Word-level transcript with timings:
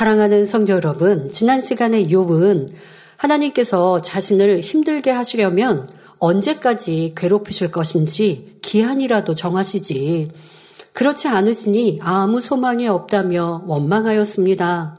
사랑하는 0.00 0.46
성도 0.46 0.72
여러분, 0.72 1.30
지난 1.30 1.60
시간에 1.60 2.06
욥은 2.06 2.72
하나님께서 3.18 4.00
자신을 4.00 4.60
힘들게 4.60 5.10
하시려면 5.10 5.86
언제까지 6.18 7.12
괴롭히실 7.14 7.70
것인지 7.70 8.56
기한이라도 8.62 9.34
정하시지. 9.34 10.30
그렇지 10.94 11.28
않으시니 11.28 11.98
아무 12.00 12.40
소망이 12.40 12.88
없다며 12.88 13.64
원망하였습니다. 13.66 14.96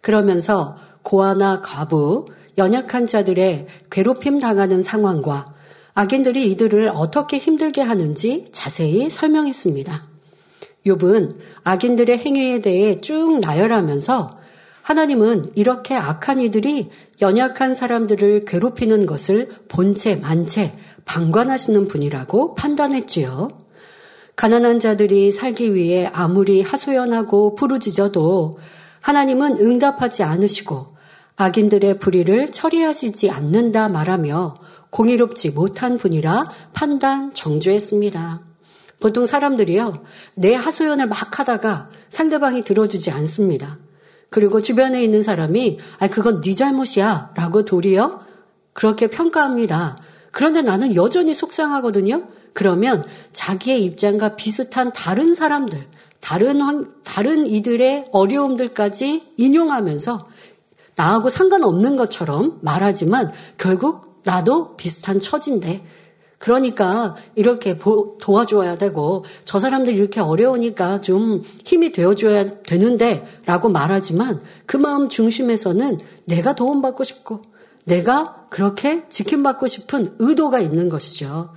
그러면서 0.00 0.78
고아나 1.02 1.60
과부, 1.60 2.24
연약한 2.56 3.04
자들의 3.04 3.66
괴롭힘 3.90 4.40
당하는 4.40 4.82
상황과 4.82 5.52
악인들이 5.92 6.50
이들을 6.52 6.88
어떻게 6.94 7.36
힘들게 7.36 7.82
하는지 7.82 8.46
자세히 8.52 9.10
설명했습니다. 9.10 10.09
욥은 10.86 11.36
악인들의 11.64 12.18
행위에 12.18 12.60
대해 12.60 12.98
쭉 12.98 13.38
나열하면서 13.40 14.38
하나님은 14.82 15.44
이렇게 15.54 15.94
악한 15.94 16.40
이들이 16.40 16.88
연약한 17.20 17.74
사람들을 17.74 18.44
괴롭히는 18.46 19.06
것을 19.06 19.50
본체 19.68 20.16
만체 20.16 20.76
방관하시는 21.04 21.86
분이라고 21.86 22.54
판단했지요. 22.54 23.50
가난한 24.36 24.78
자들이 24.78 25.30
살기 25.32 25.74
위해 25.74 26.08
아무리 26.12 26.62
하소연하고 26.62 27.54
부르짖어도 27.56 28.58
하나님은 29.00 29.58
응답하지 29.58 30.22
않으시고 30.22 30.96
악인들의 31.36 31.98
불의를 31.98 32.50
처리하시지 32.50 33.30
않는다 33.30 33.88
말하며 33.88 34.56
공의롭지 34.90 35.50
못한 35.50 35.98
분이라 35.98 36.50
판단 36.72 37.32
정죄했습니다. 37.34 38.49
보통 39.00 39.26
사람들이요, 39.26 40.04
내 40.34 40.54
하소연을 40.54 41.06
막 41.06 41.38
하다가 41.38 41.90
상대방이 42.10 42.62
들어주지 42.64 43.10
않습니다. 43.10 43.78
그리고 44.28 44.62
주변에 44.62 45.02
있는 45.02 45.22
사람이, 45.22 45.78
아, 45.98 46.08
그건 46.08 46.40
네 46.40 46.54
잘못이야. 46.54 47.32
라고 47.34 47.64
도리어 47.64 48.20
그렇게 48.72 49.08
평가합니다. 49.08 49.98
그런데 50.30 50.62
나는 50.62 50.94
여전히 50.94 51.34
속상하거든요. 51.34 52.28
그러면 52.52 53.04
자기의 53.32 53.84
입장과 53.84 54.36
비슷한 54.36 54.92
다른 54.92 55.34
사람들, 55.34 55.86
다른 56.20 56.60
황, 56.60 56.92
다른 57.02 57.46
이들의 57.46 58.08
어려움들까지 58.12 59.34
인용하면서 59.36 60.28
나하고 60.96 61.30
상관없는 61.30 61.96
것처럼 61.96 62.58
말하지만 62.60 63.32
결국 63.56 64.20
나도 64.24 64.76
비슷한 64.76 65.18
처진데 65.18 65.82
그러니까 66.40 67.16
이렇게 67.34 67.76
도와줘야 68.18 68.78
되고 68.78 69.26
저 69.44 69.58
사람들 69.58 69.94
이렇게 69.94 70.20
어려우니까 70.20 71.02
좀 71.02 71.42
힘이 71.66 71.92
되어줘야 71.92 72.62
되는데 72.62 73.26
라고 73.44 73.68
말하지만 73.68 74.40
그 74.64 74.78
마음 74.78 75.10
중심에서는 75.10 75.98
내가 76.24 76.54
도움받고 76.54 77.04
싶고 77.04 77.42
내가 77.84 78.46
그렇게 78.48 79.06
지킴받고 79.10 79.66
싶은 79.66 80.14
의도가 80.18 80.60
있는 80.60 80.88
것이죠. 80.88 81.50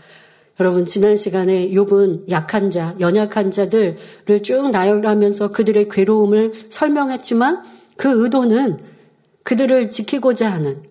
여러분 0.59 0.83
지난 0.83 1.15
시간에 1.15 1.69
욥은 1.69 2.29
약한 2.29 2.69
자, 2.69 2.93
연약한 2.99 3.51
자들을 3.51 4.43
쭉 4.43 4.69
나열하면서 4.69 5.53
그들의 5.53 5.87
괴로움을 5.87 6.51
설명했지만 6.69 7.63
그 7.95 8.21
의도는 8.21 8.77
그들을 9.43 9.89
지키고자 9.89 10.51
하는 10.51 10.83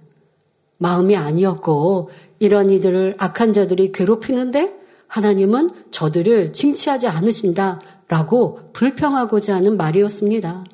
마음이 0.79 1.15
아니었고 1.15 2.11
이런 2.43 2.71
이들을 2.71 3.15
악한 3.19 3.53
자들이 3.53 3.93
괴롭히는데 3.93 4.77
하나님은 5.07 5.71
저들을 5.93 6.53
칭치하지 6.53 7.07
않으신다 7.07 7.81
라고 8.09 8.59
불평하고자 8.73 9.55
하는 9.55 9.77
말이었습니다. 9.77 10.65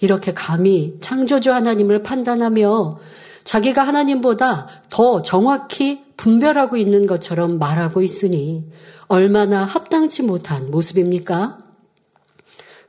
이렇게 0.00 0.32
감히 0.32 0.96
창조주 1.02 1.52
하나님을 1.52 2.02
판단하며 2.02 2.98
자기가 3.44 3.86
하나님보다 3.86 4.66
더 4.88 5.20
정확히 5.20 6.02
분별하고 6.16 6.78
있는 6.78 7.06
것처럼 7.06 7.58
말하고 7.58 8.00
있으니 8.00 8.64
얼마나 9.06 9.62
합당치 9.62 10.22
못한 10.22 10.70
모습입니까? 10.70 11.58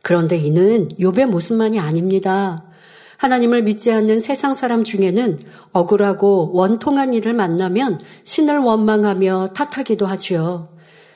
그런데 0.02 0.38
이는 0.38 0.88
욥의 0.88 1.26
모습만이 1.26 1.82
아닙니다. 1.82 2.64
하나님을 3.18 3.64
믿지 3.64 3.92
않는 3.92 4.20
세상 4.20 4.54
사람 4.54 4.84
중에는 4.84 5.40
억울하고 5.72 6.52
원통한 6.54 7.14
일을 7.14 7.34
만나면 7.34 8.00
신을 8.24 8.60
원망하며 8.60 9.50
탓하기도 9.54 10.06
하지요. 10.06 10.70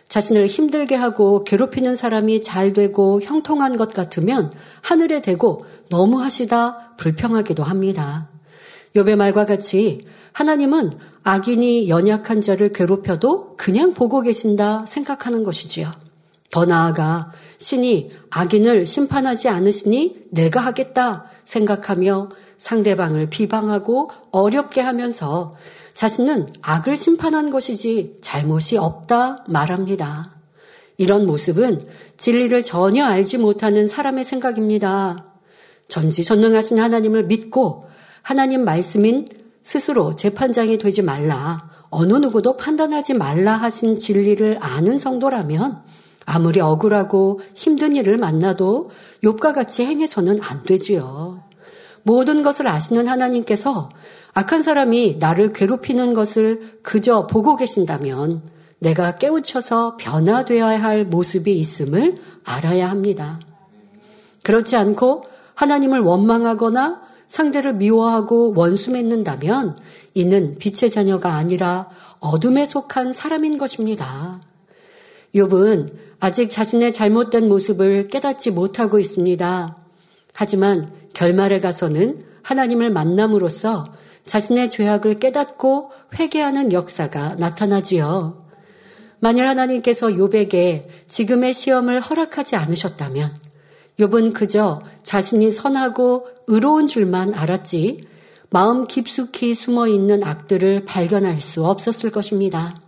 자신을 0.08 0.48
힘들게 0.48 0.96
하고 0.96 1.44
괴롭히는 1.44 1.96
사람이 1.96 2.42
잘 2.42 2.74
되고 2.74 3.22
형통한 3.22 3.78
것 3.78 3.94
같으면 3.94 4.52
하늘에 4.82 5.22
대고 5.22 5.66
너무 5.90 6.22
하시다 6.22 6.96
불평하기도 6.98 7.64
합니다. 7.64 8.28
욥의 8.96 9.16
말과 9.16 9.46
같이 9.46 10.02
하나님은 10.32 10.92
악인이 11.24 11.90
연약한 11.90 12.42
자를 12.42 12.72
괴롭혀도 12.72 13.56
그냥 13.58 13.94
보고 13.94 14.22
계신다 14.22 14.86
생각하는 14.88 15.44
것이지요. 15.44 15.92
더 16.52 16.66
나아가 16.66 17.32
신이 17.60 18.10
악인을 18.32 18.88
심판하지 18.88 19.50
않으시니 19.50 20.30
내가 20.32 20.62
하겠다 20.62 21.26
생각하며 21.50 22.30
상대방을 22.60 23.30
비방하고 23.30 24.12
어렵게 24.32 24.82
하면서 24.82 25.56
자신은 25.96 26.48
악을 26.62 26.96
심판한 26.96 27.50
것이지 27.50 28.18
잘못이 28.22 28.78
없다 28.78 29.46
말합니다. 29.48 30.36
이런 30.98 31.26
모습은 31.26 31.82
진리를 32.18 32.62
전혀 32.64 33.06
알지 33.06 33.40
못하는 33.40 33.88
사람의 33.88 34.24
생각입니다. 34.24 35.26
전지전능하신 35.88 36.78
하나님을 36.80 37.24
믿고 37.24 37.88
하나님 38.22 38.64
말씀인 38.64 39.26
스스로 39.64 40.16
재판장이 40.16 40.78
되지 40.78 41.02
말라. 41.02 41.70
어느 41.90 42.14
누구도 42.14 42.58
판단하지 42.58 43.16
말라 43.16 43.54
하신 43.54 43.98
진리를 43.98 44.60
아는 44.62 45.00
성도라면 45.00 45.84
아무리 46.32 46.60
억울하고 46.60 47.40
힘든 47.56 47.96
일을 47.96 48.18
만나도 48.18 48.92
욥과 49.24 49.56
같이 49.56 49.84
행해서는 49.84 50.40
안 50.44 50.62
되지요. 50.62 51.44
모든 52.04 52.44
것을 52.44 52.68
아시는 52.68 53.08
하나님께서 53.08 53.90
악한 54.36 54.62
사람이 54.62 55.18
나를 55.20 55.54
괴롭히는 55.54 56.14
것을 56.14 56.78
그저 56.84 57.26
보고 57.26 57.56
계신다면 57.56 58.44
내가 58.78 59.18
깨우쳐서 59.18 59.98
변화되어야 59.98 60.82
할 60.82 61.04
모습이 61.04 61.58
있음을 61.58 62.18
알아야 62.46 62.92
합니다. 62.92 63.40
그렇지 64.44 64.76
않고 64.76 65.26
하나님을 65.56 66.00
원망하거나 66.00 67.02
상대를 67.28 67.74
미워하고 67.74 68.54
원수 68.56 68.92
맺는다면 68.92 69.76
이는 70.14 70.58
빛의 70.60 70.92
자녀가 70.92 71.34
아니라 71.34 71.90
어둠에 72.20 72.68
속한 72.68 73.14
사람인 73.14 73.58
것입니다. 73.58 74.42
욥은 75.34 76.09
아직 76.20 76.52
자신의 76.52 76.92
잘못된 76.92 77.48
모습을 77.48 78.10
깨닫지 78.10 78.52
못하고 78.52 79.00
있습니다. 79.00 79.78
하지만 80.34 80.92
결말에 81.14 81.60
가서는 81.60 82.22
하나님을 82.44 82.90
만남으로써 82.92 83.86
자신의 84.26 84.70
죄악을 84.70 85.20
깨닫고 85.20 85.92
회개하는 86.18 86.74
역사가 86.74 87.36
나타나지요. 87.36 88.46
만일 89.20 89.48
하나님께서 89.48 90.08
욥에게 90.08 90.86
지금의 91.08 91.54
시험을 91.54 92.00
허락하지 92.00 92.56
않으셨다면 92.56 93.32
욥은 94.00 94.34
그저 94.34 94.82
자신이 95.04 95.52
선하고 95.52 96.28
의로운 96.48 96.88
줄만 96.88 97.34
알았지 97.34 98.02
마음 98.50 98.88
깊숙이 98.88 99.54
숨어 99.54 99.88
있는 99.88 100.24
악들을 100.24 100.86
발견할 100.86 101.40
수 101.40 101.66
없었을 101.66 102.12
것입니다. 102.12 102.82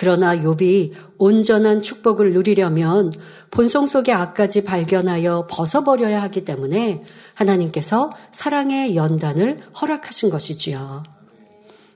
그러나 0.00 0.34
욥이 0.34 0.92
온전한 1.18 1.82
축복을 1.82 2.32
누리려면 2.32 3.12
본성 3.50 3.84
속의 3.84 4.14
악까지 4.14 4.64
발견하여 4.64 5.46
벗어버려야 5.50 6.22
하기 6.22 6.46
때문에 6.46 7.04
하나님께서 7.34 8.10
사랑의 8.32 8.96
연단을 8.96 9.58
허락하신 9.78 10.30
것이지요. 10.30 11.02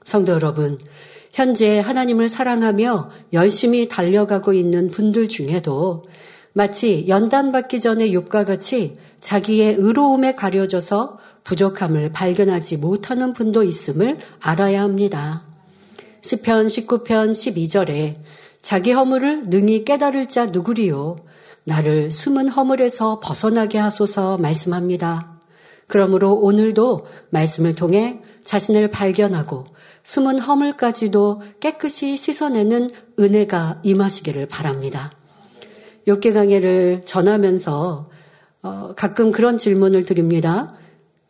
성도 0.04 0.32
여러분, 0.32 0.78
현재 1.32 1.78
하나님을 1.78 2.28
사랑하며 2.28 3.10
열심히 3.32 3.88
달려가고 3.88 4.52
있는 4.52 4.90
분들 4.90 5.28
중에도 5.28 6.04
마치 6.52 7.06
연단받기 7.08 7.80
전에 7.80 8.10
욥과 8.10 8.44
같이 8.44 8.98
자기의 9.20 9.76
의로움에 9.78 10.34
가려져서 10.34 11.16
부족함을 11.42 12.12
발견하지 12.12 12.76
못하는 12.76 13.32
분도 13.32 13.62
있음을 13.62 14.18
알아야 14.42 14.82
합니다. 14.82 15.43
시편 16.24 16.68
19편 16.68 17.32
12절에 17.32 18.16
자기 18.62 18.92
허물을 18.92 19.42
능히 19.48 19.84
깨달을 19.84 20.26
자 20.26 20.46
누구리요 20.46 21.16
나를 21.64 22.10
숨은 22.10 22.48
허물에서 22.48 23.20
벗어나게 23.22 23.76
하소서 23.76 24.38
말씀합니다. 24.38 25.38
그러므로 25.86 26.32
오늘도 26.32 27.04
말씀을 27.28 27.74
통해 27.74 28.22
자신을 28.42 28.88
발견하고 28.88 29.66
숨은 30.02 30.38
허물까지도 30.38 31.42
깨끗이 31.60 32.16
씻어내는 32.16 32.88
은혜가 33.20 33.80
임하시기를 33.82 34.48
바랍니다. 34.48 35.12
욕계 36.08 36.32
강해를 36.32 37.02
전하면서 37.04 38.08
어, 38.62 38.94
가끔 38.96 39.30
그런 39.30 39.58
질문을 39.58 40.06
드립니다. 40.06 40.74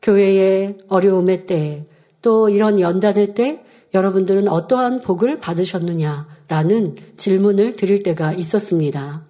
교회의 0.03 0.79
어려움의 0.87 1.47
때, 1.47 1.85
또 2.23 2.49
이런 2.49 2.79
연단의 2.79 3.35
때 3.35 3.65
여러분들은 3.95 4.49
어떠한 4.49 5.01
복을 5.01 5.39
받으셨느냐라는 5.39 6.97
질문을 7.17 7.77
드릴 7.77 8.03
때가 8.03 8.33
있었습니다. 8.33 9.23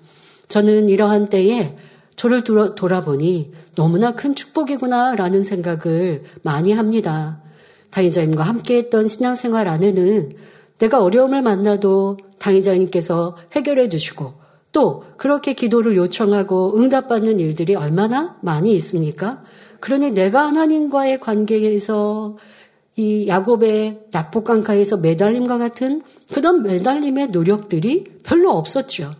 저는 0.49 0.89
이러한 0.89 1.29
때에 1.29 1.77
저를 2.17 2.43
돌아보니 2.43 3.53
너무나 3.75 4.15
큰 4.15 4.35
축복이구나라는 4.35 5.45
생각을 5.45 6.25
많이 6.43 6.73
합니다. 6.73 7.43
당의자님과 7.91 8.43
함께 8.43 8.79
했던 8.79 9.07
신앙생활 9.09 9.69
안에는 9.69 10.31
내가 10.79 11.03
어려움을 11.03 11.43
만나도 11.43 12.19
당의자님께서 12.39 13.37
해결해 13.53 13.89
주시고 13.89 14.35
또 14.73 15.05
그렇게 15.17 15.53
기도를 15.55 15.97
요청하고 15.97 16.79
응답받는 16.79 17.39
일들이 17.39 17.75
얼마나 17.77 18.37
많이 18.43 18.75
있습니까? 18.75 19.45
그러니 19.81 20.11
내가 20.13 20.47
하나님과의 20.47 21.21
관계에서 21.21 22.37
이 22.97 23.27
야곱의 23.27 24.07
납복강가에서 24.13 24.99
매달림과 24.99 25.59
같은 25.59 26.03
그런 26.33 26.63
매달림의 26.63 27.29
노력들이 27.29 28.05
별로 28.23 28.53
없었죠. 28.53 29.15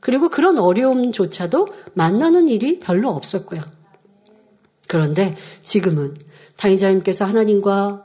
그리고 0.00 0.28
그런 0.28 0.58
어려움조차도 0.58 1.68
만나는 1.94 2.48
일이 2.48 2.78
별로 2.78 3.10
없었고요. 3.10 3.60
그런데 4.86 5.36
지금은 5.62 6.16
당의자님께서 6.56 7.24
하나님과 7.24 8.04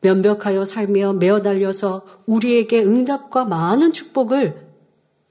면벽하여 0.00 0.64
살며 0.64 1.14
메어 1.14 1.42
달려서 1.42 2.02
우리에게 2.26 2.82
응답과 2.82 3.44
많은 3.44 3.92
축복을 3.92 4.68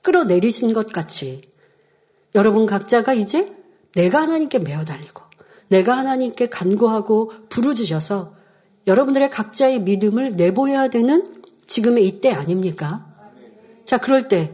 끌어내리신 0.02 0.74
것 0.74 0.92
같이 0.94 1.42
여러분 2.36 2.66
각자가 2.66 3.14
이제 3.14 3.54
내가 3.96 4.22
하나님께 4.22 4.60
메어 4.60 4.86
달리고 4.86 5.24
내가 5.68 5.98
하나님께 5.98 6.50
간구하고 6.50 7.32
부르짖어서 7.50 8.39
여러분들의 8.90 9.30
각자의 9.30 9.82
믿음을 9.82 10.36
내보여야 10.36 10.90
되는 10.90 11.36
지금의 11.68 12.08
이때 12.08 12.32
아닙니까? 12.32 13.06
자, 13.86 14.00
그럴 14.00 14.28
때 14.28 14.52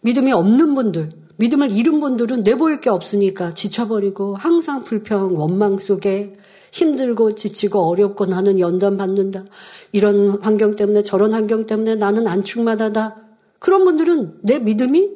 믿음이 0.00 0.32
없는 0.32 0.74
분들, 0.74 1.10
믿음을 1.36 1.70
잃은 1.70 2.00
분들은 2.00 2.42
내보일 2.42 2.80
게 2.80 2.90
없으니까 2.90 3.54
지쳐버리고 3.54 4.34
항상 4.34 4.82
불평, 4.82 5.38
원망 5.38 5.78
속에 5.78 6.36
힘들고 6.72 7.36
지치고 7.36 7.78
어렵고 7.88 8.26
나는 8.26 8.58
연단 8.58 8.96
받는다. 8.96 9.44
이런 9.92 10.40
환경 10.42 10.74
때문에 10.74 11.02
저런 11.02 11.32
환경 11.32 11.66
때문에 11.66 11.94
나는 11.94 12.26
안충만하다. 12.26 13.16
그런 13.60 13.84
분들은 13.84 14.38
내 14.42 14.58
믿음이 14.58 15.10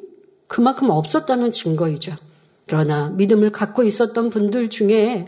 그만큼 0.47 0.89
없었다는 0.89 1.51
증거이죠. 1.51 2.15
그러나 2.67 3.09
믿음을 3.09 3.51
갖고 3.51 3.83
있었던 3.83 4.29
분들 4.29 4.69
중에 4.69 5.27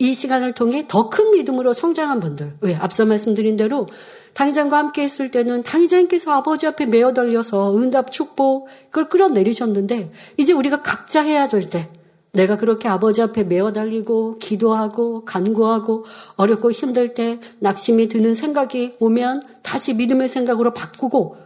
이 0.00 0.14
시간을 0.14 0.54
통해 0.54 0.86
더 0.88 1.10
큰 1.10 1.30
믿음으로 1.32 1.72
성장한 1.72 2.20
분들. 2.20 2.56
왜? 2.62 2.74
앞서 2.74 3.04
말씀드린 3.04 3.56
대로 3.56 3.86
당의장과 4.34 4.78
함께 4.78 5.02
했을 5.02 5.30
때는 5.30 5.62
당의장님께서 5.62 6.32
아버지 6.32 6.66
앞에 6.66 6.86
메어 6.86 7.12
달려서 7.12 7.76
응답 7.76 8.10
축복 8.10 8.68
그걸 8.90 9.08
끌어내리셨는데 9.08 10.10
이제 10.38 10.52
우리가 10.52 10.82
각자 10.82 11.22
해야 11.22 11.48
될 11.48 11.68
때 11.68 11.88
내가 12.32 12.56
그렇게 12.56 12.88
아버지 12.88 13.20
앞에 13.22 13.42
메어 13.44 13.72
달리고 13.72 14.38
기도하고 14.38 15.24
간구하고 15.24 16.06
어렵고 16.36 16.70
힘들 16.70 17.12
때 17.12 17.40
낙심이 17.58 18.08
드는 18.08 18.34
생각이 18.34 18.94
오면 19.00 19.42
다시 19.62 19.94
믿음의 19.94 20.28
생각으로 20.28 20.72
바꾸고 20.72 21.36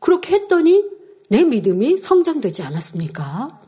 그렇게 0.00 0.34
했더니 0.34 0.84
내 1.30 1.44
믿음이 1.44 1.96
성장되지 1.96 2.62
않았습니까? 2.62 3.63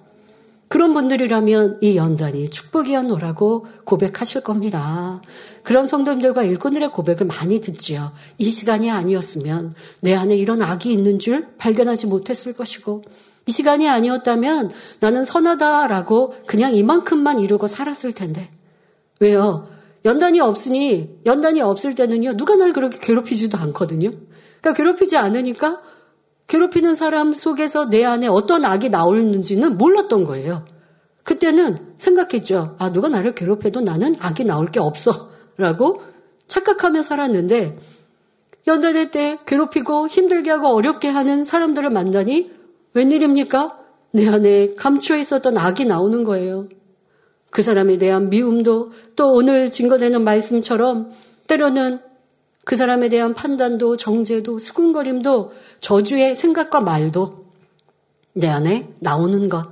그런 0.68 0.94
분들이라면 0.94 1.78
이 1.80 1.96
연단이 1.96 2.50
축복이었노라고 2.50 3.66
고백하실 3.84 4.42
겁니다. 4.42 5.22
그런 5.62 5.86
성도님들과 5.86 6.42
일꾼들의 6.42 6.90
고백을 6.90 7.26
많이 7.26 7.60
듣지요. 7.60 8.12
이 8.38 8.50
시간이 8.50 8.90
아니었으면 8.90 9.72
내 10.00 10.14
안에 10.14 10.36
이런 10.36 10.62
악이 10.62 10.92
있는 10.92 11.18
줄 11.18 11.48
발견하지 11.56 12.06
못했을 12.06 12.52
것이고 12.52 13.02
이 13.46 13.52
시간이 13.52 13.88
아니었다면 13.88 14.70
나는 14.98 15.24
선하다라고 15.24 16.34
그냥 16.46 16.74
이만큼만 16.74 17.38
이루고 17.38 17.68
살았을 17.68 18.12
텐데. 18.12 18.50
왜요? 19.20 19.68
연단이 20.04 20.40
없으니 20.40 21.20
연단이 21.26 21.60
없을 21.62 21.94
때는요. 21.94 22.36
누가 22.36 22.56
날 22.56 22.72
그렇게 22.72 22.98
괴롭히지도 22.98 23.56
않거든요. 23.58 24.10
그러니까 24.60 24.72
괴롭히지 24.74 25.16
않으니까 25.16 25.80
괴롭히는 26.48 26.94
사람 26.94 27.32
속에서 27.32 27.88
내 27.88 28.04
안에 28.04 28.28
어떤 28.28 28.64
악이 28.64 28.90
나오는지는 28.90 29.78
몰랐던 29.78 30.24
거예요. 30.24 30.64
그때는 31.22 31.76
생각했죠. 31.98 32.76
아, 32.78 32.92
누가 32.92 33.08
나를 33.08 33.34
괴롭혀도 33.34 33.80
나는 33.80 34.14
악이 34.20 34.44
나올 34.44 34.70
게 34.70 34.78
없어. 34.78 35.30
라고 35.56 36.02
착각하며 36.46 37.02
살았는데, 37.02 37.78
연단회 38.68 39.10
때 39.10 39.38
괴롭히고 39.46 40.08
힘들게 40.08 40.50
하고 40.50 40.68
어렵게 40.68 41.08
하는 41.08 41.44
사람들을 41.44 41.90
만나니 41.90 42.52
웬일입니까? 42.94 43.78
내 44.12 44.28
안에 44.28 44.74
감추어 44.74 45.16
있었던 45.16 45.56
악이 45.56 45.84
나오는 45.84 46.24
거예요. 46.24 46.68
그 47.50 47.62
사람에 47.62 47.98
대한 47.98 48.28
미움도 48.28 48.92
또 49.16 49.32
오늘 49.32 49.70
증거되는 49.70 50.22
말씀처럼 50.22 51.10
때로는 51.46 52.00
그 52.66 52.74
사람에 52.74 53.08
대한 53.08 53.32
판단도 53.32 53.96
정죄도 53.96 54.58
수군거림도 54.58 55.52
저주의 55.78 56.34
생각과 56.34 56.80
말도 56.80 57.46
내 58.32 58.48
안에 58.48 58.92
나오는 58.98 59.48
것. 59.48 59.70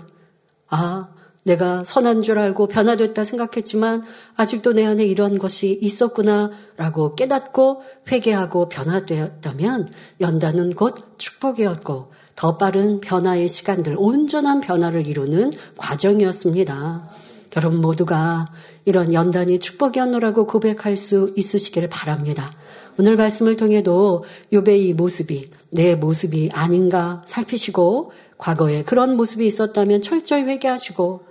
아, 0.69 1.09
내가 1.43 1.83
선한 1.83 2.23
줄 2.23 2.39
알고 2.39 2.69
변화됐다 2.69 3.25
생각했지만 3.25 4.05
아직도 4.37 4.75
내 4.75 4.87
안에 4.87 5.05
이런 5.05 5.39
것이 5.39 5.77
있었구나라고 5.83 7.17
깨닫고 7.17 7.83
회개하고 8.13 8.69
변화되었다면 8.69 9.89
연단은 10.21 10.75
곧 10.75 11.19
축복이었고 11.19 12.13
더 12.37 12.57
빠른 12.59 13.01
변화의 13.01 13.49
시간들, 13.49 13.97
온전한 13.99 14.61
변화를 14.61 15.09
이루는 15.09 15.51
과정이었습니다. 15.77 17.11
여러분 17.57 17.81
모두가 17.81 18.53
이런 18.85 19.13
연단이 19.13 19.59
축복이었노라고 19.59 20.47
고백할 20.47 20.97
수 20.97 21.33
있으시기를 21.37 21.89
바랍니다. 21.89 22.53
오늘 22.99 23.17
말씀을 23.17 23.57
통해도 23.57 24.25
요배의 24.53 24.95
모습이 24.95 25.51
내 25.71 25.95
모습이 25.95 26.51
아닌가 26.53 27.23
살피시고 27.27 28.13
과거에 28.39 28.85
그런 28.85 29.17
모습이 29.17 29.47
있었다면 29.47 30.03
철저히 30.03 30.43
회개하시고 30.45 31.25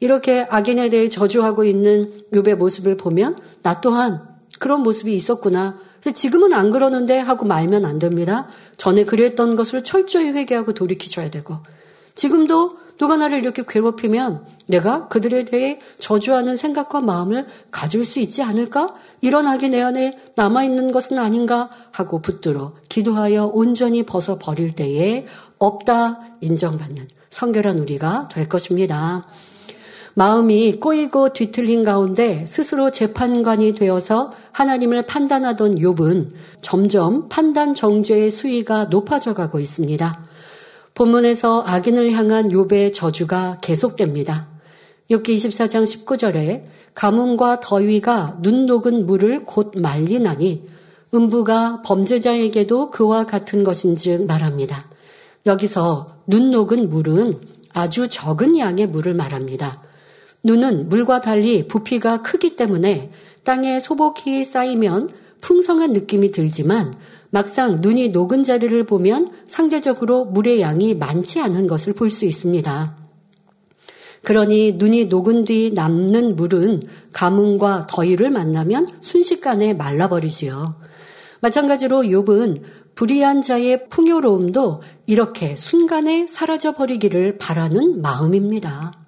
이렇게 0.00 0.46
악인에 0.48 0.88
대해 0.88 1.08
저주하고 1.08 1.64
있는 1.64 2.12
요배 2.34 2.54
모습을 2.54 2.96
보면 2.96 3.36
나 3.62 3.80
또한 3.80 4.22
그런 4.58 4.82
모습이 4.82 5.14
있었구나. 5.14 5.78
지금은 6.14 6.52
안 6.52 6.72
그러는데 6.72 7.18
하고 7.18 7.46
말면 7.46 7.84
안 7.84 7.98
됩니다. 7.98 8.48
전에 8.76 9.04
그랬던 9.04 9.54
것을 9.54 9.84
철저히 9.84 10.30
회개하고 10.30 10.74
돌이키셔야 10.74 11.30
되고 11.30 11.58
지금도 12.14 12.81
누가 13.02 13.16
나를 13.16 13.40
이렇게 13.40 13.64
괴롭히면 13.68 14.46
내가 14.68 15.08
그들에 15.08 15.44
대해 15.44 15.80
저주하는 15.98 16.56
생각과 16.56 17.00
마음을 17.00 17.48
가질 17.72 18.04
수 18.04 18.20
있지 18.20 18.44
않을까? 18.44 18.94
일어나기 19.20 19.70
내 19.70 19.82
안에 19.82 20.20
남아있는 20.36 20.92
것은 20.92 21.18
아닌가? 21.18 21.68
하고 21.90 22.22
붙들어 22.22 22.74
기도하여 22.88 23.46
온전히 23.46 24.04
벗어 24.04 24.38
버릴 24.38 24.76
때에 24.76 25.26
없다 25.58 26.20
인정받는 26.42 27.08
성결한 27.28 27.80
우리가 27.80 28.28
될 28.30 28.48
것입니다. 28.48 29.26
마음이 30.14 30.78
꼬이고 30.78 31.30
뒤틀린 31.30 31.82
가운데 31.82 32.44
스스로 32.46 32.92
재판관이 32.92 33.74
되어서 33.74 34.32
하나님을 34.52 35.06
판단하던 35.06 35.74
욥은 35.74 36.28
점점 36.60 37.28
판단 37.28 37.74
정죄의 37.74 38.30
수위가 38.30 38.84
높아져 38.84 39.34
가고 39.34 39.58
있습니다. 39.58 40.31
본문에서 40.94 41.64
악인을 41.66 42.12
향한 42.12 42.48
욥의 42.48 42.92
저주가 42.92 43.58
계속됩니다. 43.60 44.48
욥기 45.10 45.36
24장 45.36 45.84
19절에 45.84 46.64
가뭄과 46.94 47.60
더위가 47.60 48.38
눈 48.42 48.66
녹은 48.66 49.06
물을 49.06 49.44
곧 49.44 49.72
말리나니 49.76 50.68
음부가 51.14 51.82
범죄자에게도 51.82 52.90
그와 52.90 53.24
같은 53.24 53.64
것인즉 53.64 54.26
말합니다. 54.26 54.88
여기서 55.46 56.16
눈 56.26 56.50
녹은 56.50 56.88
물은 56.88 57.40
아주 57.74 58.08
적은 58.08 58.58
양의 58.58 58.86
물을 58.86 59.14
말합니다. 59.14 59.82
눈은 60.44 60.88
물과 60.88 61.20
달리 61.20 61.66
부피가 61.68 62.22
크기 62.22 62.56
때문에 62.56 63.10
땅에 63.44 63.80
소복히 63.80 64.44
쌓이면 64.44 65.08
풍성한 65.40 65.92
느낌이 65.92 66.30
들지만 66.30 66.92
막상 67.34 67.80
눈이 67.80 68.10
녹은 68.10 68.42
자리를 68.42 68.84
보면 68.84 69.26
상대적으로 69.46 70.26
물의 70.26 70.60
양이 70.60 70.94
많지 70.94 71.40
않은 71.40 71.66
것을 71.66 71.94
볼 71.94 72.10
수 72.10 72.26
있습니다. 72.26 72.94
그러니 74.22 74.72
눈이 74.72 75.06
녹은 75.06 75.46
뒤 75.46 75.72
남는 75.74 76.36
물은 76.36 76.82
가뭄과 77.12 77.86
더위를 77.88 78.28
만나면 78.28 78.86
순식간에 79.00 79.72
말라버리지요. 79.72 80.76
마찬가지로 81.40 82.02
욥은 82.02 82.62
불의한 82.96 83.40
자의 83.40 83.88
풍요로움도 83.88 84.82
이렇게 85.06 85.56
순간에 85.56 86.26
사라져 86.28 86.72
버리기를 86.72 87.38
바라는 87.38 88.02
마음입니다. 88.02 89.01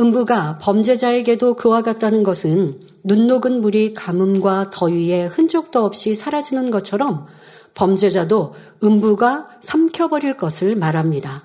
음부가 0.00 0.58
범죄자에게도 0.58 1.54
그와 1.54 1.82
같다는 1.82 2.22
것은 2.22 2.80
눈 3.04 3.26
녹은 3.26 3.60
물이 3.60 3.94
가뭄과 3.94 4.70
더위에 4.70 5.26
흔적도 5.26 5.84
없이 5.84 6.14
사라지는 6.14 6.70
것처럼 6.70 7.26
범죄자도 7.74 8.54
음부가 8.82 9.48
삼켜버릴 9.60 10.36
것을 10.36 10.74
말합니다. 10.74 11.44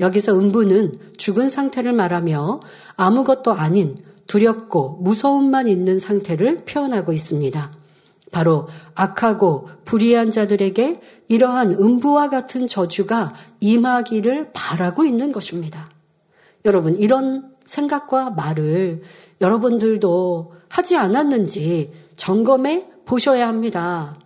여기서 0.00 0.38
음부는 0.38 0.92
죽은 1.16 1.50
상태를 1.50 1.92
말하며 1.92 2.60
아무것도 2.96 3.52
아닌 3.52 3.96
두렵고 4.26 4.98
무서움만 5.00 5.66
있는 5.66 5.98
상태를 5.98 6.58
표현하고 6.58 7.12
있습니다. 7.12 7.72
바로 8.30 8.68
악하고 8.94 9.68
불의한 9.84 10.30
자들에게 10.30 11.00
이러한 11.28 11.72
음부와 11.72 12.28
같은 12.28 12.66
저주가 12.66 13.32
임하기를 13.60 14.50
바라고 14.52 15.04
있는 15.04 15.32
것입니다. 15.32 15.88
여러분, 16.64 16.96
이런 16.96 17.47
생각과 17.68 18.30
말을 18.30 19.02
여러분들도 19.40 20.54
하지 20.68 20.96
않았는지 20.96 21.92
점검해 22.16 22.88
보셔야 23.04 23.46
합니다. 23.46 24.18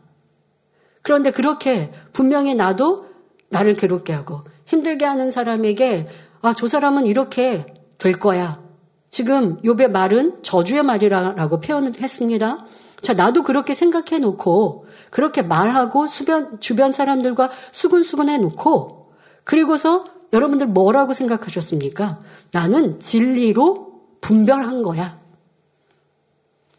그런데 1.02 1.30
그렇게 1.32 1.92
분명히 2.12 2.54
나도 2.54 3.06
나를 3.50 3.75
괴롭게 3.75 4.12
하고 4.12 4.42
힘들게 4.64 5.04
하는 5.04 5.30
사람에게 5.30 6.06
아, 6.40 6.54
저 6.54 6.66
사람은 6.66 7.06
이렇게 7.06 7.66
될 7.99 8.12
거야. 8.12 8.62
지금 9.11 9.61
욥의 9.61 9.90
말은 9.90 10.42
저주의 10.42 10.82
말이라고 10.82 11.61
표현을 11.61 12.00
했습니다. 12.00 12.64
자, 13.02 13.12
나도 13.12 13.42
그렇게 13.42 13.75
생각해 13.75 14.20
놓고 14.20 14.87
그렇게 15.11 15.42
말하고 15.42 16.06
수변, 16.06 16.61
주변 16.61 16.92
사람들과 16.92 17.50
수근수근 17.72 18.28
해 18.28 18.38
놓고 18.38 19.12
그리고서 19.44 20.04
여러분들 20.33 20.67
뭐라고 20.67 21.12
생각하셨습니까? 21.12 22.21
나는 22.53 23.01
진리로 23.01 24.01
분별한 24.21 24.83
거야. 24.83 25.21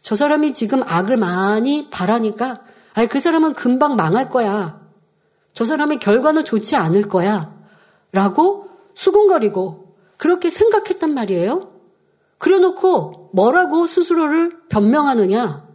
저 0.00 0.16
사람이 0.16 0.54
지금 0.54 0.82
악을 0.82 1.16
많이 1.16 1.88
바라니까 1.90 2.62
아니 2.94 3.08
그 3.08 3.20
사람은 3.20 3.54
금방 3.54 3.96
망할 3.96 4.28
거야. 4.28 4.80
저 5.52 5.64
사람의 5.64 5.98
결과는 5.98 6.44
좋지 6.44 6.76
않을 6.76 7.08
거야. 7.08 7.54
라고 8.12 8.68
수근거리고 8.94 9.96
그렇게 10.16 10.50
생각했단 10.50 11.14
말이에요. 11.14 11.72
그래 12.38 12.58
놓고 12.58 13.30
뭐라고 13.32 13.86
스스로를 13.86 14.58
변명하느냐? 14.68 15.66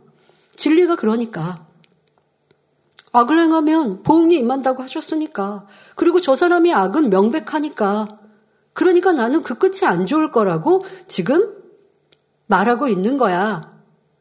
진리가 0.56 0.96
그러니까. 0.96 1.66
악을 3.12 3.39
행하면 3.39 4.04
보응이 4.04 4.36
임한다고 4.36 4.84
하셨으니까. 4.84 5.66
그리고 5.96 6.22
저 6.22 6.36
사람이 6.36 6.74
악은 6.74 7.10
명백하니까. 7.10 8.20
그러니까 8.74 9.12
나는 9.12 9.44
그 9.44 9.56
끝이 9.56 9.86
안 9.86 10.06
좋을 10.06 10.32
거라고 10.32 10.86
지금 11.08 11.54
말하고 12.48 12.88
있는 12.88 13.18
거야. 13.18 13.78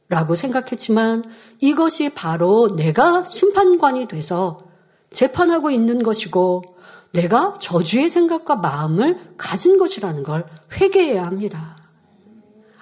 라고 0.09 0.35
생각했지만 0.35 1.23
이것이 1.61 2.09
바로 2.11 2.75
내가 2.75 3.25
심판관이 3.25 4.07
돼서 4.07 4.59
재판하고 5.11 5.71
있는 5.71 6.03
것이고 6.03 6.63
내가 7.13 7.55
저주의 7.61 8.09
생각과 8.09 8.57
마음을 8.57 9.19
가진 9.37 9.79
것이라는 9.79 10.23
걸 10.23 10.47
회개해야 10.73 11.25
합니다. 11.27 11.77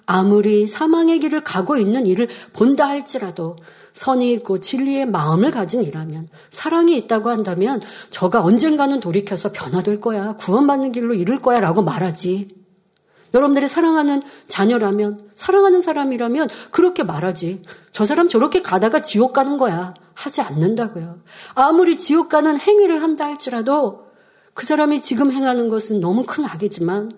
아무리 0.06 0.68
사망의 0.68 1.18
길을 1.18 1.42
가고 1.42 1.76
있는 1.76 2.06
일을 2.06 2.28
본다 2.52 2.88
할지라도 2.88 3.56
선이 3.96 4.30
있고 4.32 4.60
진리의 4.60 5.06
마음을 5.06 5.50
가진 5.50 5.82
이라면 5.82 6.28
사랑이 6.50 6.98
있다고 6.98 7.30
한다면 7.30 7.80
저가 8.10 8.42
언젠가는 8.42 9.00
돌이켜서 9.00 9.52
변화될 9.52 10.02
거야. 10.02 10.34
구원받는 10.36 10.92
길로 10.92 11.14
이룰 11.14 11.40
거야 11.40 11.60
라고 11.60 11.82
말하지. 11.82 12.48
여러분들이 13.32 13.68
사랑하는 13.68 14.20
자녀라면 14.48 15.18
사랑하는 15.34 15.80
사람이라면 15.80 16.48
그렇게 16.70 17.04
말하지. 17.04 17.62
저 17.90 18.04
사람 18.04 18.28
저렇게 18.28 18.60
가다가 18.60 19.00
지옥 19.00 19.32
가는 19.32 19.56
거야. 19.56 19.94
하지 20.12 20.42
않는다고요. 20.42 21.22
아무리 21.54 21.96
지옥 21.96 22.28
가는 22.28 22.60
행위를 22.60 23.02
한다 23.02 23.24
할지라도 23.24 24.08
그 24.52 24.66
사람이 24.66 25.00
지금 25.00 25.32
행하는 25.32 25.70
것은 25.70 26.00
너무 26.00 26.24
큰 26.26 26.44
악이지만 26.44 27.12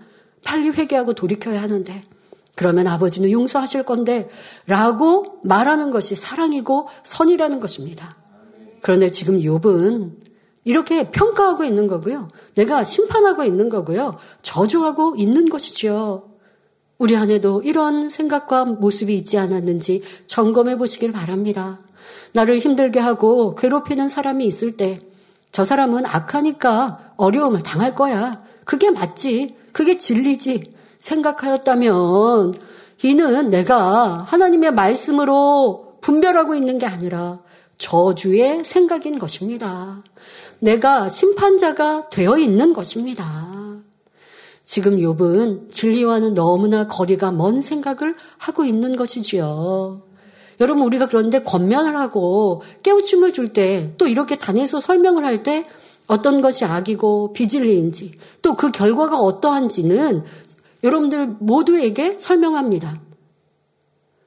빨리 0.45 0.69
회개하고 0.69 1.15
돌이켜야 1.15 1.61
하는데 1.61 2.05
그러면 2.59 2.89
아버지는 2.89 3.31
용서하실 3.31 3.85
건데 3.85 4.29
라고 4.67 5.39
말하는 5.45 5.91
것이 5.91 6.17
사랑이고 6.17 6.89
선이라는 7.05 7.61
것입니다. 7.61 8.17
그런데 8.83 9.11
지금 9.11 9.39
욥은 9.39 10.13
이렇게 10.65 11.11
평가하고 11.11 11.63
있는 11.65 11.87
거고요. 11.87 12.29
내가 12.55 12.83
심판하고 12.83 13.45
있는 13.45 13.69
거고요. 13.69 14.17
저주하고 14.43 15.15
있는 15.17 15.49
것이죠. 15.49 16.31
우리 16.99 17.17
안에도 17.17 17.63
이런 17.63 18.11
생각과 18.11 18.65
모습이 18.65 19.15
있지 19.15 19.39
않았는지 19.39 20.03
점검해 20.27 20.77
보시길 20.79 21.13
바랍니다. 21.13 21.81
나를 22.33 22.59
힘들게 22.59 22.99
하고 22.99 23.55
괴롭히는 23.55 24.09
사람이 24.09 24.45
있을 24.45 24.77
때 24.77 25.09
저 25.51 25.65
사람은 25.65 26.07
악하니까 26.07 27.13
어려움을 27.17 27.63
당할 27.63 27.95
거야. 27.95 28.43
그게 28.65 28.91
맞지. 28.91 29.57
그게 29.73 29.99
진리지. 29.99 30.75
생각하였다면 30.99 32.55
이는 33.03 33.51
내가 33.51 34.25
하나님의 34.27 34.73
말씀으로 34.73 35.99
분별하고 36.01 36.55
있는 36.55 36.79
게 36.79 36.87
아니라 36.87 37.41
저주의 37.79 38.65
생각인 38.65 39.19
것입니다. 39.19 40.03
내가 40.59 41.09
심판자가 41.09 42.09
되어 42.11 42.37
있는 42.39 42.73
것입니다. 42.73 43.57
지금 44.65 44.97
욥은 44.99 45.71
진리와는 45.73 46.35
너무나 46.35 46.89
거리가 46.89 47.31
먼 47.33 47.61
생각을 47.61 48.17
하고 48.37 48.65
있는 48.65 48.97
것이지요. 48.97 50.03
여러분 50.61 50.83
우리가 50.85 51.07
그런데 51.07 51.43
권면을 51.45 51.97
하고 51.97 52.63
깨우침을 52.83 53.33
줄 53.33 53.53
때 53.53 53.93
또 53.97 54.09
이렇게 54.09 54.37
단해서 54.37 54.81
설명을 54.81 55.25
할 55.25 55.43
때 55.45 55.67
어떤 56.09 56.41
것이 56.41 56.65
악이고 56.65 57.33
비진리인지 57.33 58.13
또 58.43 58.57
그 58.57 58.73
결과가 58.73 59.19
어떠한지는 59.21 60.23
여러분들 60.83 61.37
모두에게 61.41 62.17
설명합니다. 62.21 63.01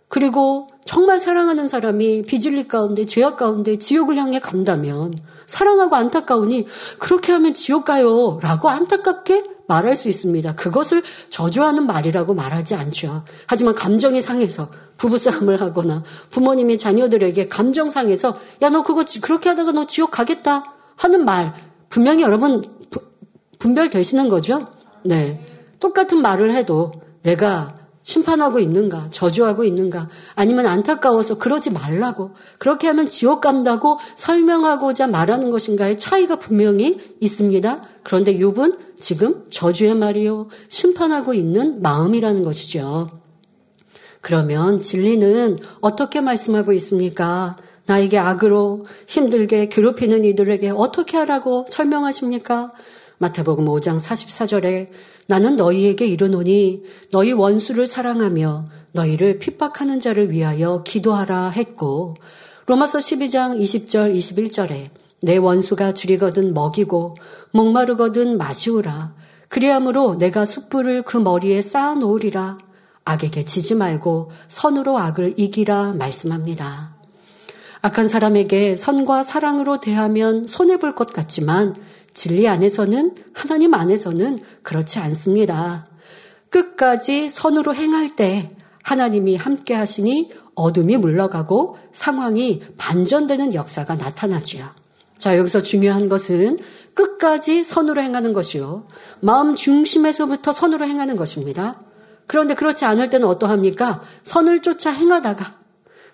그리고 0.08 0.68
정말 0.86 1.20
사랑하는 1.20 1.68
사람이 1.68 2.24
비질리 2.24 2.68
가운데 2.68 3.06
죄악 3.06 3.38
가운데 3.38 3.78
지옥을 3.78 4.18
향해 4.18 4.40
간다면 4.40 5.14
사랑하고 5.48 5.96
안타까우니 5.96 6.68
그렇게 7.00 7.32
하면 7.32 7.54
지옥 7.54 7.86
가요 7.86 8.40
라고 8.42 8.70
안타깝게 8.70 9.46
말할 9.68 9.96
수 9.96 10.10
있습니다. 10.10 10.56
그것을 10.56 11.02
저주하는 11.30 11.88
말이라고 11.88 12.34
말하지 12.34 12.76
않죠. 12.76 13.24
하지만 13.48 13.74
감정이 13.74 14.22
상해서 14.22 14.70
부부싸움을 14.98 15.62
하거나 15.62 16.04
부모님이 16.30 16.78
자녀들에게 16.78 17.48
감정 17.48 17.90
상해서 17.90 18.38
야 18.62 18.70
너 18.70 18.84
그거 18.84 19.06
그렇게 19.22 19.50
하다가 19.50 19.72
너 19.72 19.88
지옥 19.88 20.12
가겠다 20.12 20.76
하는 20.98 21.24
말 21.24 21.54
분명히 21.90 22.24
여러분 22.24 22.62
분별되시는 23.60 24.28
거죠? 24.28 24.68
네. 25.04 25.46
똑같은 25.82 26.22
말을 26.22 26.52
해도 26.52 26.94
내가 27.24 27.76
심판하고 28.04 28.60
있는가, 28.60 29.08
저주하고 29.12 29.64
있는가, 29.64 30.10
아니면 30.36 30.66
안타까워서 30.66 31.38
그러지 31.38 31.70
말라고, 31.70 32.32
그렇게 32.58 32.88
하면 32.88 33.08
지옥 33.08 33.42
간다고 33.42 34.00
설명하고자 34.16 35.08
말하는 35.08 35.52
것인가의 35.52 35.98
차이가 35.98 36.38
분명히 36.38 37.00
있습니다. 37.20 37.82
그런데 38.04 38.38
욥은 38.38 38.78
지금 39.00 39.46
저주의 39.52 39.94
말이요, 39.94 40.48
심판하고 40.68 41.34
있는 41.34 41.82
마음이라는 41.82 42.42
것이죠. 42.42 43.12
그러면 44.22 44.82
진리는 44.82 45.58
어떻게 45.82 46.22
말씀하고 46.22 46.74
있습니까? 46.74 47.56
나에게 47.86 48.18
악으로 48.18 48.86
힘들게 49.08 49.68
괴롭히는 49.70 50.26
이들에게 50.26 50.72
어떻게 50.76 51.18
하라고 51.18 51.66
설명하십니까? 51.68 52.72
마태복음 53.18 53.66
5장 53.66 54.00
44절에 54.00 54.90
나는 55.32 55.56
너희에게 55.56 56.08
이르노니 56.08 56.84
너희 57.14 57.32
원수를 57.32 57.88
사랑하며 57.88 58.66
너희를 58.92 59.40
핍박하는 59.40 60.02
자를 60.02 60.30
위하여 60.30 60.84
기도하라 60.84 61.52
했고 61.52 62.18
로마서 62.66 63.00
12장 63.00 63.58
20절 63.58 64.14
21절에 64.14 64.90
내 65.22 65.38
원수가 65.38 65.94
줄이거든 65.94 66.54
먹이고 66.54 67.16
목마르거든 67.52 68.38
마시우라 68.38 69.14
그리함으로 69.48 70.18
내가 70.18 70.44
숯불을 70.44 71.04
그 71.04 71.16
머리에 71.16 71.62
쌓아 71.62 71.94
놓으리라 71.94 72.58
악에게 73.06 73.46
지지 73.46 73.76
말고 73.76 74.32
선으로 74.50 75.00
악을 75.00 75.36
이기라 75.38 75.94
말씀합니다. 75.94 76.94
악한 77.84 78.08
사람에게 78.10 78.76
선과 78.76 79.24
사랑으로 79.24 79.80
대하면 79.80 80.46
손해 80.46 80.78
볼 80.78 80.94
것 80.94 81.14
같지만 81.14 81.74
진리 82.14 82.48
안에서는 82.48 83.16
하나님 83.34 83.74
안에서는 83.74 84.40
그렇지 84.64 85.00
않습니다. 85.00 85.86
끝까지 86.50 87.30
선으로 87.30 87.74
행할 87.74 88.16
때 88.16 88.56
하나님이 88.84 89.36
함께 89.36 89.74
하시니 89.74 90.32
어둠이 90.56 90.98
물러가고 90.98 91.78
상황이 91.94 92.62
반전되는 92.78 93.54
역사가 93.54 93.96
나타나지요. 93.96 94.70
자, 95.18 95.38
여기서 95.38 95.62
중요한 95.62 96.10
것은 96.10 96.58
끝까지 96.94 97.64
선으로 97.64 98.02
행하는 98.02 98.34
것이요. 98.34 98.88
마음 99.22 99.56
중심에서부터 99.56 100.52
선으로 100.52 100.86
행하는 100.86 101.16
것입니다. 101.16 101.80
그런데 102.28 102.54
그렇지 102.54 102.86
않을 102.86 103.10
때는 103.10 103.28
어떠합니까? 103.28 104.02
선을 104.24 104.62
쫓아 104.62 104.92
행하다가 104.92 105.60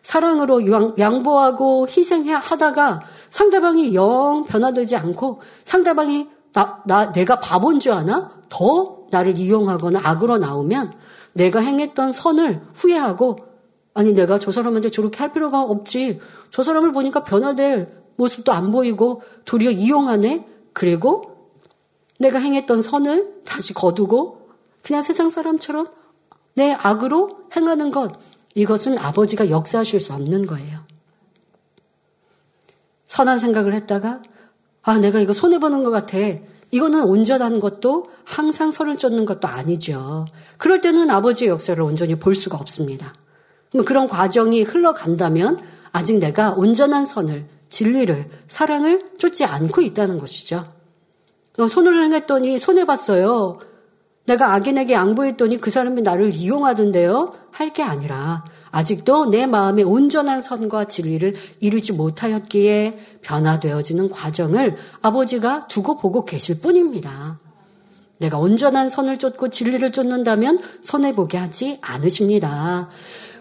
사랑으로 0.01 0.97
양보하고 0.97 1.87
희생하다가 1.87 3.01
상대방이 3.29 3.93
영 3.93 4.45
변화되지 4.47 4.95
않고 4.95 5.41
상대방이 5.65 6.27
나, 6.53 6.81
나, 6.85 7.11
내가 7.11 7.39
바본 7.39 7.79
줄 7.79 7.91
아나? 7.91 8.31
더 8.49 9.05
나를 9.11 9.37
이용하거나 9.37 10.01
악으로 10.03 10.37
나오면 10.37 10.91
내가 11.33 11.59
행했던 11.59 12.13
선을 12.13 12.61
후회하고 12.73 13.37
아니 13.93 14.13
내가 14.13 14.39
저 14.39 14.51
사람한테 14.51 14.89
저렇게 14.89 15.17
할 15.19 15.31
필요가 15.31 15.61
없지. 15.61 16.19
저 16.51 16.63
사람을 16.63 16.91
보니까 16.91 17.23
변화될 17.23 17.89
모습도 18.15 18.51
안 18.51 18.71
보이고 18.71 19.21
도리어 19.45 19.71
이용하네. 19.71 20.47
그리고 20.73 21.35
내가 22.19 22.39
행했던 22.39 22.81
선을 22.81 23.41
다시 23.45 23.73
거두고 23.73 24.49
그냥 24.83 25.01
세상 25.01 25.29
사람처럼 25.29 25.87
내 26.55 26.73
악으로 26.73 27.29
행하는 27.55 27.91
것 27.91 28.13
이것은 28.55 28.97
아버지가 28.97 29.49
역사하실 29.49 29.99
수 29.99 30.13
없는 30.13 30.47
거예요. 30.47 30.79
선한 33.07 33.39
생각을 33.39 33.73
했다가 33.73 34.21
아 34.83 34.97
내가 34.99 35.19
이거 35.19 35.33
손해 35.33 35.59
보는 35.59 35.83
것 35.83 35.91
같아. 35.91 36.17
이거는 36.71 37.03
온전한 37.03 37.59
것도 37.59 38.05
항상 38.25 38.71
선을 38.71 38.97
쫓는 38.97 39.25
것도 39.25 39.47
아니죠. 39.47 40.25
그럴 40.57 40.81
때는 40.81 41.09
아버지의 41.09 41.49
역사를 41.49 41.81
온전히 41.81 42.15
볼 42.15 42.35
수가 42.35 42.57
없습니다. 42.57 43.13
그런 43.85 44.07
과정이 44.07 44.63
흘러간다면 44.63 45.57
아직 45.91 46.19
내가 46.19 46.51
온전한 46.53 47.05
선을, 47.05 47.45
진리를, 47.69 48.29
사랑을 48.47 49.01
쫓지 49.17 49.45
않고 49.45 49.81
있다는 49.81 50.19
것이죠. 50.19 50.65
손을 51.67 52.03
행했더니 52.03 52.59
손해봤어요. 52.59 53.59
내가 54.25 54.53
악인에게 54.53 54.93
양보했더니 54.93 55.59
그 55.59 55.69
사람이 55.69 56.01
나를 56.01 56.33
이용하던데요? 56.35 57.33
할 57.51 57.71
게 57.71 57.81
아니라 57.83 58.43
아직도 58.77 59.31
내 59.31 59.47
마음의 59.47 59.85
온전한 59.85 60.39
선과 60.39 60.85
진리를 60.85 61.33
이루지 61.61 61.93
못하였기에 61.93 62.99
변화되어지는 63.23 64.11
과정을 64.11 64.77
아버지가 65.01 65.67
두고 65.67 65.97
보고 65.97 66.25
계실 66.25 66.61
뿐입니다. 66.61 67.39
내가 68.19 68.37
온전한 68.37 68.87
선을 68.87 69.17
쫓고 69.17 69.49
진리를 69.49 69.91
쫓는다면 69.91 70.59
손해보게 70.83 71.39
하지 71.39 71.79
않으십니다. 71.81 72.89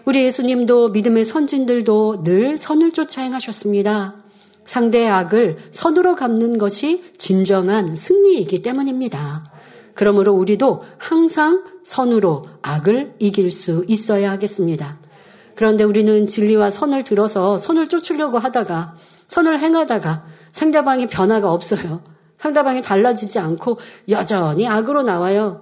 우리 0.05 0.23
예수님도 0.23 0.89
믿음의 0.89 1.23
선진들도 1.23 2.23
늘 2.23 2.57
선을 2.57 2.91
쫓아 2.91 3.21
행하셨습니다. 3.21 4.15
상대의 4.65 5.07
악을 5.07 5.57
선으로 5.69 6.15
갚는 6.15 6.57
것이 6.57 7.13
진정한 7.19 7.95
승리이기 7.95 8.63
때문입니다. 8.63 9.45
그러므로 9.93 10.33
우리도 10.33 10.83
항상 10.97 11.63
선으로 11.83 12.45
악을 12.63 13.17
이길 13.19 13.51
수 13.51 13.85
있어야 13.87 14.31
하겠습니다. 14.31 14.97
그런데 15.57 15.83
우리는 15.83 16.27
진리와 16.27 16.69
선을 16.69 17.03
들어서 17.03 17.57
선을 17.57 17.87
쫓으려고 17.87 18.37
하다가 18.37 18.95
선을 19.27 19.57
행하다가 19.59 20.23
상대방이 20.53 21.07
변화가 21.07 21.51
없어요. 21.51 22.03
상대방이 22.37 22.83
달라지지 22.83 23.39
않고 23.39 23.79
여전히 24.07 24.67
악으로 24.67 25.01
나와요. 25.01 25.61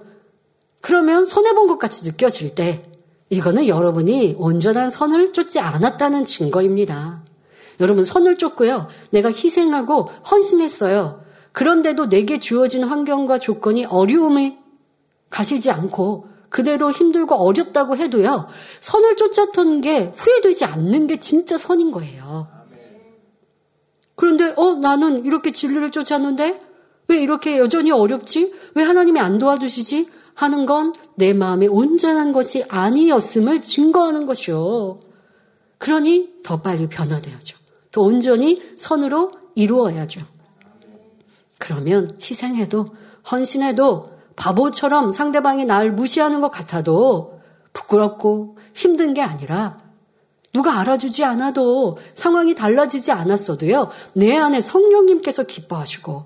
그러면 0.82 1.24
손해본 1.24 1.66
것 1.66 1.78
같이 1.78 2.04
느껴질 2.04 2.54
때 2.54 2.84
이거는 3.30 3.68
여러분이 3.68 4.36
온전한 4.38 4.90
선을 4.90 5.32
쫓지 5.32 5.60
않았다는 5.60 6.26
증거입니다. 6.26 7.22
여러분 7.80 8.04
선을 8.04 8.36
쫓고요. 8.36 8.88
내가 9.10 9.30
희생하고 9.30 10.10
헌신했어요. 10.30 11.22
그런데도 11.52 12.10
내게 12.10 12.38
주어진 12.38 12.84
환경과 12.84 13.38
조건이 13.38 13.86
어려움이 13.86 14.58
가시지 15.30 15.70
않고 15.70 16.28
그대로 16.56 16.90
힘들고 16.90 17.34
어렵다고 17.34 17.98
해도요, 17.98 18.48
선을 18.80 19.16
쫓았던 19.16 19.82
게 19.82 20.14
후회되지 20.16 20.64
않는 20.64 21.06
게 21.06 21.20
진짜 21.20 21.58
선인 21.58 21.90
거예요. 21.90 22.48
그런데, 24.14 24.54
어, 24.56 24.76
나는 24.76 25.26
이렇게 25.26 25.52
진리를 25.52 25.90
쫓았는데, 25.90 26.62
왜 27.08 27.18
이렇게 27.18 27.58
여전히 27.58 27.90
어렵지? 27.90 28.54
왜 28.74 28.84
하나님이 28.84 29.20
안 29.20 29.38
도와주시지? 29.38 30.08
하는 30.34 30.64
건 30.64 30.92
내 31.16 31.32
마음의 31.32 31.68
온전한 31.68 32.32
것이 32.32 32.64
아니었음을 32.68 33.62
증거하는 33.62 34.26
것이요. 34.26 35.00
그러니 35.78 36.42
더 36.42 36.62
빨리 36.62 36.86
변화돼야죠. 36.88 37.58
더 37.90 38.02
온전히 38.02 38.62
선으로 38.78 39.32
이루어야죠. 39.54 40.20
그러면 41.58 42.10
희생해도, 42.20 42.86
헌신해도 43.30 44.15
바보처럼 44.36 45.12
상대방이 45.12 45.64
날 45.64 45.90
무시하는 45.92 46.40
것 46.40 46.50
같아도 46.50 47.40
부끄럽고 47.72 48.56
힘든 48.74 49.14
게 49.14 49.22
아니라 49.22 49.78
누가 50.52 50.78
알아주지 50.80 51.24
않아도 51.24 51.98
상황이 52.14 52.54
달라지지 52.54 53.12
않았어도요. 53.12 53.90
내 54.14 54.36
안에 54.36 54.60
성령님께서 54.60 55.42
기뻐하시고 55.44 56.24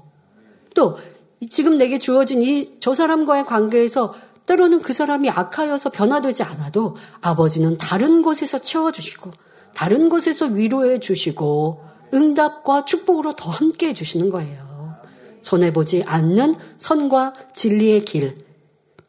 또 0.75 0.99
지금 1.49 1.79
내게 1.79 1.99
주어진 1.99 2.43
이 2.43 2.79
저 2.81 2.95
사람과의 2.95 3.47
관계에서 3.47 4.15
때로는 4.47 4.83
그 4.83 4.93
사람이 4.93 5.31
악하여서 5.31 5.91
변화되지 5.91 6.43
않아도 6.43 6.97
아버지는 7.21 7.79
다른 7.79 8.23
곳에서 8.23 8.59
채워주시고 8.59 9.31
다른 9.75 10.09
곳에서 10.09 10.47
위로해 10.47 10.99
주시고 10.99 11.85
응답과 12.13 12.85
축복으로 12.85 13.35
더 13.37 13.51
함께 13.51 13.89
해 13.89 13.95
주시는 13.95 14.31
거예요. 14.31 14.70
손해보지 15.43 16.05
않는 16.07 16.55
선과 16.79 17.35
진리의 17.55 18.05
길, 18.05 18.35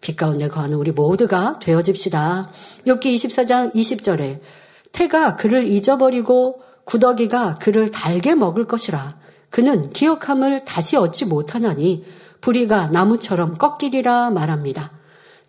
빛 0.02 0.16
가운데 0.16 0.48
거하는 0.48 0.78
우리 0.78 0.92
모두가 0.92 1.60
되어집시다. 1.60 2.50
욥기 2.88 3.16
24장 3.16 3.74
20절에 3.74 4.40
태가 4.92 5.36
그를 5.38 5.66
잊어버리고 5.66 6.62
구더기가 6.86 7.60
그를 7.62 7.92
달게 7.92 8.36
먹을 8.36 8.66
것이라. 8.66 9.18
그는 9.50 9.92
기억함을 9.92 10.66
다시 10.66 10.98
얻지 10.98 11.26
못하나니 11.26 12.04
부리가 12.42 12.88
나무처럼 12.88 13.58
꺾이리라 13.58 14.32
말합니다. 14.32 14.92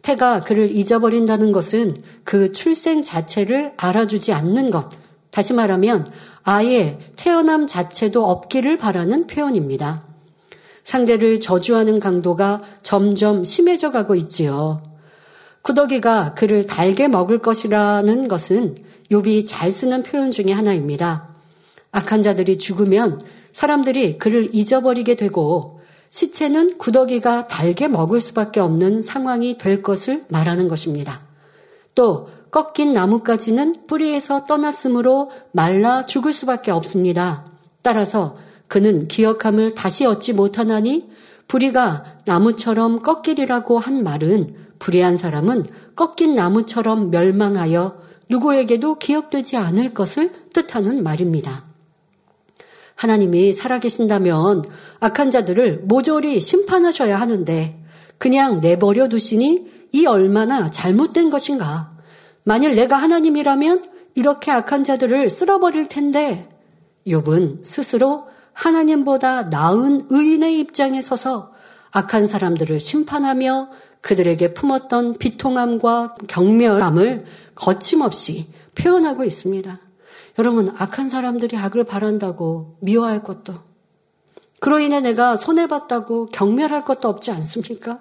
태가 0.03 0.43
그를 0.43 0.75
잊어버린다는 0.75 1.53
것은 1.53 1.97
그 2.25 2.53
출생 2.53 3.03
자체를 3.03 3.73
알아주지 3.77 4.33
않는 4.33 4.71
것. 4.71 4.91
다시 5.31 5.55
말하면 5.55 6.11
아예 6.43 6.99
태어남 7.17 7.67
자체도 7.67 8.25
없기를 8.25 8.77
바라는 8.77 9.27
표현입니다. 9.29 10.12
상대를 10.85 11.41
저주하는 11.41 12.01
강도가 12.01 12.63
점점 12.83 13.45
심해져 13.45 13.91
가고 13.91 14.15
있지요. 14.15 14.83
구더기가 15.63 16.35
그를 16.35 16.67
달게 16.67 17.09
먹을 17.09 17.39
것이라는 17.39 18.29
것은 18.29 18.77
욥이 19.11 19.45
잘 19.47 19.71
쓰는 19.71 20.03
표현 20.03 20.31
중의 20.31 20.55
하나입니다. 20.55 21.29
악한 21.93 22.23
자들이 22.23 22.59
죽으면 22.59 23.21
사람들이 23.53 24.19
그를 24.19 24.49
잊어버리게 24.53 25.15
되고 25.15 25.81
시체는 26.11 26.79
구더기가 26.79 27.47
달게 27.47 27.89
먹을 27.89 28.21
수밖에 28.21 28.61
없는 28.61 29.03
상황이 29.03 29.57
될 29.57 29.83
것을 29.83 30.25
말하는 30.29 30.69
것입니다. 30.69 31.21
또 31.95 32.29
꺾인 32.51 32.93
나뭇가지는 32.93 33.87
뿌리에서 33.87 34.45
떠났으므로 34.45 35.31
말라 35.53 36.05
죽을 36.05 36.33
수밖에 36.33 36.71
없습니다. 36.71 37.47
따라서 37.83 38.37
그는 38.73 39.07
기억함을 39.07 39.75
다시 39.75 40.07
얻지 40.07 40.33
못하나니 40.33 41.11
불의가 41.47 42.05
나무처럼 42.25 43.03
꺾이리라고 43.03 43.79
한 43.79 44.03
말은 44.03 44.47
불의한 44.79 45.19
사람은 45.19 45.67
꺾인 45.95 46.33
나무처럼 46.33 47.11
멸망하여 47.11 48.01
누구에게도 48.31 48.99
기억되지 48.99 49.59
않을 49.59 49.93
것을 49.93 50.33
뜻하는 50.55 51.03
말입니다. 51.03 51.67
하나님이 52.95 53.53
살아계신다면 53.53 54.65
악한 55.01 55.31
자들을 55.31 55.81
모조리 55.81 56.41
심판하셔야 56.41 57.21
하는데 57.21 57.79
그냥 58.17 58.61
내버려 58.61 59.09
두시니 59.11 59.67
이 59.93 60.07
얼마나 60.07 60.71
잘못된 60.71 61.29
것인가. 61.29 61.93
만일 62.43 62.75
내가 62.75 62.97
하나님이라면 62.97 63.85
이렇게 64.15 64.51
악한 64.51 64.85
자들을 64.85 65.29
쓸어버릴 65.29 65.89
텐데 65.89 66.49
욥은 67.07 67.67
스스로 67.67 68.32
하나님보다 68.53 69.45
나은 69.45 70.07
의인의 70.11 70.59
입장에 70.59 71.01
서서 71.03 71.53
악한 71.91 72.27
사람들을 72.27 72.81
심판하며 72.81 73.71
그들에게 74.01 74.55
품었던 74.55 75.19
비통함과 75.19 76.17
경멸함을 76.27 77.25
거침없이 77.55 78.47
표현하고 78.75 79.25
있습니다. 79.25 79.79
여러분, 80.39 80.75
악한 80.77 81.09
사람들이 81.09 81.57
악을 81.57 81.85
바란다고 81.85 82.77
미워할 82.81 83.23
것도, 83.23 83.55
그로 84.61 84.81
인해 84.81 85.01
내가 85.01 85.37
손해봤다고 85.37 86.27
경멸할 86.27 86.85
것도 86.85 87.09
없지 87.09 87.31
않습니까? 87.31 87.99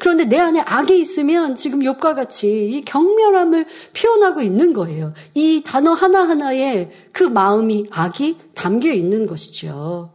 그런데 0.00 0.24
내 0.24 0.38
안에 0.38 0.60
악이 0.60 0.98
있으면 0.98 1.54
지금 1.54 1.84
욕과 1.84 2.14
같이 2.14 2.70
이 2.70 2.84
경멸함을 2.84 3.66
표현하고 3.94 4.40
있는 4.40 4.72
거예요. 4.72 5.12
이 5.34 5.62
단어 5.64 5.92
하나하나에 5.92 6.90
그 7.12 7.22
마음이 7.22 7.86
악이 7.90 8.38
담겨 8.54 8.90
있는 8.90 9.26
것이죠. 9.26 10.14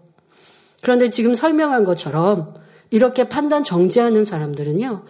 그런데 0.82 1.10
지금 1.12 1.36
설명한 1.36 1.84
것처럼 1.84 2.56
이렇게 2.90 3.30
판단 3.30 3.64
정지하는 3.64 4.26
사람들은요, 4.26 5.04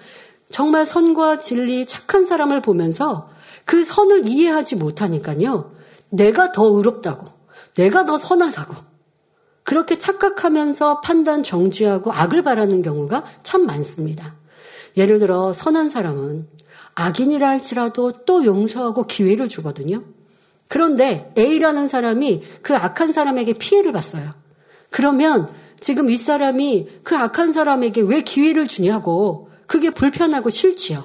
정말 0.49 0.85
선과 0.85 1.39
진리 1.39 1.85
착한 1.85 2.25
사람을 2.25 2.61
보면서 2.61 3.29
그 3.63 3.83
선을 3.83 4.27
이해하지 4.27 4.75
못하니까요. 4.75 5.71
내가 6.09 6.51
더 6.51 6.65
의롭다고, 6.65 7.27
내가 7.75 8.03
더 8.05 8.17
선하다고, 8.17 8.75
그렇게 9.63 9.97
착각하면서 9.97 10.99
판단 11.01 11.43
정지하고 11.43 12.11
악을 12.11 12.43
바라는 12.43 12.81
경우가 12.81 13.23
참 13.41 13.65
많습니다. 13.65 14.35
예를 14.97 15.19
들어 15.19 15.53
선한 15.53 15.89
사람은 15.89 16.47
악인이라 16.95 17.47
할지라도 17.47 18.11
또 18.25 18.45
용서하고 18.45 19.05
기회를 19.05 19.49
주거든요. 19.49 20.03
그런데 20.67 21.31
A라는 21.37 21.87
사람이 21.87 22.43
그 22.61 22.75
악한 22.75 23.11
사람에게 23.11 23.53
피해를 23.53 23.91
봤어요. 23.91 24.33
그러면 24.89 25.49
지금 25.79 26.07
윗사람이 26.07 26.87
그 27.03 27.15
악한 27.15 27.51
사람에게 27.51 28.01
왜 28.01 28.21
기회를 28.21 28.67
주냐고 28.67 29.49
그게 29.67 29.89
불편하고 29.89 30.49
싫지요. 30.49 31.03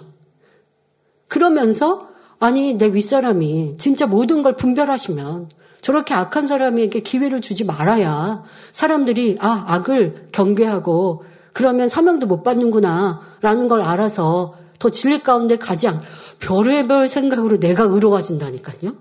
그러면서 1.29 2.09
아니 2.38 2.74
내 2.74 2.87
윗사람이 2.87 3.76
진짜 3.79 4.07
모든 4.07 4.42
걸 4.42 4.57
분별하시면 4.57 5.50
저렇게 5.81 6.14
악한 6.14 6.46
사람에게 6.46 7.00
기회를 7.00 7.40
주지 7.40 7.64
말아야 7.64 8.42
사람들이 8.72 9.38
아 9.40 9.64
악을 9.68 10.29
경계하고 10.33 11.24
그러면 11.52 11.88
사명도 11.88 12.26
못 12.26 12.42
받는구나 12.42 13.20
라는 13.40 13.68
걸 13.68 13.82
알아서 13.82 14.56
더 14.78 14.90
진리 14.90 15.22
가운데 15.22 15.56
가지 15.56 15.88
않 15.88 16.00
별의별 16.38 17.08
생각으로 17.08 17.58
내가 17.60 17.84
의로워진다니까요. 17.84 18.94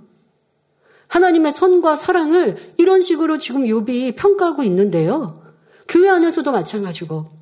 하나님의 1.07 1.51
선과 1.51 1.95
사랑을 1.95 2.57
이런 2.77 3.01
식으로 3.01 3.38
지금 3.38 3.63
욥이 3.63 4.15
평가하고 4.15 4.63
있는데요. 4.63 5.41
교회 5.88 6.09
안에서도 6.09 6.51
마찬가지고 6.51 7.39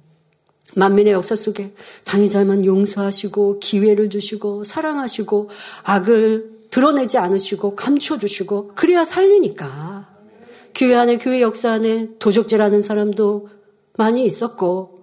만민의 0.75 1.13
역사 1.13 1.35
속에 1.35 1.73
당의자만 2.05 2.65
용서하시고 2.65 3.59
기회를 3.59 4.09
주시고 4.09 4.63
사랑하시고 4.63 5.49
악을 5.83 6.57
드러내지 6.69 7.17
않으시고 7.17 7.75
감춰주시고 7.75 8.73
그래야 8.75 9.03
살리니까 9.03 10.07
교회 10.75 10.95
안에 10.95 11.17
교회 11.17 11.41
역사 11.41 11.71
안에 11.71 12.09
도적질하는 12.19 12.81
사람도 12.81 13.49
많이 13.97 14.25
있었고 14.25 14.96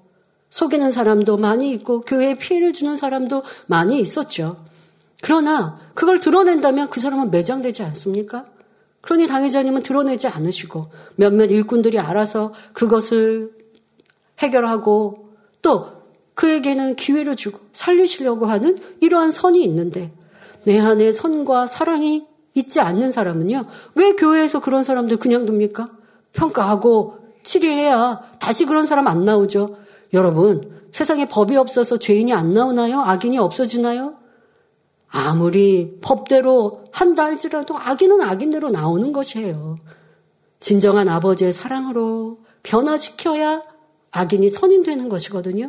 속이는 0.54 0.92
사람도 0.92 1.36
많이 1.36 1.72
있고 1.72 2.02
교회에 2.02 2.36
피해를 2.36 2.72
주는 2.72 2.96
사람도 2.96 3.42
많이 3.66 3.98
있었죠. 3.98 4.64
그러나 5.20 5.80
그걸 5.94 6.20
드러낸다면 6.20 6.90
그 6.90 7.00
사람은 7.00 7.32
매장되지 7.32 7.82
않습니까? 7.82 8.44
그러니 9.00 9.26
당회자님은 9.26 9.82
드러내지 9.82 10.28
않으시고 10.28 10.86
몇몇 11.16 11.50
일꾼들이 11.50 11.98
알아서 11.98 12.54
그것을 12.72 13.50
해결하고 14.38 15.30
또 15.60 15.88
그에게는 16.34 16.94
기회를 16.94 17.34
주고 17.34 17.58
살리시려고 17.72 18.46
하는 18.46 18.78
이러한 19.00 19.32
선이 19.32 19.60
있는데 19.64 20.12
내 20.62 20.78
안에 20.78 21.10
선과 21.10 21.66
사랑이 21.66 22.28
있지 22.54 22.78
않는 22.78 23.10
사람은요. 23.10 23.66
왜 23.96 24.12
교회에서 24.12 24.60
그런 24.60 24.84
사람들 24.84 25.16
그냥 25.16 25.48
둡니까? 25.48 25.90
평가하고 26.32 27.18
치리해야 27.42 28.22
다시 28.38 28.66
그런 28.66 28.86
사람 28.86 29.08
안 29.08 29.24
나오죠. 29.24 29.82
여러분, 30.14 30.72
세상에 30.92 31.26
법이 31.26 31.56
없어서 31.56 31.98
죄인이 31.98 32.32
안 32.32 32.52
나오나요? 32.52 33.00
악인이 33.00 33.36
없어지나요? 33.36 34.14
아무리 35.08 35.98
법대로 36.00 36.84
한다 36.92 37.24
할지라도 37.24 37.76
악인은 37.76 38.20
악인대로 38.20 38.70
나오는 38.70 39.12
것이에요. 39.12 39.78
진정한 40.60 41.08
아버지의 41.08 41.52
사랑으로 41.52 42.38
변화시켜야 42.62 43.62
악인이 44.12 44.48
선인 44.48 44.84
되는 44.84 45.08
것이거든요. 45.08 45.68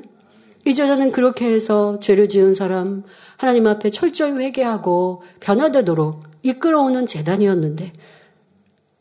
이제는 0.65 1.11
그렇게 1.11 1.51
해서 1.51 1.99
죄를 1.99 2.27
지은 2.27 2.53
사람 2.53 3.03
하나님 3.37 3.67
앞에 3.67 3.89
철저히 3.89 4.31
회개하고 4.31 5.21
변화되도록 5.39 6.23
이끌어오는 6.43 7.05
재단이었는데 7.05 7.93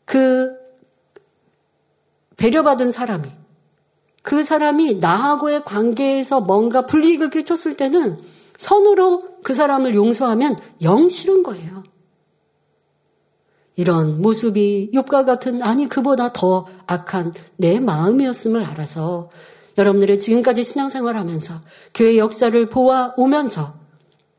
그 0.05 0.53
배려받은 2.37 2.91
사람이 2.91 3.44
그 4.25 4.41
사람이 4.41 4.95
나하고의 4.95 5.63
관계에서 5.65 6.41
뭔가 6.41 6.87
불이익을 6.87 7.29
끼쳤을 7.29 7.77
때는 7.77 8.17
선으로 8.57 9.23
그 9.43 9.53
사람을 9.53 9.93
용서하면 9.93 10.57
영 10.81 11.07
싫은 11.07 11.43
거예요. 11.43 11.83
이런 13.75 14.23
모습이 14.23 14.89
욥과 14.95 15.27
같은 15.27 15.61
아니 15.61 15.87
그보다 15.87 16.33
더 16.33 16.65
악한 16.87 17.33
내 17.57 17.79
마음이었음을 17.79 18.63
알아서 18.63 19.29
여러분들의 19.77 20.17
지금까지 20.17 20.63
신앙생활하면서 20.63 21.61
교회 21.93 22.17
역사를 22.17 22.67
보아 22.67 23.13
오면서 23.17 23.75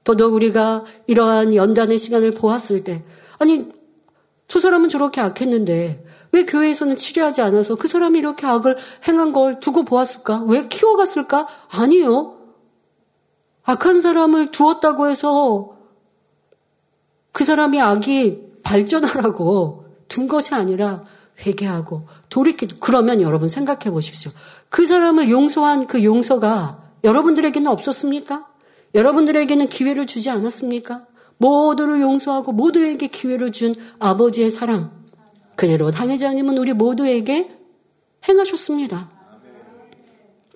더더욱 0.03 0.35
우리가 0.35 0.85
이러한 1.07 1.55
연단의 1.55 1.99
시간을 1.99 2.33
보았을 2.33 2.83
때 2.83 3.05
아니 3.39 3.71
저 4.49 4.59
사람은 4.59 4.89
저렇게 4.89 5.21
악했는데 5.21 6.06
왜 6.33 6.45
교회에서는 6.45 6.97
치료하지 6.97 7.43
않아서 7.43 7.77
그 7.77 7.89
사람이 7.89 8.19
이렇게 8.19 8.47
악을 8.47 8.77
행한 9.07 9.33
걸 9.33 9.61
두고 9.61 9.85
보았을까? 9.85 10.45
왜 10.49 10.69
키워갔을까? 10.69 11.49
아니요. 11.71 12.37
악한 13.65 14.01
사람을 14.01 14.53
두었다고 14.53 15.09
해서 15.09 15.77
그 17.33 17.45
사람이 17.45 17.81
악이 17.81 18.61
발전하라고 18.63 19.87
둔 20.09 20.29
것이 20.29 20.55
아니라 20.55 21.05
회개하고 21.45 22.07
돌이키 22.31 22.69
그러면 22.81 23.21
여러분 23.21 23.49
생각해 23.49 23.91
보십시오. 23.91 24.31
그 24.69 24.87
사람을 24.87 25.31
용서한 25.31 25.87
그 25.87 26.03
용서가 26.03 26.83
여러분들에게는 27.05 27.71
없었습니까? 27.71 28.47
여러분들에게는 28.95 29.69
기회를 29.69 30.07
주지 30.07 30.31
않았습니까? 30.31 31.07
모두를 31.37 32.01
용서하고 32.01 32.53
모두에게 32.53 33.09
기회를 33.09 33.53
준 33.53 33.75
아버지의 33.99 34.51
사랑. 34.51 34.96
그대로 35.57 35.91
당회장님은 35.91 36.59
우리 36.59 36.73
모두에게 36.73 37.51
행하셨습니다. 38.29 39.11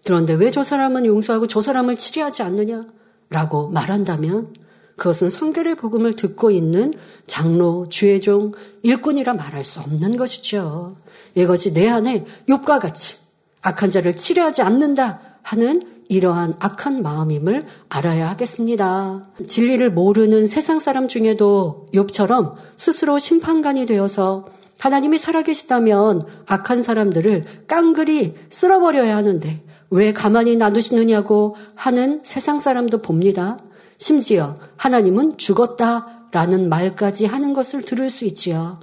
그런데 0.04 0.34
왜 0.34 0.50
저 0.50 0.62
사람은 0.64 1.06
용서하고 1.06 1.46
저 1.46 1.60
사람을 1.60 1.96
치료하지 1.96 2.42
않느냐라고 2.42 3.68
말한다면 3.70 4.54
그것은 4.96 5.30
성결의 5.30 5.76
복음을 5.76 6.12
듣고 6.14 6.50
있는 6.50 6.92
장로, 7.26 7.88
주의종, 7.88 8.52
일꾼이라 8.82 9.34
말할 9.34 9.64
수 9.64 9.80
없는 9.80 10.16
것이죠. 10.16 10.96
이것이 11.34 11.72
내 11.72 11.88
안에 11.88 12.26
욕과 12.48 12.78
같이 12.78 13.16
악한 13.62 13.90
자를 13.90 14.14
치료하지 14.16 14.62
않는다 14.62 15.20
하는 15.42 15.80
이러한 16.08 16.54
악한 16.58 17.02
마음임을 17.02 17.66
알아야 17.88 18.28
하겠습니다. 18.30 19.30
진리를 19.46 19.90
모르는 19.92 20.46
세상 20.46 20.80
사람 20.80 21.08
중에도 21.08 21.86
욥처럼 21.94 22.56
스스로 22.76 23.18
심판관이 23.18 23.86
되어서 23.86 24.48
하나님이 24.80 25.18
살아계시다면 25.18 26.22
악한 26.46 26.82
사람들을 26.82 27.44
깡그리 27.68 28.34
쓸어버려야 28.48 29.14
하는데 29.14 29.62
왜 29.90 30.12
가만히 30.12 30.56
놔두시느냐고 30.56 31.54
하는 31.74 32.20
세상 32.24 32.60
사람도 32.60 33.02
봅니다. 33.02 33.58
심지어 33.98 34.56
하나님은 34.76 35.36
죽었다 35.36 36.28
라는 36.32 36.68
말까지 36.68 37.26
하는 37.26 37.52
것을 37.52 37.82
들을 37.82 38.08
수 38.08 38.24
있지요. 38.24 38.80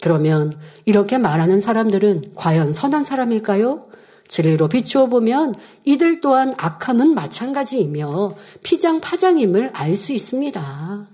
그러면 0.00 0.52
이렇게 0.84 1.18
말하는 1.18 1.58
사람들은 1.58 2.34
과연 2.36 2.72
선한 2.72 3.02
사람일까요? 3.02 3.88
진리로 4.28 4.68
비추어 4.68 5.06
보면 5.06 5.54
이들 5.84 6.20
또한 6.20 6.52
악함은 6.56 7.14
마찬가지이며 7.14 8.34
피장 8.62 9.00
파장임을 9.00 9.70
알 9.74 9.96
수 9.96 10.12
있습니다. 10.12 11.11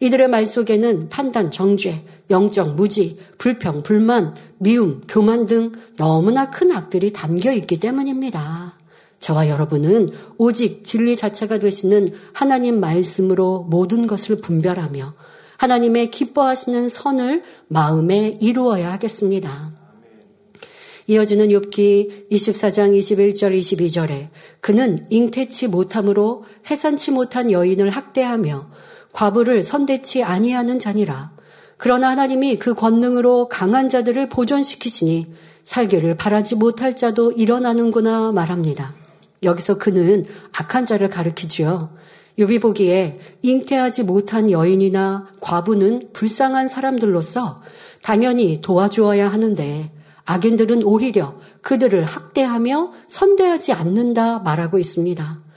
이들의 0.00 0.28
말 0.28 0.46
속에는 0.46 1.10
판단, 1.10 1.50
정죄, 1.50 2.02
영적 2.30 2.74
무지, 2.74 3.18
불평, 3.38 3.82
불만, 3.82 4.34
미움, 4.58 5.02
교만 5.06 5.46
등 5.46 5.72
너무나 5.96 6.50
큰 6.50 6.72
악들이 6.72 7.12
담겨 7.12 7.52
있기 7.52 7.78
때문입니다. 7.78 8.78
저와 9.18 9.48
여러분은 9.48 10.08
오직 10.38 10.82
진리 10.82 11.14
자체가 11.14 11.58
되시는 11.58 12.08
하나님 12.32 12.80
말씀으로 12.80 13.66
모든 13.68 14.06
것을 14.06 14.40
분별하며 14.40 15.14
하나님의 15.58 16.10
기뻐하시는 16.10 16.88
선을 16.88 17.42
마음에 17.68 18.38
이루어야 18.40 18.92
하겠습니다. 18.92 19.78
이어지는 21.06 21.48
욥기 21.48 22.30
24장 22.30 22.98
21절 22.98 23.58
22절에 23.58 24.28
그는 24.60 24.96
잉태치 25.10 25.66
못함으로 25.66 26.44
해산치 26.70 27.10
못한 27.10 27.50
여인을 27.50 27.90
학대하며 27.90 28.70
과부를 29.12 29.62
선대치 29.62 30.22
아니하는 30.22 30.78
자니라. 30.78 31.32
그러나 31.76 32.10
하나님이 32.10 32.58
그 32.58 32.74
권능으로 32.74 33.48
강한 33.48 33.88
자들을 33.88 34.28
보존시키시니 34.28 35.32
살기를 35.64 36.16
바라지 36.16 36.54
못할 36.54 36.94
자도 36.94 37.32
일어나는구나 37.32 38.32
말합니다. 38.32 38.94
여기서 39.42 39.78
그는 39.78 40.24
악한 40.52 40.84
자를 40.84 41.08
가르키지요. 41.08 41.90
욥이 42.38 42.60
보기에 42.60 43.18
잉태하지 43.42 44.04
못한 44.04 44.50
여인이나 44.50 45.28
과부는 45.40 46.10
불쌍한 46.12 46.68
사람들로서 46.68 47.62
당연히 48.02 48.60
도와주어야 48.60 49.30
하는데 49.30 49.90
악인들은 50.24 50.84
오히려 50.84 51.38
그들을 51.62 52.04
학대하며 52.04 52.92
선대하지 53.08 53.72
않는다 53.72 54.38
말하고 54.40 54.78
있습니다. 54.78 55.49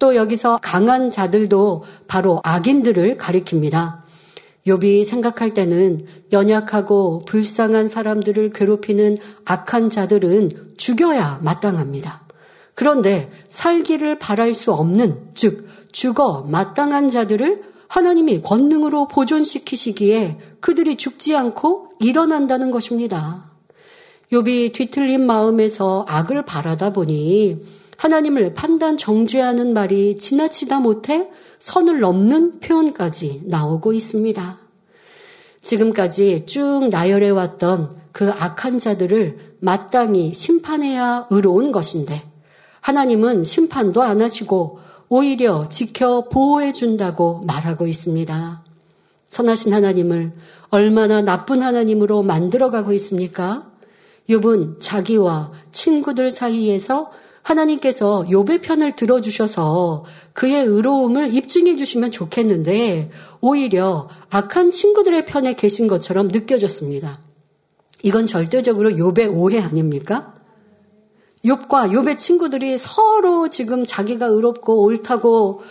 또 0.00 0.16
여기서 0.16 0.58
강한 0.60 1.12
자들도 1.12 1.84
바로 2.08 2.40
악인들을 2.42 3.18
가리킵니다. 3.18 4.00
욥이 4.66 5.04
생각할 5.04 5.54
때는 5.54 6.06
연약하고 6.32 7.22
불쌍한 7.26 7.86
사람들을 7.86 8.52
괴롭히는 8.52 9.18
악한 9.44 9.90
자들은 9.90 10.74
죽여야 10.76 11.40
마땅합니다. 11.42 12.22
그런데 12.74 13.30
살기를 13.50 14.18
바랄 14.18 14.54
수 14.54 14.72
없는 14.72 15.32
즉 15.34 15.68
죽어 15.92 16.46
마땅한 16.48 17.10
자들을 17.10 17.62
하나님이 17.88 18.40
권능으로 18.42 19.06
보존시키시기에 19.08 20.38
그들이 20.60 20.96
죽지 20.96 21.36
않고 21.36 21.90
일어난다는 22.00 22.70
것입니다. 22.70 23.50
욥이 24.32 24.72
뒤틀린 24.72 25.26
마음에서 25.26 26.06
악을 26.08 26.44
바라다 26.46 26.92
보니 26.92 27.79
하나님을 28.00 28.54
판단 28.54 28.96
정죄하는 28.96 29.74
말이 29.74 30.16
지나치다 30.16 30.80
못해 30.80 31.28
선을 31.58 32.00
넘는 32.00 32.60
표현까지 32.60 33.42
나오고 33.44 33.92
있습니다. 33.92 34.58
지금까지 35.60 36.46
쭉 36.46 36.88
나열해 36.90 37.28
왔던 37.28 37.94
그 38.12 38.30
악한 38.30 38.78
자들을 38.78 39.56
마땅히 39.60 40.32
심판해야 40.32 41.26
의로운 41.28 41.72
것인데 41.72 42.22
하나님은 42.80 43.44
심판도 43.44 44.00
안 44.00 44.22
하시고 44.22 44.78
오히려 45.10 45.68
지켜 45.68 46.26
보호해 46.30 46.72
준다고 46.72 47.42
말하고 47.46 47.86
있습니다. 47.86 48.64
선하신 49.28 49.74
하나님을 49.74 50.32
얼마나 50.70 51.20
나쁜 51.20 51.62
하나님으로 51.62 52.22
만들어가고 52.22 52.94
있습니까? 52.94 53.70
욥은 54.30 54.76
자기와 54.80 55.52
친구들 55.70 56.30
사이에서 56.30 57.10
하나님께서 57.42 58.26
욥의 58.28 58.62
편을 58.62 58.94
들어주셔서 58.94 60.04
그의 60.32 60.64
의로움을 60.64 61.34
입증해 61.34 61.76
주시면 61.76 62.10
좋겠는데 62.10 63.10
오히려 63.40 64.08
악한 64.30 64.70
친구들의 64.70 65.26
편에 65.26 65.54
계신 65.54 65.88
것처럼 65.88 66.28
느껴졌습니다. 66.28 67.20
이건 68.02 68.26
절대적으로 68.26 68.90
욥의 68.90 69.34
오해 69.34 69.60
아닙니까? 69.60 70.34
욥과 71.44 71.92
욥의 71.92 72.18
친구들이 72.18 72.76
서로 72.78 73.48
지금 73.48 73.84
자기가 73.84 74.26
의롭고 74.26 74.82
옳다고 74.82 75.62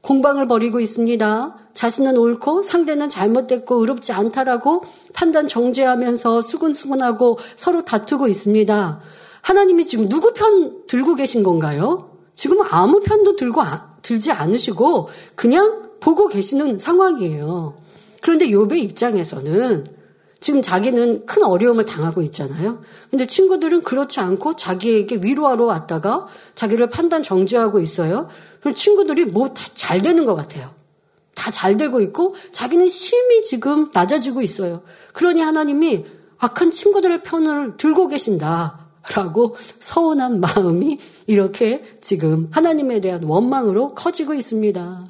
공방을 0.00 0.46
벌이고 0.46 0.80
있습니다. 0.80 1.56
자신은 1.74 2.16
옳고 2.16 2.62
상대는 2.62 3.08
잘못됐고 3.08 3.76
의롭지 3.76 4.12
않다라고 4.12 4.84
판단 5.12 5.46
정죄하면서 5.46 6.40
수근수근하고 6.40 7.38
서로 7.56 7.84
다투고 7.84 8.28
있습니다. 8.28 9.00
하나님이 9.48 9.86
지금 9.86 10.10
누구 10.10 10.34
편 10.34 10.84
들고 10.86 11.14
계신 11.14 11.42
건가요? 11.42 12.10
지금 12.34 12.60
아무 12.70 13.00
편도 13.00 13.36
들고 13.36 13.62
아, 13.62 13.94
들지 14.02 14.30
않으시고 14.30 15.08
그냥 15.34 15.88
보고 16.00 16.28
계시는 16.28 16.78
상황이에요. 16.78 17.80
그런데 18.20 18.48
욥의 18.48 18.76
입장에서는 18.82 19.86
지금 20.38 20.60
자기는 20.60 21.24
큰 21.24 21.44
어려움을 21.44 21.86
당하고 21.86 22.20
있잖아요. 22.24 22.82
근데 23.10 23.24
친구들은 23.24 23.84
그렇지 23.84 24.20
않고 24.20 24.56
자기에게 24.56 25.16
위로하러 25.22 25.64
왔다가 25.64 26.26
자기를 26.54 26.90
판단 26.90 27.22
정지하고 27.22 27.80
있어요. 27.80 28.28
그럼 28.60 28.74
친구들이 28.74 29.24
뭐 29.24 29.54
다 29.54 29.64
잘 29.72 30.02
되는 30.02 30.26
것 30.26 30.34
같아요. 30.34 30.74
다 31.34 31.50
잘 31.50 31.78
되고 31.78 32.02
있고 32.02 32.34
자기는 32.52 32.86
심히 32.88 33.42
지금 33.44 33.88
낮아지고 33.94 34.42
있어요. 34.42 34.82
그러니 35.14 35.40
하나님이 35.40 36.04
악한 36.36 36.70
친구들의 36.70 37.22
편을 37.22 37.78
들고 37.78 38.08
계신다. 38.08 38.87
라고 39.14 39.56
서운한 39.78 40.40
마음이 40.40 40.98
이렇게 41.26 41.82
지금 42.00 42.48
하나님에 42.50 43.00
대한 43.00 43.22
원망으로 43.24 43.94
커지고 43.94 44.34
있습니다. 44.34 45.06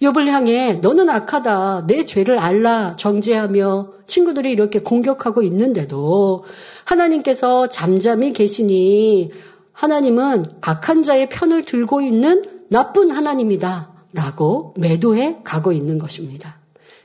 욥을 0.00 0.26
향해 0.26 0.74
너는 0.74 1.10
악하다. 1.10 1.86
내 1.88 2.04
죄를 2.04 2.38
알라 2.38 2.94
정죄하며 2.96 3.92
친구들이 4.06 4.52
이렇게 4.52 4.80
공격하고 4.80 5.42
있는데도 5.42 6.44
하나님께서 6.84 7.68
잠잠히 7.68 8.32
계시니 8.32 9.30
하나님은 9.72 10.44
악한 10.60 11.02
자의 11.02 11.28
편을 11.28 11.64
들고 11.64 12.00
있는 12.00 12.42
나쁜 12.68 13.10
하나님이다. 13.10 13.92
라고 14.12 14.74
매도해 14.78 15.40
가고 15.44 15.72
있는 15.72 15.98
것입니다. 15.98 16.56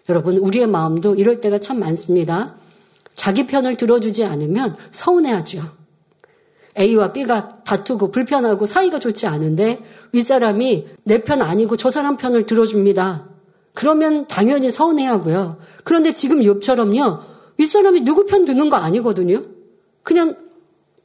여러분, 0.10 0.38
우리의 0.38 0.68
마음도 0.68 1.16
이럴 1.16 1.42
때가 1.42 1.60
참 1.60 1.80
많습니다. 1.80 2.56
자기 3.14 3.46
편을 3.46 3.76
들어주지 3.76 4.24
않으면 4.24 4.76
서운해하죠. 4.92 5.83
A와 6.78 7.14
B가 7.14 7.64
다투고 7.64 8.12
불편하고 8.12 8.66
사이가 8.66 9.00
좋지 9.00 9.28
않은데 9.28 9.80
윗사람이 10.12 10.88
내 11.04 11.20
편 11.24 11.42
아니고 11.42 11.76
저 11.78 11.90
사람 11.90 12.18
편을 12.18 12.46
들어줍니다. 12.46 13.28
그러면 13.74 14.28
당연히 14.28 14.72
서운해하고요. 14.72 15.58
그런데 15.84 16.14
지금 16.14 16.40
욥처럼요. 16.40 17.20
윗사람이 17.58 18.02
누구 18.02 18.26
편 18.26 18.46
드는 18.46 18.70
거 18.70 18.78
아니거든요. 18.78 19.44
그냥 20.04 20.36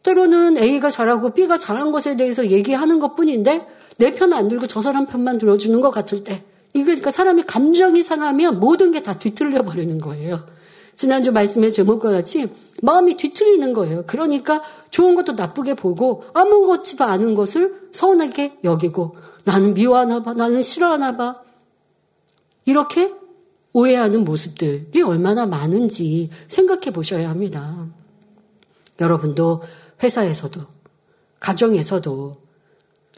때로는 0.03 0.57
A가 0.59 0.91
잘하고 0.91 1.35
B가 1.35 1.59
잘한 1.59 1.93
것에 1.93 2.17
대해서 2.17 2.47
얘기하는 2.49 2.99
것 2.99 3.15
뿐인데 3.15 3.67
내 3.99 4.15
편 4.15 4.33
안 4.33 4.49
들고 4.49 4.67
저 4.69 4.81
사람 4.81 5.07
편만 5.07 5.39
들어주는 5.39 5.81
것 5.81 5.91
같을 5.91 6.25
때 6.25 6.43
이게 6.73 6.85
그러니까 6.85 7.11
사람이 7.11 7.43
감정이 7.45 8.03
상하면 8.03 8.61
모든 8.61 8.93
게 8.93 9.03
다 9.03 9.19
뒤틀려 9.19 9.63
버리는 9.63 9.99
거예요. 9.99 10.45
지난주 10.99 11.31
말씀의 11.31 11.71
제목과 11.71 12.11
같이 12.11 12.53
마음이 12.83 13.17
뒤틀리는 13.17 13.73
거예요. 13.73 14.03
그러니까 14.09 14.65
좋은 14.91 15.15
것도 15.15 15.35
나쁘게 15.35 15.75
보고 15.75 16.25
아무것지도 16.35 17.05
않은 17.05 17.37
것을 17.37 17.89
서운하게 17.93 18.59
여기고 18.65 19.15
나는 19.45 19.75
미워하나 19.75 20.25
봐, 20.25 20.35
나는 20.35 20.61
싫어하나 20.61 21.17
봐. 21.17 21.41
이렇게 22.65 23.15
오해하는 23.73 24.25
모습들이 24.25 25.01
얼마나 25.03 25.47
많은지 25.47 26.31
생각해 26.49 26.91
보셔야 26.91 27.31
합니다. 27.31 27.87
여러분도 28.99 29.63
회사에서도 30.03 30.61
가정에서도 31.39 32.35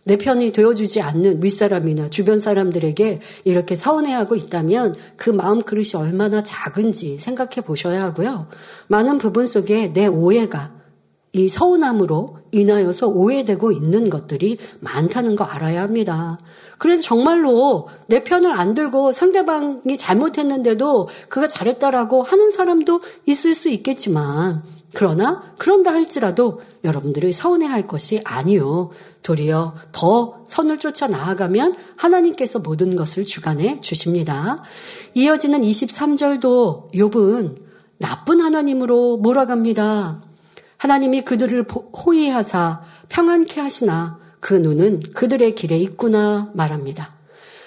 내 0.05 0.17
편이 0.17 0.53
되어주지 0.53 1.01
않는 1.01 1.43
윗사람이나 1.43 2.11
주변 2.11 2.39
사람들에게 2.39 3.21
이렇게 3.45 3.75
서운해하고 3.75 4.37
있다면 4.37 4.95
그 5.17 5.31
마음 5.31 5.63
그릇이 5.63 5.91
얼마나 5.95 6.43
작은지 6.43 7.19
생각해 7.19 7.63
보셔야 7.65 8.05
하고요. 8.05 8.49
많은 8.89 9.19
부분 9.19 9.47
속에 9.47 9.93
내 9.93 10.07
오해가 10.07 10.73
이 11.33 11.49
서운함으로 11.49 12.39
인하여서 12.51 13.09
오해되고 13.09 13.71
있는 13.71 14.11
것들이 14.11 14.59
많다는 14.81 15.37
거 15.37 15.45
알아야 15.45 15.83
합니다. 15.83 16.39
그래서 16.79 17.03
정말로 17.03 17.89
내 18.09 18.25
편을 18.25 18.53
안 18.53 18.75
들고 18.75 19.13
상대방이 19.13 19.97
잘못했는데도 19.97 21.09
그가 21.29 21.47
잘했다라고 21.47 22.23
하는 22.23 22.51
사람도 22.51 23.01
있을 23.27 23.55
수 23.55 23.69
있겠지만 23.69 24.63
그러나 24.93 25.55
그런다 25.59 25.93
할지라도 25.93 26.61
여러분들이 26.85 27.33
서운해할 27.33 27.87
것이 27.87 28.21
아니요. 28.25 28.91
도리어 29.23 29.75
더 29.93 30.45
선을 30.47 30.79
쫓아 30.79 31.07
나아가면 31.07 31.75
하나님께서 31.97 32.59
모든 32.59 32.97
것을 32.97 33.25
주관해 33.25 33.81
주십니다. 33.81 34.63
이어지는 35.15 35.61
23절도 35.61 36.93
욥은 36.93 37.57
나쁜 37.99 38.41
하나님으로 38.41 39.19
몰아갑니다. 39.19 40.23
하나님이 40.79 41.23
그들을 41.23 41.67
호의하사 41.71 42.83
평안케 43.11 43.61
하시나 43.61 44.19
그 44.41 44.55
눈은 44.55 45.01
그들의 45.13 45.55
길에 45.55 45.77
있구나 45.77 46.51
말합니다. 46.55 47.15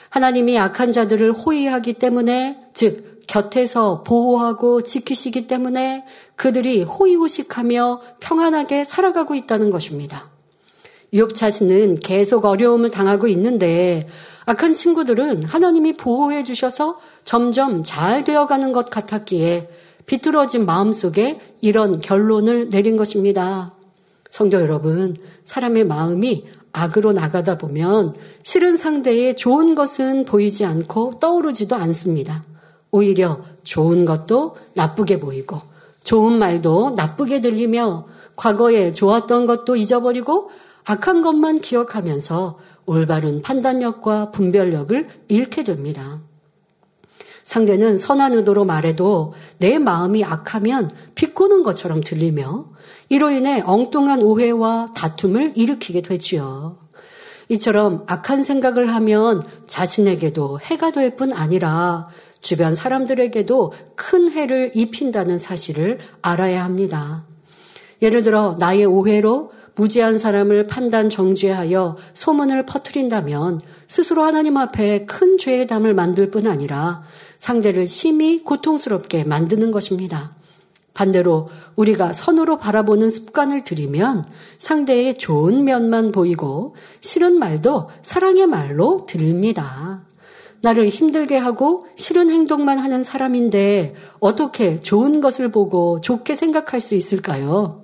하나님이 0.09 0.57
악한 0.57 0.91
자들을 0.91 1.31
호의하기 1.33 1.93
때문에 1.93 2.59
즉 2.73 3.12
곁에서 3.27 4.03
보호하고 4.03 4.81
지키시기 4.81 5.47
때문에 5.47 6.05
그들이 6.35 6.83
호의호식하며 6.83 8.01
평안하게 8.19 8.83
살아가고 8.83 9.35
있다는 9.35 9.71
것입니다. 9.71 10.29
욥 11.13 11.35
자신은 11.35 11.95
계속 11.95 12.45
어려움을 12.45 12.89
당하고 12.91 13.27
있는데 13.27 14.07
악한 14.45 14.73
친구들은 14.73 15.43
하나님이 15.43 15.93
보호해 15.93 16.43
주셔서 16.43 16.99
점점 17.23 17.83
잘 17.83 18.23
되어가는 18.23 18.73
것 18.73 18.89
같았기에 18.89 19.69
비뚤어진 20.05 20.65
마음 20.65 20.91
속에 20.91 21.39
이런 21.61 22.01
결론을 22.01 22.69
내린 22.69 22.97
것입니다. 22.97 23.73
성도 24.29 24.59
여러분, 24.59 25.15
사람의 25.45 25.85
마음이 25.85 26.45
악으로 26.73 27.13
나가다 27.13 27.57
보면 27.57 28.15
싫은 28.41 28.75
상대의 28.75 29.35
좋은 29.37 29.75
것은 29.75 30.25
보이지 30.25 30.65
않고 30.65 31.19
떠오르지도 31.19 31.75
않습니다. 31.75 32.43
오히려 32.93 33.41
좋은 33.63 34.05
것도 34.05 34.55
나쁘게 34.75 35.19
보이고 35.19 35.59
좋은 36.03 36.37
말도 36.37 36.91
나쁘게 36.91 37.41
들리며 37.41 38.05
과거에 38.35 38.93
좋았던 38.93 39.47
것도 39.47 39.75
잊어버리고 39.75 40.51
악한 40.85 41.23
것만 41.23 41.59
기억하면서 41.59 42.59
올바른 42.85 43.41
판단력과 43.41 44.29
분별력을 44.31 45.07
잃게 45.27 45.63
됩니다. 45.63 46.19
상대는 47.45 47.97
선한 47.97 48.33
의도로 48.35 48.63
말해도 48.63 49.33
내 49.57 49.79
마음이 49.79 50.23
악하면 50.23 50.91
비꼬는 51.15 51.63
것처럼 51.63 52.01
들리며 52.01 52.67
이로 53.09 53.31
인해 53.31 53.63
엉뚱한 53.65 54.21
오해와 54.21 54.89
다툼을 54.93 55.53
일으키게 55.55 56.01
되지요. 56.03 56.77
이처럼 57.49 58.03
악한 58.07 58.43
생각을 58.43 58.93
하면 58.93 59.41
자신에게도 59.65 60.59
해가 60.59 60.91
될 60.91 61.15
뿐 61.15 61.33
아니라 61.33 62.07
주변 62.43 62.75
사람들에게도 62.75 63.73
큰 63.95 64.31
해를 64.31 64.71
입힌다는 64.75 65.39
사실을 65.39 65.97
알아야 66.21 66.63
합니다. 66.63 67.25
예를 68.03 68.21
들어 68.21 68.57
나의 68.59 68.85
오해로 68.85 69.51
무지한 69.75 70.19
사람을 70.19 70.67
판단 70.67 71.09
정죄하여 71.09 71.97
소문을 72.13 72.65
퍼뜨린다면 72.67 73.59
스스로 73.87 74.23
하나님 74.23 74.57
앞에 74.57 75.05
큰 75.05 75.37
죄의 75.39 75.65
담을 75.65 75.95
만들 75.95 76.29
뿐 76.29 76.45
아니라 76.45 77.01
상대를 77.39 77.87
심히 77.87 78.43
고통스럽게 78.43 79.23
만드는 79.23 79.71
것입니다. 79.71 80.35
반대로 80.93 81.49
우리가 81.75 82.13
선으로 82.13 82.57
바라보는 82.57 83.09
습관을 83.09 83.63
들이면 83.63 84.25
상대의 84.59 85.15
좋은 85.17 85.63
면만 85.63 86.11
보이고 86.11 86.75
싫은 87.01 87.39
말도 87.39 87.89
사랑의 88.03 88.45
말로 88.45 89.05
들립니다. 89.07 90.03
나를 90.63 90.87
힘들게 90.87 91.37
하고 91.37 91.87
싫은 91.95 92.29
행동만 92.29 92.79
하는 92.79 93.03
사람인데 93.03 93.95
어떻게 94.21 94.79
좋은 94.79 95.19
것을 95.19 95.51
보고 95.51 95.99
좋게 95.99 96.35
생각할 96.35 96.79
수 96.79 96.95
있을까요? 96.95 97.83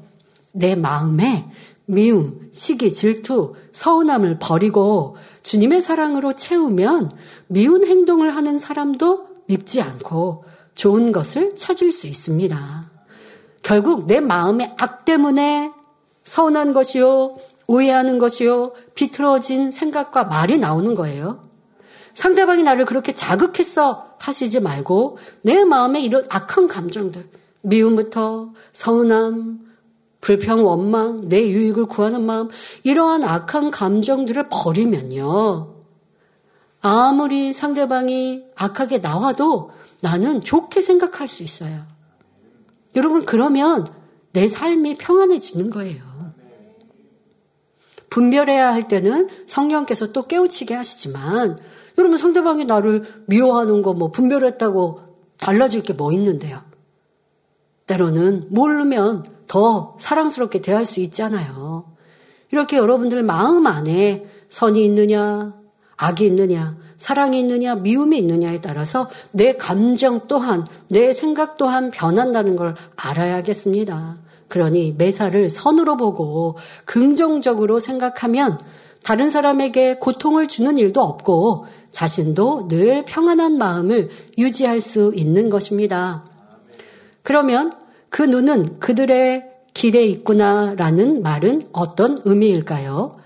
내 0.54 0.76
마음에 0.76 1.52
미움, 1.86 2.50
시기, 2.54 2.94
질투, 2.94 3.54
서운함을 3.74 4.40
버리고 4.40 5.18
주님의 5.44 5.82
사랑으로 5.82 6.34
채우면 6.34 7.12
미운 7.48 7.86
행동을 7.86 8.34
하는 8.34 8.58
사람도 8.58 9.28
밉지 9.48 9.82
않고 9.82 10.46
좋은 10.74 11.12
것을 11.12 11.56
찾을 11.58 11.92
수 11.92 12.08
있습니다. 12.08 12.92
결국 13.62 14.08
내 14.08 14.22
마음의 14.22 14.76
악 14.78 15.04
때문에 15.04 15.74
서운한 16.24 16.72
것이요, 16.72 17.36
오해하는 17.68 18.20
것이요, 18.20 18.72
비틀어진 18.96 19.72
생각과 19.72 20.26
말이 20.26 20.58
나오는 20.58 20.96
거예요. 20.96 21.49
상대방이 22.20 22.64
나를 22.64 22.84
그렇게 22.84 23.14
자극했어 23.14 24.16
하시지 24.18 24.60
말고 24.60 25.20
내 25.42 25.64
마음에 25.64 26.02
이런 26.02 26.26
악한 26.28 26.68
감정들, 26.68 27.30
미움부터 27.62 28.52
서운함, 28.74 29.62
불평, 30.20 30.66
원망, 30.66 31.30
내 31.30 31.48
유익을 31.48 31.86
구하는 31.86 32.26
마음, 32.26 32.50
이러한 32.84 33.24
악한 33.24 33.72
감정들을 33.72 34.50
버리면요. 34.50 35.76
아무리 36.82 37.54
상대방이 37.54 38.44
악하게 38.54 38.98
나와도 38.98 39.72
나는 40.02 40.44
좋게 40.44 40.82
생각할 40.82 41.26
수 41.26 41.42
있어요. 41.42 41.86
여러분, 42.98 43.24
그러면 43.24 43.88
내 44.34 44.50
삶이 44.50 44.98
평안해지는 44.98 45.70
거예요. 45.70 46.04
분별해야 48.10 48.74
할 48.74 48.90
때는 48.90 49.30
성령께서 49.48 50.12
또 50.12 50.28
깨우치게 50.28 50.74
하시지만, 50.74 51.56
여러분 52.00 52.18
상대방이 52.18 52.66
나를 52.66 53.04
미워하는 53.28 53.82
거 53.82 53.94
뭐 53.94 54.10
분별했다고 54.12 55.02
달라질 55.38 55.84
게 55.84 55.94
뭐 55.94 56.12
있는데요. 56.14 56.62
때로는 57.88 58.48
모르면 58.50 59.24
더 59.48 59.96
사랑스럽게 60.00 60.62
대할 60.62 60.86
수 60.86 61.00
있잖아요. 61.02 61.86
이렇게 62.52 62.78
여러분들 62.78 63.24
마음 63.24 63.68
안에 63.68 64.28
선이 64.50 64.84
있느냐, 64.86 65.54
악이 65.98 66.26
있느냐, 66.28 66.78
사랑이 66.98 67.40
있느냐, 67.40 67.76
미움이 67.76 68.18
있느냐에 68.18 68.62
따라서 68.62 69.10
내 69.32 69.56
감정 69.56 70.28
또한, 70.28 70.66
내 70.90 71.14
생각 71.14 71.58
또한 71.58 71.92
변한다는 71.92 72.56
걸 72.56 72.76
알아야겠습니다. 72.96 74.18
그러니 74.48 74.96
매사를 74.98 75.50
선으로 75.50 75.98
보고 75.98 76.58
긍정적으로 76.86 77.80
생각하면 77.80 78.60
다른 79.04 79.30
사람에게 79.30 79.98
고통을 79.98 80.48
주는 80.48 80.78
일도 80.78 81.02
없고 81.02 81.68
자신도 81.92 82.68
늘 82.68 83.04
평안한 83.06 83.58
마음을 83.58 84.10
유지할 84.38 84.82
수 84.82 85.12
있는 85.16 85.50
것입니다. 85.50 86.26
그러면 87.24 87.72
그 88.10 88.24
눈은 88.24 88.80
그들의 88.80 89.50
길에 89.74 90.06
있구나라는 90.06 91.22
말은 91.22 91.62
어떤 91.74 92.18
의미일까요? 92.26 93.18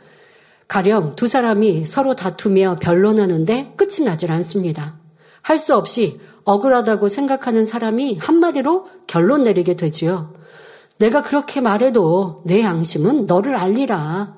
가령 0.67 1.15
두 1.15 1.27
사람이 1.27 1.85
서로 1.85 2.15
다투며 2.15 2.77
변론하는데 2.81 3.73
끝이 3.75 4.05
나질 4.05 4.31
않습니다. 4.31 4.97
할 5.41 5.57
수 5.57 5.75
없이 5.75 6.19
억울하다고 6.45 7.09
생각하는 7.09 7.65
사람이 7.65 8.17
한마디로 8.19 8.87
결론 9.07 9.43
내리게 9.43 9.75
되지요. 9.75 10.33
내가 10.97 11.21
그렇게 11.21 11.61
말해도 11.61 12.43
내 12.45 12.61
양심은 12.61 13.25
너를 13.25 13.55
알리라. 13.55 14.37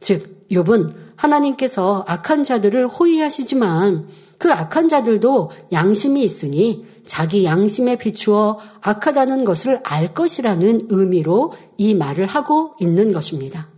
즉, 0.00 0.46
욥은 0.50 1.03
하나님께서 1.16 2.04
악한 2.08 2.44
자들을 2.44 2.88
호위하시지만 2.88 4.08
그 4.38 4.52
악한 4.52 4.88
자들도 4.88 5.50
양심이 5.72 6.22
있으니 6.22 6.86
자기 7.04 7.44
양심에 7.44 7.96
비추어 7.96 8.58
악하다는 8.82 9.44
것을 9.44 9.80
알 9.84 10.14
것이라는 10.14 10.88
의미로 10.88 11.52
이 11.76 11.94
말을 11.94 12.26
하고 12.26 12.74
있는 12.80 13.12
것입니다. 13.12 13.68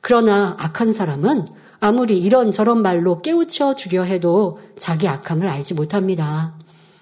그러나 0.00 0.56
악한 0.58 0.92
사람은 0.92 1.46
아무리 1.78 2.18
이런저런 2.18 2.82
말로 2.82 3.22
깨우쳐 3.22 3.74
주려 3.74 4.02
해도 4.02 4.58
자기 4.78 5.08
악함을 5.08 5.46
알지 5.46 5.74
못합니다. 5.74 6.54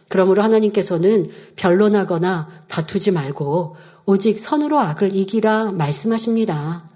그러므로 0.09 0.43
하나님께서는 0.43 1.27
변론하거나 1.57 2.49
다투지 2.69 3.11
말고 3.11 3.77
오직 4.07 4.39
선으로 4.39 4.79
악을 4.79 5.17
이기라 5.17 5.73
말씀하십니다. 5.73 6.94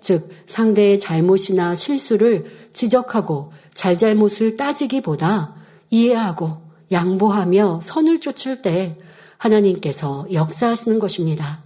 즉, 0.00 0.30
상대의 0.46 0.98
잘못이나 0.98 1.74
실수를 1.74 2.46
지적하고 2.72 3.52
잘잘못을 3.74 4.56
따지기보다 4.56 5.54
이해하고 5.90 6.58
양보하며 6.92 7.80
선을 7.82 8.20
쫓을 8.20 8.62
때 8.62 8.96
하나님께서 9.36 10.26
역사하시는 10.32 10.98
것입니다. 10.98 11.60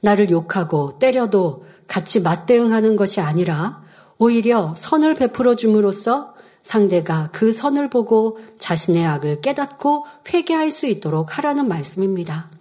나를 0.00 0.30
욕하고 0.30 0.98
때려도 0.98 1.64
같이 1.86 2.20
맞대응하는 2.20 2.96
것이 2.96 3.20
아니라 3.20 3.82
오히려 4.18 4.74
선을 4.76 5.14
베풀어 5.14 5.54
줌으로써 5.54 6.34
상대가 6.62 7.28
그 7.32 7.52
선을 7.52 7.90
보고 7.90 8.38
자신의 8.58 9.04
악을 9.04 9.40
깨닫고 9.42 10.06
회개할 10.32 10.70
수 10.70 10.86
있도록 10.86 11.36
하라는 11.38 11.68
말씀입니다. 11.68 12.53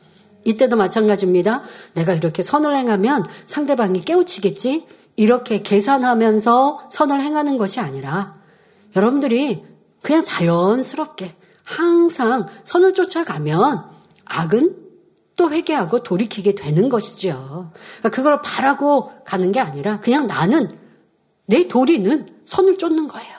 이때도 0.46 0.76
마찬가지입니다. 0.76 1.64
내가 1.94 2.14
이렇게 2.14 2.42
선을 2.44 2.76
행하면 2.76 3.24
상대방이 3.46 4.02
깨우치겠지? 4.02 4.88
이렇게 5.16 5.62
계산하면서 5.62 6.90
선을 6.92 7.22
행하는 7.22 7.58
것이 7.58 7.80
아니라 7.80 8.34
여러분들이 8.96 9.64
그냥 10.02 10.24
자연스럽게 10.24 11.36
항상 11.64 12.48
선을 12.64 12.94
쫓아가면 12.94 13.86
악은 14.26 14.78
또 15.36 15.52
회개하고 15.52 16.04
돌이키게 16.04 16.56
되는 16.56 16.90
것이죠. 16.90 17.72
그러니까 18.00 18.10
그걸 18.10 18.42
바라고 18.42 19.12
가는 19.26 19.52
게 19.52 19.60
아니라 19.60 20.00
그냥 20.00 20.28
나는 20.28 20.70
내 21.46 21.68
도리는 21.68 22.28
선을 22.46 22.78
쫓는 22.78 23.08
거예요. 23.08 23.34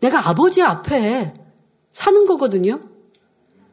내가 0.00 0.28
아버지 0.28 0.62
앞에 0.62 1.34
사는 1.92 2.26
거거든요. 2.26 2.80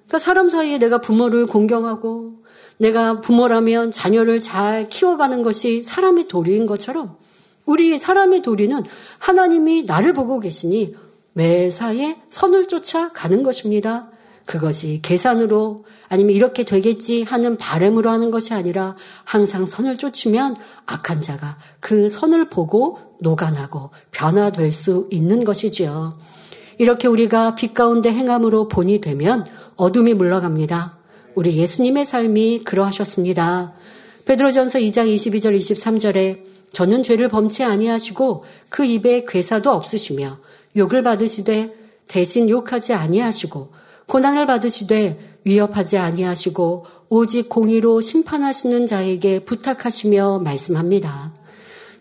그러니까 0.07 0.19
사람 0.19 0.49
사이에 0.49 0.77
내가 0.77 0.99
부모를 0.99 1.45
공경하고 1.45 2.43
내가 2.77 3.21
부모라면 3.21 3.91
자녀를 3.91 4.39
잘 4.39 4.87
키워가는 4.87 5.43
것이 5.43 5.83
사람의 5.83 6.27
도리인 6.27 6.65
것처럼 6.65 7.17
우리 7.65 7.97
사람의 7.97 8.41
도리는 8.41 8.83
하나님이 9.19 9.83
나를 9.83 10.13
보고 10.13 10.39
계시니 10.39 10.95
매사에 11.33 12.17
선을 12.29 12.67
쫓아 12.67 13.11
가는 13.11 13.43
것입니다. 13.43 14.09
그것이 14.45 14.99
계산으로 15.01 15.85
아니면 16.09 16.35
이렇게 16.35 16.65
되겠지 16.65 17.23
하는 17.23 17.57
바램으로 17.57 18.09
하는 18.09 18.29
것이 18.29 18.53
아니라 18.53 18.95
항상 19.23 19.65
선을 19.65 19.97
쫓으면 19.97 20.55
악한 20.85 21.21
자가 21.21 21.57
그 21.79 22.09
선을 22.09 22.49
보고 22.49 22.99
녹아나고 23.21 23.91
변화될 24.11 24.71
수 24.71 25.07
있는 25.11 25.45
것이지요. 25.45 26.17
이렇게 26.77 27.07
우리가 27.07 27.55
빛 27.55 27.73
가운데 27.73 28.11
행함으로 28.11 28.67
본이 28.67 28.99
되면 28.99 29.45
어둠이 29.75 30.13
물러갑니다. 30.13 30.97
우리 31.35 31.57
예수님의 31.57 32.05
삶이 32.05 32.59
그러하셨습니다. 32.63 33.73
베드로전서 34.25 34.79
2장 34.79 35.13
22절 35.13 35.57
23절에 35.57 36.43
저는 36.71 37.03
죄를 37.03 37.27
범치 37.27 37.63
아니하시고 37.63 38.43
그 38.69 38.85
입에 38.85 39.25
괴사도 39.27 39.71
없으시며 39.71 40.37
욕을 40.75 41.03
받으시되 41.03 41.73
대신 42.07 42.49
욕하지 42.49 42.93
아니하시고 42.93 43.71
고난을 44.07 44.45
받으시되 44.45 45.37
위협하지 45.43 45.97
아니하시고 45.97 46.85
오직 47.09 47.49
공의로 47.49 48.01
심판하시는 48.01 48.85
자에게 48.85 49.39
부탁하시며 49.39 50.39
말씀합니다. 50.39 51.33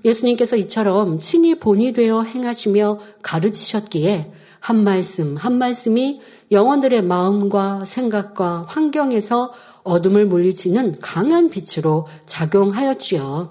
예수님께서 0.04 0.56
이처럼 0.56 1.20
친히 1.20 1.54
본이 1.54 1.92
되어 1.92 2.22
행하시며 2.22 2.98
가르치셨기에 3.22 4.30
한 4.62 4.84
말씀 4.84 5.36
한 5.36 5.58
말씀이 5.58 6.20
영혼들의 6.52 7.02
마음과 7.02 7.84
생각과 7.84 8.66
환경에서 8.68 9.52
어둠을 9.82 10.26
물리치는 10.26 11.00
강한 11.00 11.50
빛으로 11.50 12.06
작용하였지요. 12.26 13.50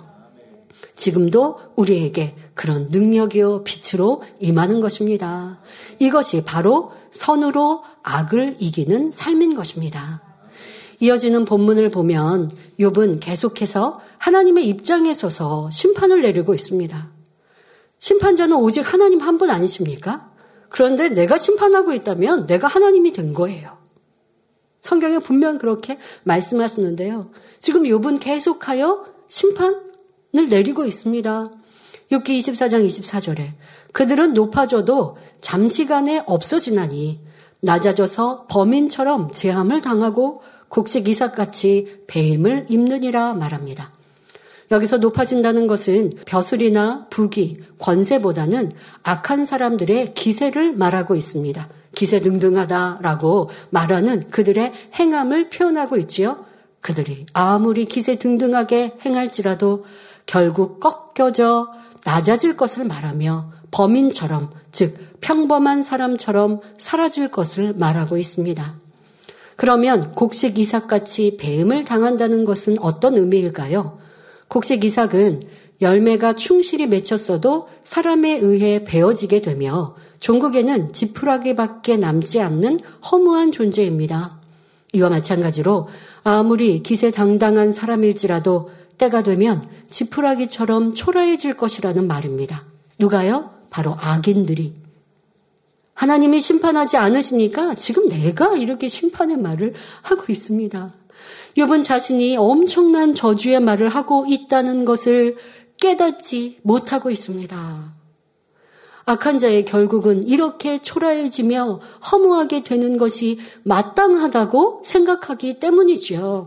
지금도 0.96 1.60
우리에게 1.76 2.38
그런 2.54 2.88
능력이요 2.92 3.66
빛으로 3.66 4.24
임하는 4.40 4.80
것입니다. 4.80 5.60
이것이 6.00 6.46
바로 6.46 6.94
선으로 7.12 7.84
악을 8.04 8.56
이기는 8.60 9.12
삶인 9.12 9.54
것입니다. 9.54 10.22
이어지는 11.02 11.44
본문을 11.44 11.90
보면 11.90 12.50
욥은 12.80 13.20
계속해서 13.20 14.00
하나님의 14.18 14.66
입장에 14.66 15.14
서서 15.14 15.70
심판을 15.72 16.22
내리고 16.22 16.54
있습니다. 16.54 17.12
심판자는 18.00 18.56
오직 18.56 18.94
하나님 18.94 19.20
한 19.20 19.38
분 19.38 19.50
아니십니까? 19.50 20.31
그런데 20.72 21.10
내가 21.10 21.38
심판하고 21.38 21.94
있다면 21.94 22.48
내가 22.48 22.68
하나님이 22.68 23.12
된 23.12 23.34
거예요. 23.34 23.78
성경에 24.80 25.20
분명 25.20 25.58
그렇게 25.58 26.00
말씀하시는데요. 26.24 27.30
지금 27.60 27.84
욥은 27.84 28.20
계속하여 28.20 29.06
심판을 29.28 30.50
내리고 30.50 30.86
있습니다. 30.86 31.52
6기 32.12 32.30
24장 32.40 32.86
24절에 32.88 33.54
그들은 33.92 34.34
높아져도 34.34 35.18
잠시간에 35.42 36.24
없어지나니 36.26 37.20
낮아져서 37.62 38.48
범인처럼 38.50 39.32
제함을 39.32 39.82
당하고 39.82 40.42
곡식 40.70 41.08
이삭같이 41.08 42.04
배임을 42.08 42.68
입느니라 42.70 43.34
말합니다. 43.34 43.92
여기서 44.72 44.98
높아진다는 44.98 45.68
것은 45.68 46.12
벼슬이나 46.26 47.08
부귀, 47.10 47.58
권세보다는 47.80 48.72
악한 49.04 49.46
사람들의 49.46 50.14
기세를 50.14 50.74
말하고 50.74 51.16
있습니다. 51.16 51.68
기세 51.94 52.22
등등하다라고 52.22 53.50
말하는 53.70 54.22
그들의 54.32 54.72
행함을 54.96 55.50
표현하고 55.50 55.98
있지요. 55.98 56.46
그들이 56.80 57.26
아무리 57.34 57.86
기세 57.86 58.16
등등하게 58.16 58.98
행할지라도 59.06 59.86
결국 60.26 60.80
꺾여져 60.80 61.70
낮아질 62.06 62.56
것을 62.56 62.86
말하며 62.86 63.52
범인처럼 63.72 64.52
즉 64.72 64.98
평범한 65.22 65.84
사람처럼 65.84 66.62
사라질 66.78 67.30
것을 67.30 67.74
말하고 67.74 68.18
있습니다. 68.18 68.76
그러면 69.58 70.16
곡식 70.16 70.58
이삭같이 70.58 71.38
배임을 71.38 71.84
당한다는 71.84 72.46
것은 72.46 72.80
어떤 72.80 73.18
의미일까요? 73.18 74.00
곡식 74.52 74.84
이삭은 74.84 75.42
열매가 75.82 76.34
충실히 76.34 76.86
맺혔어도 76.86 77.70
사람에 77.86 78.38
의해 78.38 78.84
베어지게 78.84 79.42
되며 79.42 79.96
종국에는 80.20 80.92
지푸라기밖에 80.92 81.96
남지 81.96 82.42
않는 82.42 82.82
허무한 83.10 83.54
존재입니다. 83.54 84.40
이와 84.92 85.10
마찬가지로 85.10 85.88
아무리 86.24 86.84
기세당당한 86.84 87.72
사람일지라도 87.72 88.70
때가 88.98 89.24
되면 89.24 89.64
지푸라기처럼 89.90 90.96
초라해질 90.96 91.56
것이라는 91.56 92.06
말입니다. 92.06 92.66
누가요? 93.00 93.52
바로 93.70 93.96
악인들이. 93.98 94.74
하나님이 95.94 96.42
심판하지 96.42 96.98
않으시니까 96.98 97.76
지금 97.76 98.10
내가 98.10 98.58
이렇게 98.58 98.90
심판의 98.90 99.38
말을 99.38 99.76
하고 100.02 100.26
있습니다. 100.28 100.94
욥은 101.58 101.84
자신이 101.84 102.38
엄청난 102.38 103.14
저주의 103.14 103.60
말을 103.60 103.90
하고 103.90 104.26
있다는 104.28 104.86
것을 104.86 105.38
깨닫지 105.78 106.60
못하고 106.64 107.10
있습니다. 107.10 108.02
악한 109.06 109.40
자의 109.40 109.66
결국은 109.66 110.24
이렇게 110.28 110.82
초라해지며 110.82 111.80
허무하게 112.12 112.64
되는 112.64 112.98
것이 112.98 113.40
마땅하다고 113.64 114.84
생각하기 114.86 115.60
때문이지요. 115.60 116.46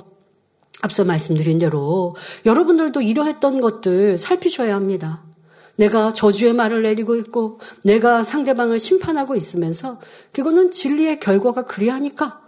앞서 0.83 1.05
말씀드린 1.05 1.59
대로 1.59 2.15
여러분들도 2.47 3.01
이러했던 3.01 3.61
것들 3.61 4.19
살피셔야 4.19 4.75
합니다. 4.75 5.23
내가 5.77 6.13
저주의 6.13 6.53
말을 6.53 6.83
내리고 6.83 7.17
있고 7.17 7.59
내가 7.83 8.23
상대방을 8.23 8.79
심판하고 8.79 9.35
있으면서 9.35 9.99
그거는 10.33 10.71
진리의 10.71 11.19
결과가 11.21 11.65
그리하니까 11.65 12.44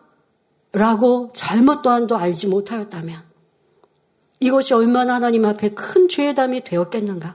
라고 0.76 1.30
잘못 1.32 1.80
또한도 1.80 2.18
알지 2.18 2.48
못하였다면 2.48 3.22
이것이 4.40 4.74
얼마나 4.74 5.14
하나님 5.14 5.46
앞에 5.46 5.70
큰 5.70 6.06
죄담이 6.06 6.64
되었겠는가? 6.64 7.34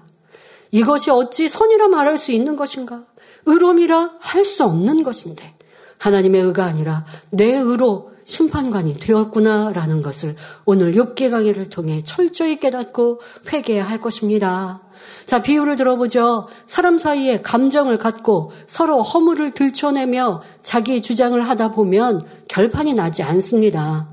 이것이 0.69 1.09
어찌 1.09 1.49
선이라 1.49 1.87
말할 1.87 2.19
수 2.19 2.31
있는 2.31 2.55
것인가? 2.55 3.03
의로움이라 3.47 4.17
할 4.19 4.45
수 4.45 4.63
없는 4.63 5.01
것인데 5.01 5.55
하나님의 5.97 6.39
의가 6.41 6.65
아니라 6.65 7.03
내 7.31 7.45
의로 7.45 8.10
심판관이 8.25 8.99
되었구나라는 8.99 10.01
것을 10.01 10.35
오늘 10.65 10.93
욥기 10.93 11.31
강의를 11.31 11.69
통해 11.69 12.01
철저히 12.03 12.59
깨닫고 12.59 13.21
회개해야 13.51 13.87
할 13.87 14.01
것입니다. 14.01 14.81
자, 15.25 15.41
비유를 15.41 15.75
들어보죠. 15.75 16.47
사람 16.67 16.97
사이에 16.97 17.41
감정을 17.41 17.97
갖고 17.97 18.51
서로 18.67 19.01
허물을 19.01 19.51
들춰내며 19.51 20.41
자기 20.63 21.01
주장을 21.01 21.39
하다 21.41 21.71
보면 21.71 22.21
결판이 22.47 22.93
나지 22.93 23.23
않습니다. 23.23 24.09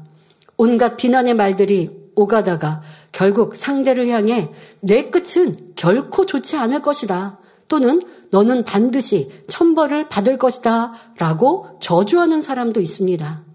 온갖 0.56 0.96
비난의 0.96 1.34
말들이 1.34 1.90
오가다가 2.14 2.82
결국 3.12 3.54
상대를 3.54 4.08
향해 4.08 4.50
내 4.80 5.10
끝은 5.10 5.72
결코 5.76 6.26
좋지 6.26 6.56
않을 6.56 6.82
것이다. 6.82 7.38
또는 7.68 8.00
너는 8.30 8.64
반드시 8.64 9.30
천벌을 9.48 10.08
받을 10.08 10.38
것이다. 10.38 10.94
라고 11.18 11.78
저주하는 11.80 12.40
사람도 12.40 12.80
있습니다. 12.80 13.47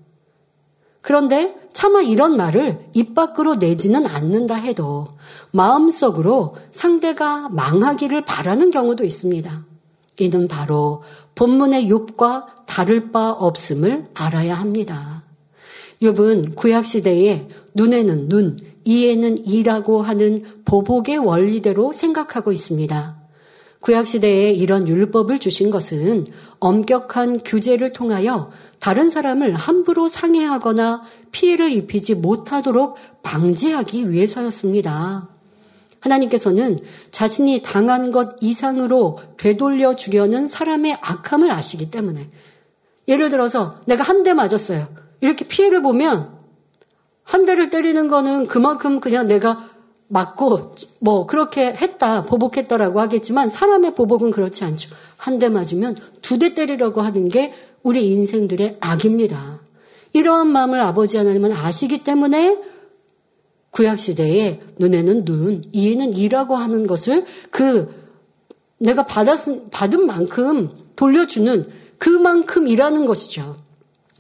그런데 1.04 1.54
차마 1.74 2.02
이런 2.02 2.38
말을 2.38 2.80
입 2.94 3.14
밖으로 3.14 3.56
내지는 3.56 4.08
않는다 4.08 4.56
해도 4.56 5.08
마음속으로 5.52 6.56
상대가 6.72 7.50
망하기를 7.50 8.24
바라는 8.26 8.72
경우도 8.72 9.04
있습니다. 9.04 9.66
이는 10.20 10.48
바로 10.48 11.04
본문의 11.36 11.90
욥과 11.90 12.66
다를 12.66 13.12
바 13.12 13.32
없음을 13.32 14.08
알아야 14.14 14.56
합니다. 14.56 15.24
욥은 16.02 16.56
구약 16.56 16.86
시대에 16.86 17.50
눈에는 17.74 18.30
눈, 18.30 18.58
이에는 18.86 19.46
이라고 19.46 20.02
하는 20.02 20.44
보복의 20.64 21.18
원리대로 21.18 21.92
생각하고 21.92 22.54
있습니다. 22.54 23.24
구약시대에 23.84 24.54
이런 24.54 24.88
율법을 24.88 25.40
주신 25.40 25.70
것은 25.70 26.26
엄격한 26.60 27.42
규제를 27.44 27.92
통하여 27.92 28.50
다른 28.84 29.10
사람을 29.10 29.54
함부로 29.54 30.10
상해하거나 30.10 31.04
피해를 31.32 31.72
입히지 31.72 32.16
못하도록 32.16 32.98
방지하기 33.24 34.12
위해서였습니다. 34.12 35.30
하나님께서는 36.02 36.78
자신이 37.10 37.62
당한 37.62 38.12
것 38.12 38.36
이상으로 38.42 39.20
되돌려 39.38 39.96
주려는 39.96 40.48
사람의 40.48 40.98
악함을 41.00 41.50
아시기 41.50 41.90
때문에 41.92 42.30
예를 43.08 43.30
들어서 43.30 43.80
내가 43.86 44.04
한 44.04 44.24
대 44.24 44.34
맞았어요. 44.34 44.90
이렇게 45.22 45.48
피해를 45.48 45.82
보면 45.82 46.34
한 47.24 47.46
대를 47.46 47.70
때리는 47.70 48.10
거는 48.10 48.48
그만큼 48.48 49.00
그냥 49.00 49.28
내가 49.28 49.70
맞고 50.10 50.76
뭐 51.00 51.26
그렇게 51.26 51.68
했다 51.74 52.26
보복했다라고 52.26 53.00
하겠지만 53.00 53.48
사람의 53.48 53.96
보복은 53.96 54.32
그렇지 54.32 54.66
않죠. 54.66 54.90
한 55.16 55.40
대 55.40 55.48
맞으면 55.48 55.96
두 56.22 56.38
대 56.38 56.54
때리려고 56.54 57.00
하는 57.00 57.30
게 57.30 57.54
우리 57.84 58.10
인생들의 58.10 58.78
악입니다. 58.80 59.62
이러한 60.14 60.48
마음을 60.48 60.80
아버지 60.80 61.18
하나님은 61.18 61.52
아시기 61.52 62.04
때문에 62.04 62.60
구약 63.72 64.00
시대에 64.00 64.62
눈에는 64.78 65.26
눈, 65.26 65.62
이에는 65.72 66.16
이라고 66.16 66.56
하는 66.56 66.88
것을 66.88 67.26
그 67.50 67.94
내가 68.78 69.06
받았 69.06 69.70
받은 69.72 70.06
만큼 70.06 70.70
돌려주는 70.96 71.66
그만큼이라는 71.98 73.06
것이죠. 73.06 73.58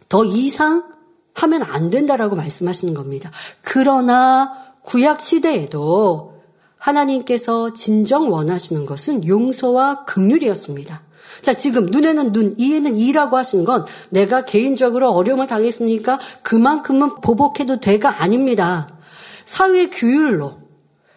더 0.10 0.26
이상 0.26 0.92
하면 1.34 1.64
안 1.64 1.90
된다라고 1.90 2.36
말씀하시는 2.36 2.94
겁니다. 2.94 3.32
그러나 3.62 4.74
구약 4.84 5.22
시대에도 5.22 6.42
하나님께서 6.78 7.74
진정 7.74 8.32
원하시는 8.32 8.86
것은 8.86 9.28
용서와 9.28 10.06
긍휼이었습니다. 10.06 11.02
자, 11.44 11.54
지금 11.54 11.86
눈에는 11.86 12.32
눈, 12.32 12.56
이에는 12.58 12.96
이라고 12.96 13.38
하시는 13.38 13.66
건 13.66 13.86
내가 14.10 14.46
개인적으로 14.46 15.12
어려움을 15.12 15.46
당했으니까 15.46 16.20
그만큼은 16.42 17.22
보복해도 17.22 17.82
돼가 17.82 18.24
아닙니다. 18.24 18.88
사회 19.46 19.90
규율로 19.90 20.64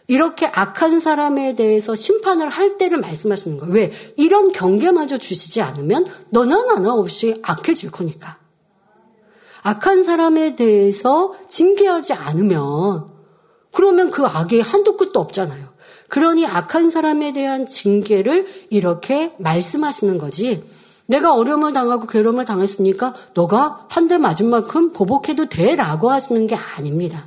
이렇게 0.09 0.47
악한 0.47 0.99
사람에 1.01 1.55
대해서 1.55 1.95
심판을 1.95 2.49
할 2.49 2.77
때를 2.77 2.99
말씀하시는 2.99 3.57
거예요. 3.59 3.73
왜? 3.73 3.93
이런 4.17 4.53
경계마저 4.53 5.19
주시지 5.19 5.63
않으면 5.63 6.07
너나 6.31 6.65
나나 6.65 6.93
없이 6.95 7.41
악해질 7.43 7.93
거니까. 7.93 8.39
악한 9.63 10.03
사람에 10.03 10.57
대해서 10.57 11.35
징계하지 11.49 12.13
않으면 12.13 13.09
그러면 13.73 14.11
그 14.11 14.25
악이 14.25 14.61
한도 14.61 14.97
끝도 14.97 15.21
없잖아요. 15.21 15.76
그러니 16.09 16.47
악한 16.47 16.91
사람에 16.91 17.33
대한 17.33 17.67
징계를 17.67 18.47
이렇게 18.71 19.35
말씀하시는 19.39 20.19
거지. 20.19 20.65
내가 21.07 21.35
어려움을 21.35 21.73
당하고 21.73 22.07
괴로움을 22.07 22.45
당했으니까 22.45 23.15
너가 23.35 23.87
한 23.89 24.09
대 24.09 24.19
맞은 24.19 24.49
만큼 24.51 24.93
보복해도 24.93 25.49
돼라고 25.49 26.11
하시는 26.11 26.47
게 26.47 26.55
아닙니다. 26.57 27.25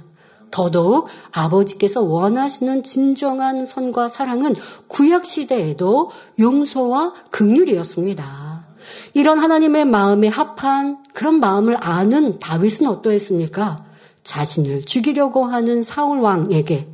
더더욱 0.52 1.08
아버지께서 1.32 2.02
원하시는 2.02 2.84
진정한 2.84 3.66
선과 3.66 4.08
사랑은 4.10 4.56
구약 4.88 5.26
시대에도 5.26 6.10
용서와 6.40 7.14
극률이었습니다. 7.32 8.66
이런 9.14 9.40
하나님의 9.40 9.86
마음에 9.86 10.28
합한 10.28 11.04
그런 11.14 11.40
마음을 11.40 11.78
아는 11.80 12.40
다윗은 12.40 12.88
어떠했습니까? 12.88 13.84
자신을 14.24 14.86
죽이려고 14.86 15.46
하는 15.46 15.84
사울 15.84 16.20
왕에게 16.20 16.88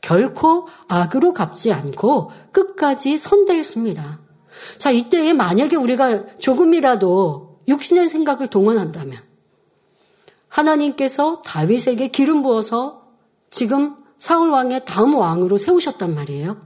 결코 0.00 0.66
악으로 0.88 1.32
갚지 1.32 1.72
않고 1.72 2.30
끝까지 2.52 3.18
선대했습니다. 3.18 4.20
자, 4.78 4.90
이때에 4.90 5.32
만약에 5.32 5.76
우리가 5.76 6.38
조금이라도 6.38 7.60
육신의 7.68 8.08
생각을 8.08 8.48
동원한다면 8.48 9.18
하나님께서 10.48 11.42
다윗에게 11.42 12.08
기름 12.08 12.42
부어서 12.42 13.08
지금 13.50 13.96
사울 14.18 14.50
왕의 14.50 14.84
다음 14.84 15.14
왕으로 15.14 15.56
세우셨단 15.56 16.14
말이에요. 16.14 16.56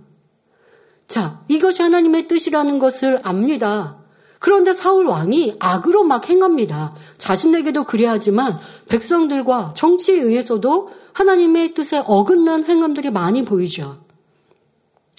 자, 1.07 1.43
이것이 1.49 1.83
하나님의 1.83 2.29
뜻이라는 2.29 2.79
것을 2.79 3.21
압니다. 3.25 3.99
그런데 4.39 4.73
사울 4.73 5.07
왕이 5.07 5.57
악으로 5.59 6.03
막 6.05 6.29
행합니다. 6.29 6.95
자신에게도 7.19 7.85
그래야지만 7.85 8.59
백성들과 8.89 9.73
정치에 9.75 10.21
의해서도 10.21 10.91
하나님의 11.15 11.75
뜻에 11.75 12.03
어긋난 12.05 12.65
행함들이 12.65 13.11
많이 13.11 13.45
보이죠. 13.45 14.05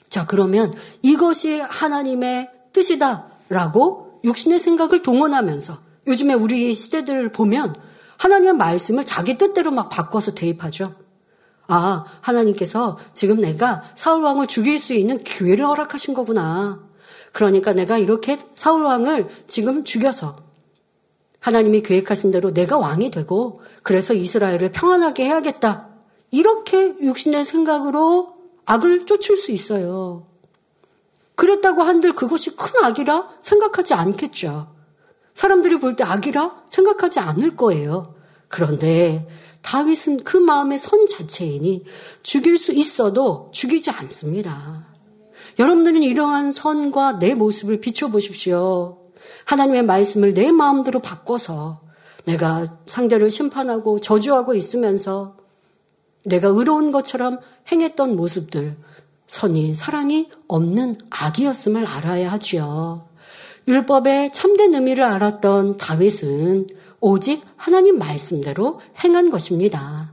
자, 0.09 0.25
그러면 0.25 0.73
이것이 1.01 1.59
하나님의 1.59 2.49
뜻이다라고 2.71 4.21
육신의 4.23 4.59
생각을 4.59 5.01
동원하면서 5.01 5.77
요즘에 6.07 6.33
우리 6.33 6.73
시대들을 6.73 7.31
보면 7.31 7.75
하나님의 8.17 8.53
말씀을 8.53 9.05
자기 9.05 9.37
뜻대로 9.37 9.71
막 9.71 9.89
바꿔서 9.89 10.33
대입하죠. 10.33 10.93
아, 11.67 12.05
하나님께서 12.21 12.97
지금 13.13 13.41
내가 13.41 13.81
사울왕을 13.95 14.47
죽일 14.47 14.77
수 14.77 14.93
있는 14.93 15.23
기회를 15.23 15.65
허락하신 15.65 16.13
거구나. 16.13 16.79
그러니까 17.31 17.73
내가 17.73 17.97
이렇게 17.97 18.39
사울왕을 18.55 19.27
지금 19.47 19.83
죽여서 19.83 20.37
하나님이 21.45 21.83
계획하신 21.83 22.31
대로 22.31 22.55
내가 22.55 22.79
왕이 22.79 23.11
되고 23.11 23.61
그래서 23.83 24.15
이스라엘을 24.15 24.71
평안하게 24.71 25.25
해야겠다. 25.25 25.89
이렇게 26.31 26.95
육신의 26.99 27.45
생각으로 27.45 28.33
악을 28.65 29.05
쫓을 29.05 29.37
수 29.37 29.51
있어요. 29.51 30.25
그랬다고 31.35 31.83
한들 31.83 32.15
그것이 32.15 32.55
큰 32.55 32.83
악이라 32.83 33.29
생각하지 33.41 33.93
않겠죠. 33.93 34.73
사람들이 35.35 35.77
볼 35.79 35.95
때 35.95 36.03
악이라 36.03 36.63
생각하지 36.69 37.19
않을 37.19 37.55
거예요. 37.55 38.15
그런데 38.47 39.27
다윗은 39.61 40.23
그 40.23 40.37
마음의 40.37 40.79
선 40.79 41.05
자체이니 41.05 41.85
죽일 42.23 42.57
수 42.57 42.71
있어도 42.71 43.51
죽이지 43.53 43.91
않습니다. 43.91 44.87
여러분들은 45.59 46.01
이러한 46.01 46.51
선과 46.51 47.19
내 47.19 47.35
모습을 47.35 47.81
비춰보십시오. 47.81 49.04
하나님의 49.45 49.83
말씀을 49.83 50.33
내 50.33 50.51
마음대로 50.51 50.99
바꿔서 50.99 51.81
내가 52.25 52.65
상대를 52.85 53.29
심판하고 53.29 53.99
저주하고 53.99 54.55
있으면서 54.55 55.37
내가 56.23 56.47
의로운 56.49 56.91
것처럼 56.91 57.39
행했던 57.71 58.15
모습들, 58.15 58.75
선이, 59.27 59.75
사랑이 59.75 60.29
없는 60.47 60.95
악이었음을 61.09 61.85
알아야 61.85 62.31
하지요. 62.31 63.07
율법의 63.67 64.31
참된 64.31 64.73
의미를 64.73 65.03
알았던 65.03 65.77
다윗은 65.77 66.67
오직 66.99 67.43
하나님 67.55 67.97
말씀대로 67.97 68.79
행한 69.03 69.29
것입니다. 69.29 70.11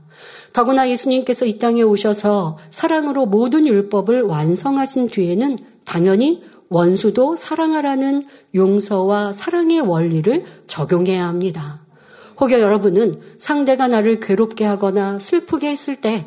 더구나 0.53 0.89
예수님께서 0.89 1.45
이 1.45 1.57
땅에 1.57 1.81
오셔서 1.81 2.57
사랑으로 2.69 3.25
모든 3.25 3.65
율법을 3.65 4.21
완성하신 4.21 5.07
뒤에는 5.09 5.57
당연히 5.83 6.43
원수도 6.69 7.35
사랑하라는 7.35 8.21
용서와 8.55 9.33
사랑의 9.33 9.81
원리를 9.81 10.43
적용해야 10.67 11.27
합니다. 11.27 11.81
혹여 12.39 12.59
여러분은 12.59 13.21
상대가 13.37 13.87
나를 13.87 14.19
괴롭게 14.19 14.65
하거나 14.65 15.19
슬프게 15.19 15.69
했을 15.69 15.95
때 15.95 16.25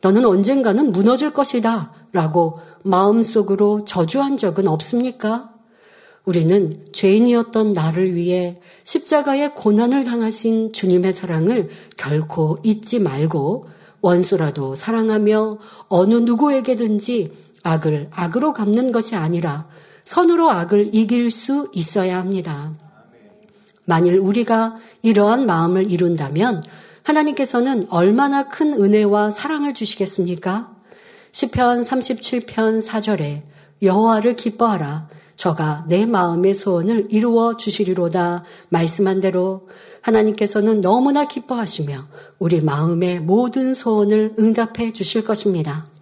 너는 0.00 0.24
언젠가는 0.24 0.92
무너질 0.92 1.32
것이다 1.32 1.92
라고 2.12 2.58
마음속으로 2.82 3.84
저주한 3.84 4.36
적은 4.36 4.68
없습니까? 4.68 5.50
우리는 6.24 6.70
죄인이었던 6.92 7.72
나를 7.72 8.14
위해 8.14 8.60
십자가의 8.84 9.54
고난을 9.54 10.04
당하신 10.04 10.72
주님의 10.72 11.12
사랑을 11.12 11.68
결코 11.96 12.56
잊지 12.62 12.98
말고 12.98 13.66
원수라도 14.00 14.74
사랑하며 14.74 15.58
어느 15.88 16.14
누구에게든지 16.14 17.32
악을 17.64 18.10
악으로 18.12 18.52
갚는 18.52 18.92
것이 18.92 19.16
아니라 19.16 19.66
선으로 20.04 20.50
악을 20.50 20.94
이길 20.94 21.30
수 21.32 21.70
있어야 21.72 22.18
합니다. 22.18 22.72
만일 23.86 24.18
우리가 24.18 24.76
이러한 25.02 25.46
마음을 25.46 25.90
이룬다면 25.90 26.62
하나님께서는 27.02 27.86
얼마나 27.90 28.48
큰 28.48 28.72
은혜와 28.72 29.30
사랑을 29.30 29.74
주시겠습니까? 29.74 30.72
시편 31.32 31.82
37편 31.82 32.86
4절에 32.86 33.42
여호와를 33.82 34.36
기뻐하라 34.36 35.08
저가 35.36 35.84
내 35.88 36.06
마음의 36.06 36.54
소원을 36.54 37.08
이루어 37.10 37.56
주시리로다 37.56 38.44
말씀한 38.68 39.20
대로 39.20 39.68
하나님께서는 40.00 40.80
너무나 40.80 41.26
기뻐하시며 41.26 42.06
우리 42.38 42.60
마음의 42.60 43.20
모든 43.20 43.74
소원을 43.74 44.34
응답해 44.38 44.92
주실 44.92 45.24
것입니다. 45.24 45.93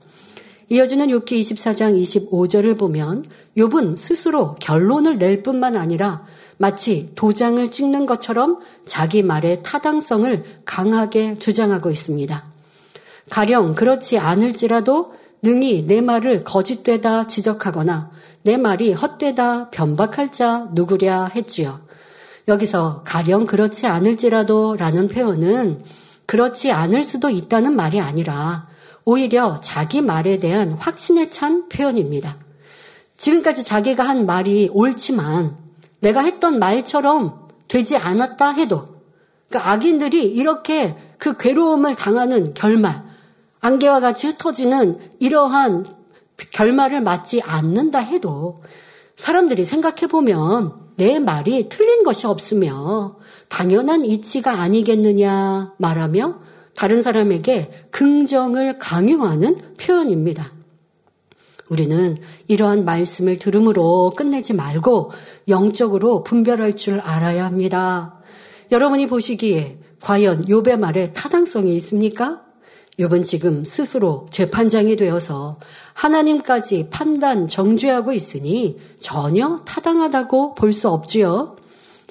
이어지는 0.68 1.08
욥기 1.08 1.40
24장 1.40 2.00
25절을 2.00 2.78
보면 2.78 3.24
욥은 3.56 3.96
스스로 3.96 4.54
결론을 4.56 5.18
낼 5.18 5.42
뿐만 5.42 5.76
아니라 5.76 6.24
마치 6.56 7.10
도장을 7.14 7.70
찍는 7.70 8.06
것처럼 8.06 8.58
자기 8.84 9.22
말의 9.22 9.62
타당성을 9.62 10.44
강하게 10.64 11.38
주장하고 11.38 11.90
있습니다. 11.90 12.44
가령 13.30 13.74
그렇지 13.74 14.18
않을지라도 14.18 15.14
능히 15.42 15.84
내 15.86 16.00
말을 16.00 16.44
거짓되다 16.44 17.26
지적하거나 17.26 18.10
내 18.42 18.56
말이 18.56 18.92
헛되다 18.92 19.70
변박할 19.70 20.30
자 20.30 20.68
누구랴 20.72 21.30
했지요. 21.34 21.80
여기서 22.48 23.02
가령 23.04 23.46
그렇지 23.46 23.86
않을지라도 23.86 24.76
라는 24.76 25.08
표현은 25.08 25.82
그렇지 26.26 26.72
않을 26.72 27.04
수도 27.04 27.30
있다는 27.30 27.74
말이 27.74 28.00
아니라 28.00 28.66
오히려 29.04 29.60
자기 29.60 30.00
말에 30.00 30.38
대한 30.38 30.72
확신에 30.72 31.30
찬 31.30 31.68
표현입니다. 31.68 32.36
지금까지 33.16 33.62
자기가 33.62 34.02
한 34.02 34.26
말이 34.26 34.68
옳지만 34.72 35.56
내가 36.00 36.22
했던 36.22 36.58
말처럼 36.58 37.48
되지 37.68 37.96
않았다 37.96 38.52
해도 38.52 38.86
그러니까 39.48 39.70
악인들이 39.70 40.24
이렇게 40.24 40.96
그 41.18 41.36
괴로움을 41.36 41.94
당하는 41.94 42.54
결말, 42.54 43.04
안개와 43.60 44.00
같이 44.00 44.26
흩어지는 44.26 44.98
이러한 45.20 45.86
결말을 46.52 47.02
맞지 47.02 47.42
않는다 47.42 48.00
해도 48.00 48.62
사람들이 49.16 49.62
생각해 49.64 50.08
보면 50.08 50.74
내 50.96 51.20
말이 51.20 51.68
틀린 51.68 52.02
것이 52.02 52.26
없으며 52.26 53.16
당연한 53.48 54.04
이치가 54.04 54.60
아니겠느냐 54.60 55.74
말하며 55.78 56.40
다른 56.74 57.02
사람에게 57.02 57.70
긍정을 57.90 58.78
강요하는 58.78 59.56
표현입니다. 59.78 60.52
우리는 61.68 62.16
이러한 62.48 62.84
말씀을 62.84 63.38
들음으로 63.38 64.10
끝내지 64.16 64.52
말고 64.52 65.10
영적으로 65.48 66.22
분별할 66.22 66.76
줄 66.76 67.00
알아야 67.00 67.44
합니다. 67.44 68.18
여러분이 68.70 69.06
보시기에 69.06 69.78
과연 70.00 70.44
욥의 70.46 70.78
말에 70.78 71.12
타당성이 71.12 71.74
있습니까? 71.76 72.42
욥은 72.98 73.24
지금 73.24 73.64
스스로 73.64 74.26
재판장이 74.30 74.96
되어서 74.96 75.58
하나님까지 75.94 76.88
판단 76.90 77.48
정죄하고 77.48 78.12
있으니 78.12 78.78
전혀 79.00 79.56
타당하다고 79.64 80.54
볼 80.54 80.72
수 80.72 80.88
없지요. 80.90 81.56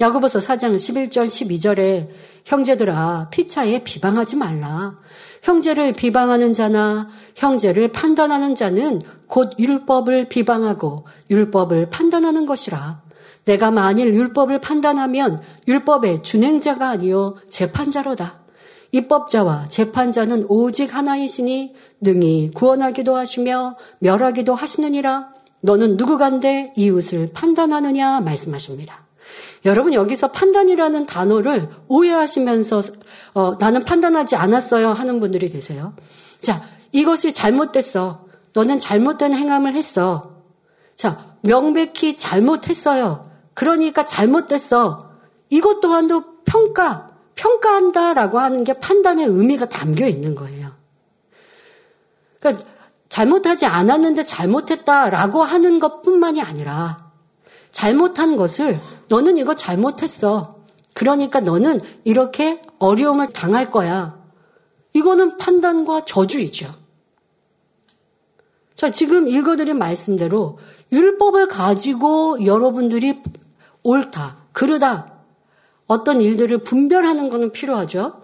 야고보서 0.02 0.40
4장 0.40 0.74
11절 0.74 1.28
12절에 1.28 2.08
형제들아 2.44 3.28
피차에 3.30 3.84
비방하지 3.84 4.34
말라. 4.34 4.96
형제를 5.42 5.92
비방하는 5.92 6.52
자나 6.52 7.06
형제를 7.36 7.92
판단하는 7.92 8.56
자는 8.56 9.00
곧 9.28 9.52
율법을 9.60 10.28
비방하고 10.28 11.06
율법을 11.30 11.90
판단하는 11.90 12.46
것이라. 12.46 13.00
내가 13.44 13.70
만일 13.70 14.12
율법을 14.12 14.60
판단하면 14.60 15.40
율법의 15.68 16.24
준행자가 16.24 16.88
아니요 16.88 17.36
재판자로다. 17.48 18.40
입법자와 18.90 19.68
재판자는 19.68 20.46
오직 20.48 20.96
하나이시니 20.96 21.76
능히 22.00 22.50
구원하기도 22.52 23.14
하시며 23.14 23.76
멸하기도 24.00 24.52
하시느니라. 24.56 25.28
너는 25.60 25.96
누구간데 25.96 26.72
이웃을 26.76 27.30
판단하느냐 27.32 28.20
말씀하십니다. 28.20 29.01
여러분 29.64 29.92
여기서 29.92 30.32
판단이라는 30.32 31.06
단어를 31.06 31.68
오해하시면서 31.88 32.82
어, 33.34 33.56
나는 33.58 33.84
판단하지 33.84 34.36
않았어요 34.36 34.88
하는 34.88 35.20
분들이 35.20 35.48
계세요. 35.48 35.94
자, 36.40 36.62
이것이 36.90 37.32
잘못됐어. 37.32 38.26
너는 38.52 38.78
잘못된 38.78 39.32
행함을 39.32 39.74
했어. 39.74 40.36
자, 40.96 41.36
명백히 41.42 42.14
잘못했어요. 42.14 43.30
그러니까 43.54 44.04
잘못됐어. 44.04 45.10
이것 45.50 45.80
또한도 45.80 46.42
평가, 46.44 47.10
평가한다라고 47.34 48.38
하는 48.38 48.64
게 48.64 48.74
판단의 48.74 49.26
의미가 49.26 49.68
담겨 49.68 50.06
있는 50.06 50.34
거예요. 50.34 50.72
그러니까 52.40 52.64
잘못하지 53.08 53.66
않았는데 53.66 54.22
잘못했다라고 54.22 55.42
하는 55.42 55.78
것 55.78 56.02
뿐만이 56.02 56.40
아니라 56.42 57.01
잘못한 57.72 58.36
것을 58.36 58.78
너는 59.08 59.38
이거 59.38 59.54
잘못했어. 59.54 60.56
그러니까 60.94 61.40
너는 61.40 61.80
이렇게 62.04 62.62
어려움을 62.78 63.28
당할 63.32 63.70
거야. 63.70 64.20
이거는 64.94 65.38
판단과 65.38 66.04
저주이죠. 66.04 66.72
자, 68.74 68.90
지금 68.90 69.28
읽어드린 69.28 69.78
말씀대로 69.78 70.58
율법을 70.92 71.48
가지고 71.48 72.44
여러분들이 72.44 73.22
옳다, 73.82 74.36
그르다, 74.52 75.12
어떤 75.86 76.20
일들을 76.20 76.58
분별하는 76.58 77.28
것은 77.28 77.52
필요하죠. 77.52 78.20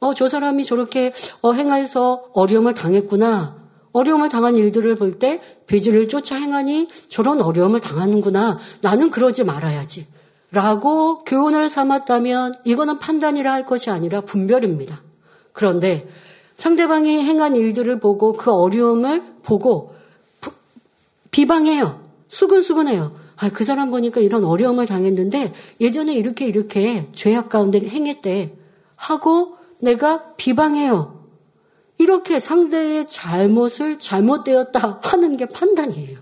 어, 0.00 0.14
저 0.14 0.28
사람이 0.28 0.64
저렇게 0.64 1.12
어, 1.42 1.52
행해서 1.52 2.30
어려움을 2.34 2.74
당했구나. 2.74 3.63
어려움을 3.94 4.28
당한 4.28 4.56
일들을 4.56 4.96
볼 4.96 5.18
때 5.18 5.40
비지를 5.66 6.08
쫓아 6.08 6.36
행하니 6.36 6.88
저런 7.08 7.40
어려움을 7.40 7.80
당하는구나. 7.80 8.58
나는 8.82 9.10
그러지 9.10 9.44
말아야지. 9.44 10.06
라고 10.50 11.24
교훈을 11.24 11.68
삼았다면 11.68 12.56
이거는 12.64 12.98
판단이라 12.98 13.52
할 13.52 13.64
것이 13.66 13.90
아니라 13.90 14.20
분별입니다. 14.20 15.00
그런데 15.52 16.06
상대방이 16.56 17.22
행한 17.22 17.56
일들을 17.56 18.00
보고 18.00 18.34
그 18.34 18.52
어려움을 18.52 19.22
보고 19.42 19.94
비방해요. 21.30 22.00
수근수근해요. 22.28 23.12
아, 23.36 23.50
그 23.50 23.64
사람 23.64 23.90
보니까 23.90 24.20
이런 24.20 24.44
어려움을 24.44 24.86
당했는데 24.86 25.52
예전에 25.80 26.14
이렇게 26.14 26.46
이렇게 26.46 27.08
죄악 27.14 27.48
가운데 27.48 27.80
행했대. 27.80 28.56
하고 28.96 29.56
내가 29.80 30.34
비방해요. 30.36 31.13
이렇게 31.98 32.40
상대의 32.40 33.06
잘못을 33.06 33.98
잘못되었다 33.98 35.00
하는 35.02 35.36
게 35.36 35.46
판단이에요. 35.46 36.18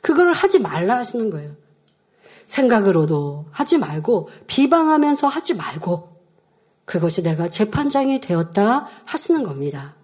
그걸 0.00 0.32
하지 0.32 0.58
말라 0.58 0.96
하시는 0.96 1.30
거예요. 1.30 1.56
생각으로도 2.46 3.46
하지 3.50 3.78
말고 3.78 4.28
비방하면서 4.46 5.26
하지 5.28 5.54
말고 5.54 6.12
그것이 6.84 7.22
내가 7.22 7.48
재판장이 7.48 8.20
되었다 8.20 8.88
하시는 9.04 9.42
겁니다. 9.44 9.94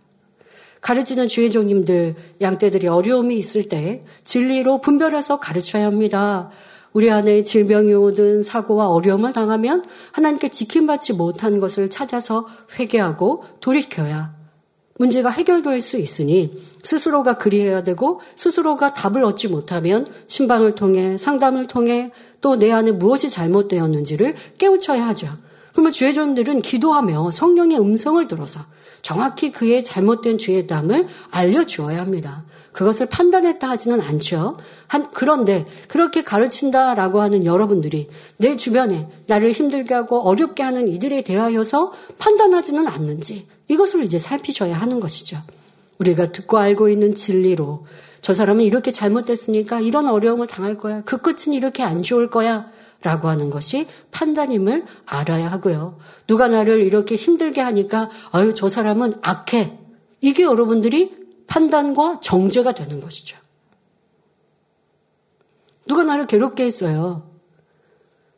가르치는 0.81 1.27
주의종님들, 1.29 2.15
양떼들이 2.41 2.87
어려움이 2.87 3.37
있을 3.37 3.69
때 3.69 4.05
진리로 4.25 4.81
분별해서 4.81 5.41
가르쳐야 5.41 5.87
합니다. 5.87 6.51
우리 6.93 7.11
안에 7.11 7.45
질병이 7.45 7.95
오든 7.95 8.43
사고와 8.43 8.89
어려움을 8.89 9.33
당하면 9.33 9.85
하나님께 10.13 10.49
지킴받지 10.49 11.13
못한 11.13 11.61
것을 11.61 11.91
찾아서 11.91 12.47
회개하고 12.79 13.45
돌이켜야 13.61 14.37
문제가 14.99 15.31
해결될 15.31 15.81
수 15.81 15.97
있으니 15.97 16.59
스스로가 16.83 17.39
그리해야 17.39 17.85
되고 17.85 18.21
스스로가 18.37 18.95
답을 18.95 19.23
얻지 19.25 19.49
못하면 19.49 20.07
신방을 20.27 20.75
통해 20.75 21.17
상담을 21.17 21.67
통해 21.69 22.11
또 22.41 22.57
내 22.57 22.73
안에 22.73 22.93
무엇이 22.93 23.31
잘못되었는지를 23.31 24.35
깨우쳐야 24.59 25.07
하죠. 25.09 25.29
그러면 25.73 25.93
주의종들은 25.93 26.63
기도하며 26.63 27.31
성령의 27.31 27.79
음성을 27.79 28.27
들어서 28.27 28.61
정확히 29.03 29.53
그의 29.53 29.85
잘못된 29.85 30.39
죄의 30.39 30.67
담을 30.67 31.07
알려주어야 31.31 32.01
합니다. 32.01 32.45
그것을 32.79 33.07
판단했다 33.07 33.69
하지는 33.69 34.01
않죠. 34.01 34.57
한, 34.87 35.05
그런데 35.13 35.67
그렇게 35.89 36.23
가르친다라고 36.23 37.21
하는 37.21 37.45
여러분들이 37.45 38.09
내 38.37 38.57
주변에 38.57 39.09
나를 39.27 39.51
힘들게 39.51 39.95
하고 39.95 40.21
어렵게 40.21 40.63
하는 40.63 40.87
이들에 40.87 41.23
대하여서 41.23 41.93
판단하지는 42.19 42.87
않는지 42.87 43.49
이것을 43.67 44.05
이제 44.05 44.21
살피셔야 44.21 44.77
하는 44.77 45.01
것이죠. 45.01 45.39
우리가 45.99 46.31
듣고 46.31 46.59
알고 46.59 46.89
있는 46.89 47.17
진리로 47.17 47.85
저 48.21 48.33
사람은 48.33 48.63
이렇게 48.63 48.93
잘못됐으니까 48.93 49.81
이런 49.81 50.07
어려움을 50.07 50.47
당할 50.47 50.79
거야. 50.79 51.03
그 51.05 51.19
끝은 51.19 51.55
이렇게 51.55 51.83
안 51.83 52.05
좋을 52.05 52.31
거야. 52.31 52.71
라고 53.03 53.27
하는 53.27 53.51
것이 53.51 53.89
판단임을 54.13 54.85
알아야 55.05 55.51
하고요. 55.51 55.99
누가 56.29 56.47
나를 56.47 56.81
이렇게 56.81 57.17
힘들게 57.17 57.61
하니까 57.61 58.09
아유 58.31 58.55
저 58.55 58.69
사람은 58.69 59.15
악해. 59.23 59.79
이게 60.21 60.45
여러분들이 60.45 61.18
판단과 61.49 62.21
정죄가 62.21 62.73
되는 62.73 63.01
것이죠. 63.01 63.37
누가 65.87 66.05
나를 66.05 66.27
괴롭게 66.27 66.65
했어요. 66.65 67.29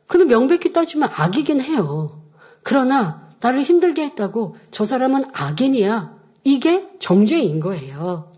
그는 0.07 0.27
명백히 0.27 0.73
따지면 0.73 1.09
악이긴 1.13 1.61
해요. 1.61 2.23
그러나 2.63 3.29
나를 3.39 3.61
힘들게 3.61 4.03
했다고 4.05 4.55
저 4.71 4.85
사람은 4.85 5.25
악인이야. 5.33 6.19
이게 6.43 6.89
정죄인 6.97 7.59
거예요. 7.59 8.31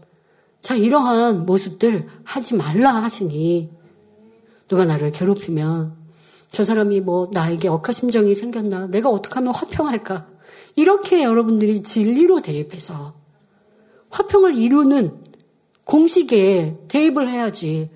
자, 0.60 0.76
이러한 0.76 1.46
모습들 1.46 2.08
하지 2.24 2.56
말라 2.56 2.92
하시니 2.96 3.72
누가 4.68 4.86
나를 4.86 5.12
괴롭히면 5.12 5.96
저 6.52 6.64
사람이 6.64 7.02
뭐 7.02 7.28
나에게 7.32 7.68
억하심정이 7.68 8.36
생겼나? 8.36 8.88
내가 8.88 9.10
어떻게 9.10 9.36
하면 9.36 9.54
화평할까? 9.54 10.28
이렇게 10.76 11.24
여러분들이 11.24 11.84
진리로 11.84 12.42
대입해서 12.42 13.23
화평을 14.14 14.58
이루는 14.58 15.20
공식에 15.86 16.78
대입을 16.88 17.28
해야지. 17.28 17.90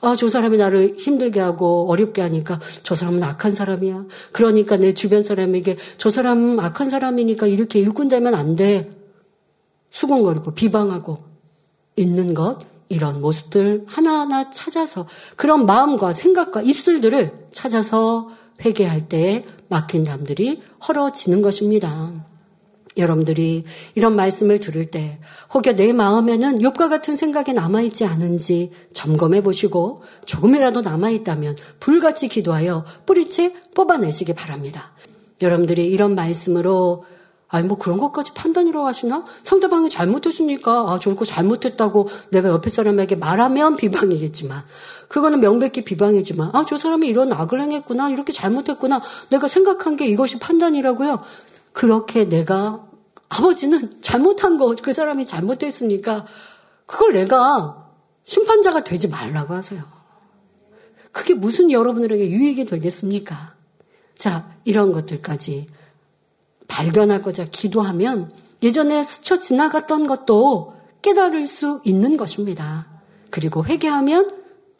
아, 0.00 0.14
저 0.14 0.28
사람이 0.28 0.58
나를 0.58 0.96
힘들게 0.98 1.40
하고 1.40 1.88
어렵게 1.88 2.20
하니까 2.20 2.60
저 2.82 2.94
사람은 2.94 3.22
악한 3.22 3.54
사람이야. 3.54 4.04
그러니까 4.32 4.76
내 4.76 4.92
주변 4.92 5.22
사람에게 5.22 5.78
저 5.96 6.10
사람은 6.10 6.60
악한 6.60 6.90
사람이니까 6.90 7.46
이렇게 7.46 7.80
일꾼되면 7.80 8.34
안 8.34 8.54
돼. 8.54 8.92
수군거리고 9.90 10.52
비방하고 10.52 11.18
있는 11.96 12.34
것. 12.34 12.58
이런 12.88 13.20
모습들 13.20 13.84
하나하나 13.88 14.50
찾아서 14.50 15.08
그런 15.34 15.66
마음과 15.66 16.12
생각과 16.12 16.62
입술들을 16.62 17.48
찾아서 17.50 18.30
회개할 18.64 19.08
때 19.08 19.44
막힌 19.68 20.04
담들이 20.04 20.62
헐어지는 20.86 21.42
것입니다. 21.42 22.12
여러분들이 22.96 23.64
이런 23.94 24.16
말씀을 24.16 24.58
들을 24.58 24.90
때 24.90 25.18
혹여 25.52 25.76
내 25.76 25.92
마음에는 25.92 26.58
욥과 26.60 26.88
같은 26.88 27.16
생각이 27.16 27.52
남아 27.52 27.82
있지 27.82 28.04
않은지 28.04 28.70
점검해 28.92 29.42
보시고 29.42 30.02
조금이라도 30.24 30.80
남아 30.80 31.10
있다면 31.10 31.56
불같이 31.80 32.28
기도하여 32.28 32.84
뿌리채 33.04 33.52
뽑아내시기 33.74 34.34
바랍니다. 34.34 34.92
여러분들이 35.42 35.86
이런 35.86 36.14
말씀으로 36.14 37.04
아니 37.48 37.68
뭐 37.68 37.78
그런 37.78 37.98
것까지 37.98 38.32
판단이라고 38.34 38.86
하시나? 38.86 39.24
상대방이 39.44 39.88
잘못했으니까 39.88 40.92
아 40.92 40.98
저거 41.00 41.24
잘못했다고 41.24 42.08
내가 42.30 42.48
옆에 42.48 42.70
사람에게 42.70 43.14
말하면 43.16 43.76
비방이겠지만 43.76 44.62
그거는 45.08 45.40
명백히 45.40 45.84
비방이지만 45.84 46.50
아 46.54 46.64
저 46.66 46.76
사람이 46.76 47.06
이런 47.06 47.32
악을 47.32 47.60
행했구나 47.60 48.10
이렇게 48.10 48.32
잘못했구나 48.32 49.00
내가 49.30 49.46
생각한 49.46 49.96
게 49.96 50.06
이것이 50.08 50.40
판단이라고요. 50.40 51.20
그렇게 51.72 52.28
내가 52.28 52.85
아버지는 53.28 54.00
잘못한 54.00 54.58
거 54.58 54.74
그 54.82 54.92
사람이 54.92 55.26
잘못했으니까 55.26 56.26
그걸 56.86 57.12
내가 57.12 57.90
심판자가 58.24 58.84
되지 58.84 59.08
말라고 59.08 59.54
하세요. 59.54 59.82
그게 61.12 61.34
무슨 61.34 61.70
여러분들에게 61.70 62.30
유익이 62.30 62.66
되겠습니까? 62.66 63.54
자 64.16 64.50
이런 64.64 64.92
것들까지 64.92 65.68
발견하고자 66.68 67.46
기도하면 67.50 68.32
예전에 68.62 69.02
스쳐 69.04 69.38
지나갔던 69.38 70.06
것도 70.06 70.74
깨달을 71.02 71.46
수 71.46 71.80
있는 71.84 72.16
것입니다. 72.16 72.88
그리고 73.30 73.64
회개하면 73.64 74.30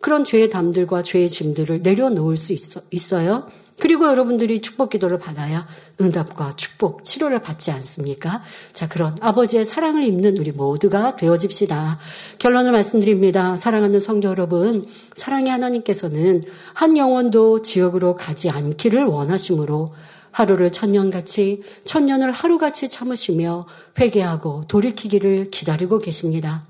그런 0.01 0.25
죄의 0.25 0.51
담들과 0.51 1.03
죄의 1.03 1.29
짐들을 1.29 1.83
내려놓을 1.83 2.37
수 2.37 2.55
있어, 2.91 3.27
요 3.27 3.47
그리고 3.79 4.07
여러분들이 4.07 4.61
축복 4.61 4.91
기도를 4.91 5.19
받아야 5.19 5.67
응답과 6.01 6.55
축복, 6.57 7.05
치료를 7.05 7.41
받지 7.41 7.71
않습니까? 7.71 8.43
자, 8.73 8.89
그런 8.89 9.17
아버지의 9.21 9.65
사랑을 9.65 10.03
입는 10.03 10.39
우리 10.39 10.51
모두가 10.51 11.17
되어집시다. 11.17 11.99
결론을 12.39 12.73
말씀드립니다. 12.73 13.57
사랑하는 13.57 14.01
성도 14.01 14.29
여러분, 14.29 14.87
사랑의 15.15 15.51
하나님께서는 15.51 16.43
한 16.73 16.97
영혼도 16.97 17.63
지옥으로 17.63 18.17
가지 18.17 18.49
않기를 18.49 19.05
원하시므로 19.05 19.93
하루를 20.31 20.71
천년같이 20.71 21.63
천년을 21.85 22.31
하루같이 22.31 22.89
참으시며 22.89 23.67
회개하고 23.99 24.65
돌이키기를 24.69 25.51
기다리고 25.51 25.99
계십니다. 25.99 26.65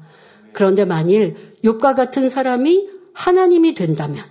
그런데 0.53 0.85
만일 0.85 1.37
욕과 1.65 1.95
같은 1.95 2.29
사람이 2.29 2.89
하나님이 3.13 3.75
된다면 3.75 4.25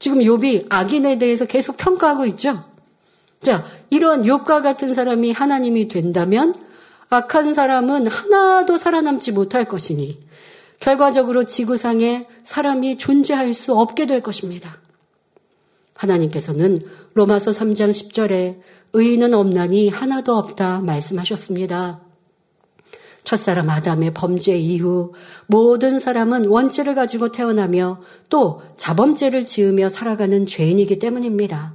지금 0.00 0.18
욥이 0.18 0.66
악인에 0.70 1.18
대해서 1.18 1.44
계속 1.44 1.76
평가하고 1.76 2.26
있죠. 2.26 2.64
자, 3.42 3.64
이런 3.90 4.22
욥과 4.22 4.62
같은 4.62 4.92
사람이 4.92 5.30
하나님이 5.30 5.88
된다면 5.88 6.54
악한 7.10 7.54
사람은 7.54 8.06
하나도 8.06 8.76
살아남지 8.76 9.32
못할 9.32 9.66
것이니 9.66 10.18
결과적으로 10.80 11.44
지구상에 11.44 12.26
사람이 12.42 12.96
존재할 12.96 13.52
수 13.52 13.74
없게 13.74 14.06
될 14.06 14.22
것입니다. 14.22 14.78
하나님께서는 15.94 16.80
로마서 17.12 17.50
3장 17.50 17.90
10절에 17.90 18.60
의인은 18.94 19.34
없나니 19.34 19.90
하나도 19.90 20.34
없다 20.34 20.80
말씀하셨습니다. 20.80 22.00
첫사람 23.30 23.70
아담의 23.70 24.12
범죄 24.12 24.58
이후 24.58 25.12
모든 25.46 26.00
사람은 26.00 26.46
원죄를 26.46 26.96
가지고 26.96 27.30
태어나며 27.30 28.00
또 28.28 28.60
자범죄를 28.76 29.44
지으며 29.44 29.88
살아가는 29.88 30.46
죄인이기 30.46 30.98
때문입니다. 30.98 31.74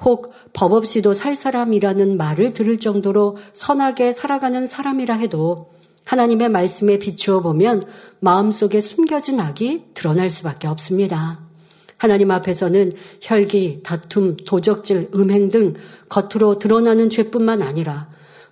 혹 0.00 0.32
법 0.52 0.72
없이도 0.72 1.14
살 1.14 1.36
사람이라는 1.36 2.16
말을 2.16 2.52
들을 2.52 2.80
정도로 2.80 3.36
선하게 3.52 4.10
살아가는 4.10 4.66
사람이라 4.66 5.14
해도 5.14 5.70
하나님의 6.04 6.48
말씀에 6.48 6.98
비추어 6.98 7.42
보면 7.42 7.84
마음속에 8.18 8.80
숨겨진 8.80 9.38
악이 9.38 9.84
드러날 9.94 10.30
수밖에 10.30 10.66
없습니다. 10.66 11.38
하나님 11.96 12.32
앞에서는 12.32 12.90
혈기, 13.20 13.84
다툼, 13.84 14.36
도적질, 14.36 15.10
음행 15.14 15.50
등 15.50 15.74
겉으로 16.08 16.58
드러나는 16.58 17.08
죄뿐만 17.08 17.62
아니라 17.62 18.08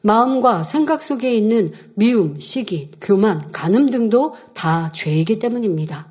마음과 0.07 0.62
생각 0.62 1.02
속에 1.02 1.34
있는 1.34 1.72
미움, 1.94 2.38
시기, 2.38 2.92
교만, 3.00 3.50
간음 3.50 3.90
등도 3.90 4.36
다 4.54 4.92
죄이기 4.92 5.40
때문입니다. 5.40 6.07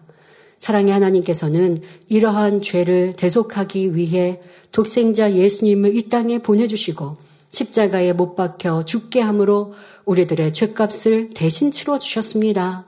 사랑의 0.60 0.92
하나님께서는 0.92 1.78
이러한 2.10 2.62
죄를 2.62 3.14
대속하기 3.16 3.96
위해 3.96 4.42
독생자 4.74 5.32
예수님을 5.32 5.96
이 5.96 6.10
땅에 6.10 6.40
보내주시고 6.40 7.16
십자가에 7.52 8.12
못 8.12 8.36
박혀 8.36 8.84
죽게 8.84 9.22
함으로 9.22 9.72
우리들의 10.04 10.52
죄값을 10.52 11.30
대신 11.34 11.72
치러 11.72 11.98
주셨습니다. 11.98 12.86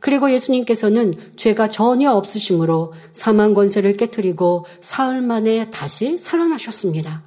그리고 0.00 0.32
예수님께서는 0.32 1.14
죄가 1.36 1.68
전혀 1.68 2.10
없으심으로 2.10 2.92
사망 3.12 3.54
권세를 3.54 3.96
깨뜨리고 3.96 4.64
사흘 4.80 5.20
만에 5.20 5.70
다시 5.70 6.18
살아나셨습니다. 6.18 7.22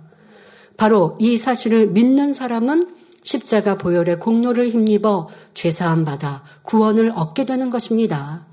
바로 0.75 1.17
이 1.21 1.37
사실을 1.37 1.87
믿는 1.87 2.33
사람은 2.33 3.02
십자가 3.23 3.77
보혈의 3.77 4.19
공로를 4.19 4.69
힘입어 4.69 5.29
죄사함 5.53 6.05
받아 6.05 6.43
구원을 6.63 7.11
얻게 7.15 7.45
되는 7.45 7.69
것입니다. 7.69 8.45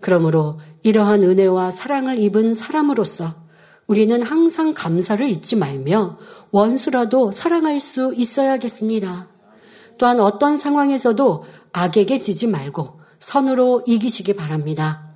그러므로 0.00 0.58
이러한 0.82 1.22
은혜와 1.22 1.70
사랑을 1.70 2.18
입은 2.18 2.54
사람으로서 2.54 3.34
우리는 3.86 4.22
항상 4.22 4.74
감사를 4.74 5.26
잊지 5.26 5.56
말며 5.56 6.18
원수라도 6.50 7.30
사랑할 7.30 7.80
수 7.80 8.14
있어야겠습니다. 8.16 9.28
또한 9.98 10.20
어떤 10.20 10.56
상황에서도 10.56 11.44
악에게 11.72 12.18
지지 12.20 12.46
말고 12.46 13.00
선으로 13.18 13.82
이기시기 13.86 14.34
바랍니다. 14.34 15.08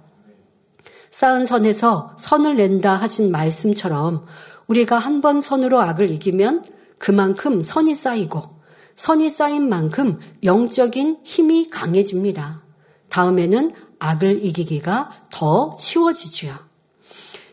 쌓은 1.11 1.47
선에서 1.47 2.15
선을 2.19 2.57
낸다 2.57 2.97
하신 2.97 3.31
말씀처럼 3.31 4.27
우리가 4.67 4.99
한 4.99 5.21
번 5.21 5.41
선으로 5.41 5.81
악을 5.81 6.11
이기면 6.11 6.65
그만큼 6.99 7.63
선이 7.63 7.95
쌓이고 7.95 8.56
선이 8.97 9.31
쌓인 9.31 9.69
만큼 9.69 10.19
영적인 10.43 11.21
힘이 11.23 11.69
강해집니다. 11.71 12.63
다음에는 13.09 13.71
악을 13.99 14.45
이기기가 14.45 15.11
더 15.31 15.73
쉬워지지요. 15.79 16.55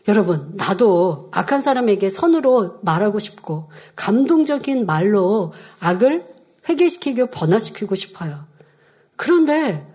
여러분, 0.08 0.52
나도 0.54 1.30
악한 1.32 1.62
사람에게 1.62 2.10
선으로 2.10 2.78
말하고 2.82 3.18
싶고 3.18 3.70
감동적인 3.96 4.84
말로 4.84 5.52
악을 5.80 6.26
회개시키고 6.68 7.28
번화시키고 7.28 7.94
싶어요. 7.94 8.46
그런데 9.16 9.86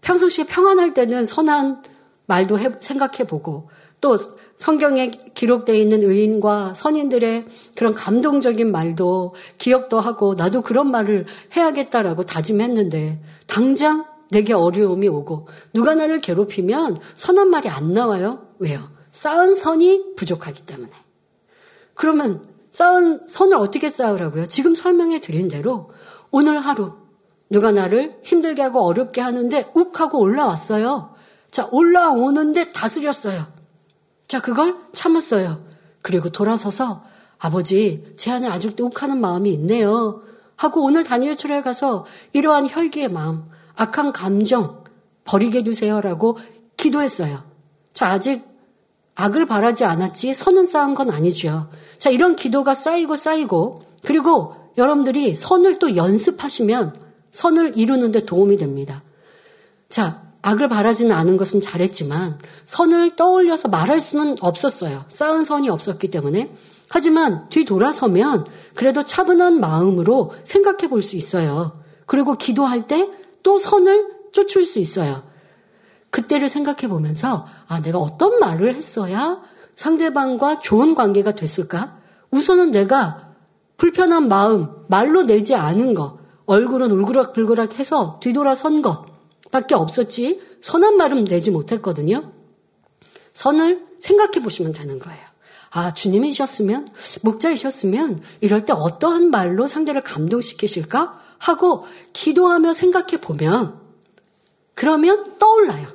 평상시에 0.00 0.44
평안할 0.44 0.94
때는 0.94 1.26
선한 1.26 1.82
말도 2.26 2.58
생각해 2.80 3.24
보고 3.26 3.68
또 4.00 4.16
성경에 4.58 5.12
기록되어 5.34 5.76
있는 5.76 6.02
의인과 6.02 6.74
선인들의 6.74 7.46
그런 7.76 7.94
감동적인 7.94 8.70
말도 8.70 9.34
기억도 9.56 10.00
하고 10.00 10.34
나도 10.34 10.62
그런 10.62 10.90
말을 10.90 11.26
해야겠다라고 11.56 12.24
다짐했는데 12.24 13.22
당장 13.46 14.04
내게 14.30 14.52
어려움이 14.52 15.08
오고 15.08 15.46
누가 15.72 15.94
나를 15.94 16.20
괴롭히면 16.20 16.98
선한 17.14 17.48
말이 17.48 17.68
안 17.68 17.88
나와요. 17.88 18.46
왜요? 18.58 18.90
쌓은 19.12 19.54
선이 19.54 20.16
부족하기 20.16 20.66
때문에. 20.66 20.90
그러면 21.94 22.46
쌓은 22.72 23.26
선을 23.26 23.56
어떻게 23.56 23.88
쌓으라고요? 23.88 24.46
지금 24.46 24.74
설명해 24.74 25.20
드린 25.20 25.48
대로 25.48 25.90
오늘 26.30 26.58
하루 26.58 26.94
누가 27.48 27.70
나를 27.70 28.18
힘들게 28.24 28.60
하고 28.60 28.80
어렵게 28.80 29.20
하는데 29.20 29.70
욱 29.74 30.00
하고 30.00 30.18
올라왔어요. 30.18 31.14
자, 31.50 31.68
올라오는데 31.70 32.72
다스렸어요. 32.72 33.57
자, 34.28 34.40
그걸 34.40 34.76
참았어요. 34.92 35.64
그리고 36.02 36.30
돌아서서 36.30 37.02
아버지, 37.38 38.14
제 38.16 38.30
안에 38.30 38.46
아직도 38.46 38.86
욱하는 38.86 39.20
마음이 39.20 39.50
있네요. 39.54 40.22
하고 40.54 40.84
오늘 40.84 41.02
다니엘철에 41.02 41.62
가서 41.62 42.04
이러한 42.32 42.68
혈기의 42.68 43.08
마음, 43.08 43.44
악한 43.76 44.12
감정 44.12 44.84
버리게 45.24 45.64
두세요라고 45.64 46.38
기도했어요. 46.76 47.44
자, 47.94 48.08
아직 48.08 48.46
악을 49.14 49.46
바라지 49.46 49.84
않았지 49.84 50.34
선은 50.34 50.66
쌓은 50.66 50.94
건 50.94 51.10
아니죠. 51.10 51.70
자, 51.98 52.10
이런 52.10 52.36
기도가 52.36 52.74
쌓이고 52.74 53.16
쌓이고 53.16 53.82
그리고 54.04 54.54
여러분들이 54.76 55.34
선을 55.34 55.78
또 55.78 55.96
연습하시면 55.96 56.94
선을 57.30 57.78
이루는데 57.78 58.26
도움이 58.26 58.56
됩니다. 58.58 59.02
자, 59.88 60.27
악을 60.42 60.68
바라지는 60.68 61.14
않은 61.14 61.36
것은 61.36 61.60
잘했지만 61.60 62.38
선을 62.64 63.16
떠올려서 63.16 63.68
말할 63.68 64.00
수는 64.00 64.36
없었어요. 64.40 65.04
쌓은 65.08 65.44
선이 65.44 65.68
없었기 65.68 66.10
때문에. 66.10 66.52
하지만 66.88 67.48
뒤돌아서면 67.50 68.46
그래도 68.74 69.02
차분한 69.02 69.60
마음으로 69.60 70.32
생각해 70.44 70.88
볼 70.88 71.02
수 71.02 71.16
있어요. 71.16 71.80
그리고 72.06 72.36
기도할 72.36 72.86
때 72.86 73.18
또 73.42 73.58
선을 73.58 74.08
쫓을 74.32 74.66
수 74.66 74.78
있어요. 74.78 75.22
그때를 76.10 76.50
생각해 76.50 76.88
보면서 76.88 77.46
아, 77.66 77.80
내가 77.80 77.98
어떤 77.98 78.38
말을 78.40 78.74
했어야 78.74 79.40
상대방과 79.74 80.60
좋은 80.60 80.94
관계가 80.94 81.32
됐을까? 81.34 81.96
우선은 82.30 82.70
내가 82.70 83.32
불편한 83.76 84.28
마음, 84.28 84.68
말로 84.88 85.22
내지 85.22 85.54
않은 85.54 85.94
거, 85.94 86.18
얼굴은 86.46 86.90
울그락불그락 86.90 87.78
해서 87.78 88.18
뒤돌아선 88.22 88.82
거, 88.82 89.06
밖에 89.50 89.74
없었지 89.74 90.40
선한 90.60 90.96
말은 90.96 91.24
내지 91.24 91.50
못했거든요. 91.50 92.32
선을 93.32 93.86
생각해 93.98 94.42
보시면 94.42 94.72
되는 94.72 94.98
거예요. 94.98 95.20
아, 95.70 95.92
주님이셨으면, 95.92 96.88
목자이셨으면 97.22 98.20
이럴 98.40 98.64
때 98.64 98.72
어떠한 98.72 99.30
말로 99.30 99.66
상대를 99.66 100.02
감동시키실까? 100.02 101.20
하고 101.38 101.86
기도하며 102.12 102.72
생각해 102.72 103.20
보면 103.20 103.80
그러면 104.74 105.38
떠올라요. 105.38 105.88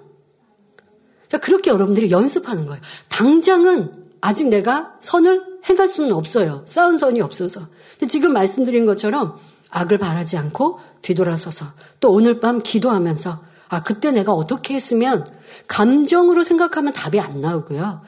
자, 1.28 1.38
그렇게 1.38 1.70
여러분들이 1.70 2.12
연습하는 2.12 2.66
거예요. 2.66 2.82
당장은 3.10 4.04
아직 4.22 4.48
내가 4.48 4.98
선을 5.02 5.60
행할 5.68 5.88
수는 5.88 6.14
없어요. 6.14 6.64
쌓은 6.66 6.98
선이 6.98 7.20
없어서. 7.22 7.68
근데 7.92 8.08
지금 8.08 8.34
말씀드린 8.34 8.86
것처럼 8.86 9.38
악을 9.74 9.98
바라지 9.98 10.38
않고 10.38 10.80
뒤돌아서서 11.02 11.66
또 12.00 12.12
오늘 12.12 12.40
밤 12.40 12.62
기도하면서 12.62 13.44
아, 13.70 13.84
그때 13.84 14.12
내가 14.12 14.34
어떻게 14.34 14.76
했으면 14.76 15.26
감정으로 15.68 16.44
생각하면 16.44 16.94
답이 16.94 17.20
안 17.20 17.42
나오고요. 17.42 18.02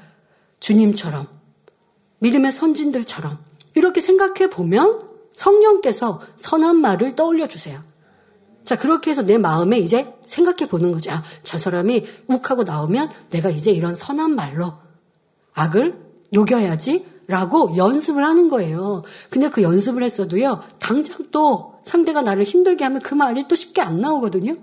주님처럼 0.59 1.27
믿음의 2.19 2.51
선진들처럼 2.51 3.39
이렇게 3.73 3.99
생각해 3.99 4.49
보면 4.51 5.01
성령께서 5.31 6.21
선한 6.35 6.77
말을 6.77 7.15
떠올려 7.15 7.47
주세요. 7.47 7.81
자, 8.63 8.77
그렇게 8.77 9.09
해서 9.11 9.23
내 9.23 9.37
마음에 9.37 9.79
이제 9.79 10.13
생각해 10.21 10.69
보는 10.69 10.91
거죠. 10.91 11.11
아, 11.11 11.23
저 11.43 11.57
사람이 11.57 12.05
욱하고 12.27 12.63
나오면 12.63 13.09
내가 13.31 13.49
이제 13.49 13.71
이런 13.71 13.95
선한 13.95 14.35
말로 14.35 14.73
악을 15.55 15.99
녹여야지 16.31 17.05
라고 17.27 17.75
연습을 17.75 18.23
하는 18.23 18.49
거예요. 18.49 19.03
근데 19.29 19.49
그 19.49 19.61
연습을 19.63 20.03
했어도요, 20.03 20.61
당장 20.79 21.25
또 21.31 21.79
상대가 21.83 22.21
나를 22.21 22.43
힘들게 22.43 22.83
하면 22.83 23.01
그 23.01 23.13
말이 23.15 23.47
또 23.47 23.55
쉽게 23.55 23.81
안 23.81 23.99
나오거든요. 23.99 24.57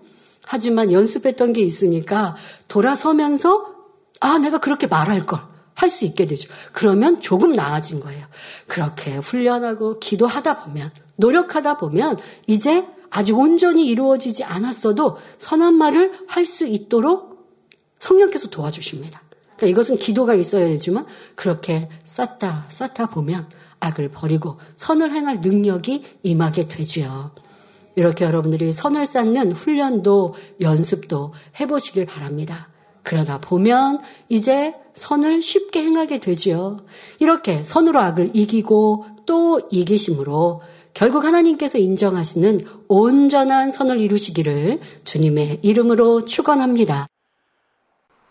하지만 0.44 0.92
연습했던 0.92 1.52
게 1.52 1.62
있으니까 1.62 2.36
돌아서면서 2.68 3.72
아, 4.20 4.38
내가 4.38 4.58
그렇게 4.58 4.86
말할 4.86 5.26
걸. 5.26 5.40
할 5.74 5.90
수 5.90 6.04
있게 6.04 6.26
되죠. 6.26 6.48
그러면 6.72 7.20
조금 7.20 7.52
나아진 7.54 7.98
거예요. 7.98 8.26
그렇게 8.66 9.16
훈련하고 9.16 9.98
기도하다 9.98 10.60
보면, 10.60 10.92
노력하다 11.16 11.78
보면, 11.78 12.18
이제 12.46 12.86
아직 13.10 13.36
온전히 13.36 13.86
이루어지지 13.86 14.44
않았어도 14.44 15.16
선한 15.38 15.74
말을 15.74 16.12
할 16.28 16.46
수 16.46 16.66
있도록 16.66 17.32
성령께서 17.98 18.48
도와주십니다. 18.50 19.22
그러니까 19.62 19.66
이것은 19.68 19.98
기도가 19.98 20.34
있어야 20.34 20.66
되지만 20.66 21.06
그렇게 21.36 21.88
쌓다 22.02 22.66
쌓다 22.68 23.06
보면 23.06 23.48
악을 23.78 24.08
버리고 24.08 24.58
선을 24.74 25.12
행할 25.12 25.40
능력이 25.40 26.04
임하게 26.24 26.66
되지요. 26.66 27.30
이렇게 27.94 28.24
여러분들이 28.24 28.72
선을 28.72 29.06
쌓는 29.06 29.52
훈련도 29.52 30.34
연습도 30.60 31.32
해보시길 31.60 32.06
바랍니다. 32.06 32.70
그러다 33.04 33.40
보면 33.40 34.00
이제 34.28 34.74
선을 34.94 35.42
쉽게 35.42 35.80
행하게 35.80 36.18
되지요. 36.18 36.78
이렇게 37.20 37.62
선으로 37.62 38.00
악을 38.00 38.30
이기고 38.34 39.04
또 39.26 39.60
이기심으로 39.70 40.60
결국 40.92 41.24
하나님께서 41.24 41.78
인정하시는 41.78 42.60
온전한 42.88 43.70
선을 43.70 44.00
이루시기를 44.00 44.80
주님의 45.04 45.60
이름으로 45.62 46.24
축원합니다. 46.24 47.06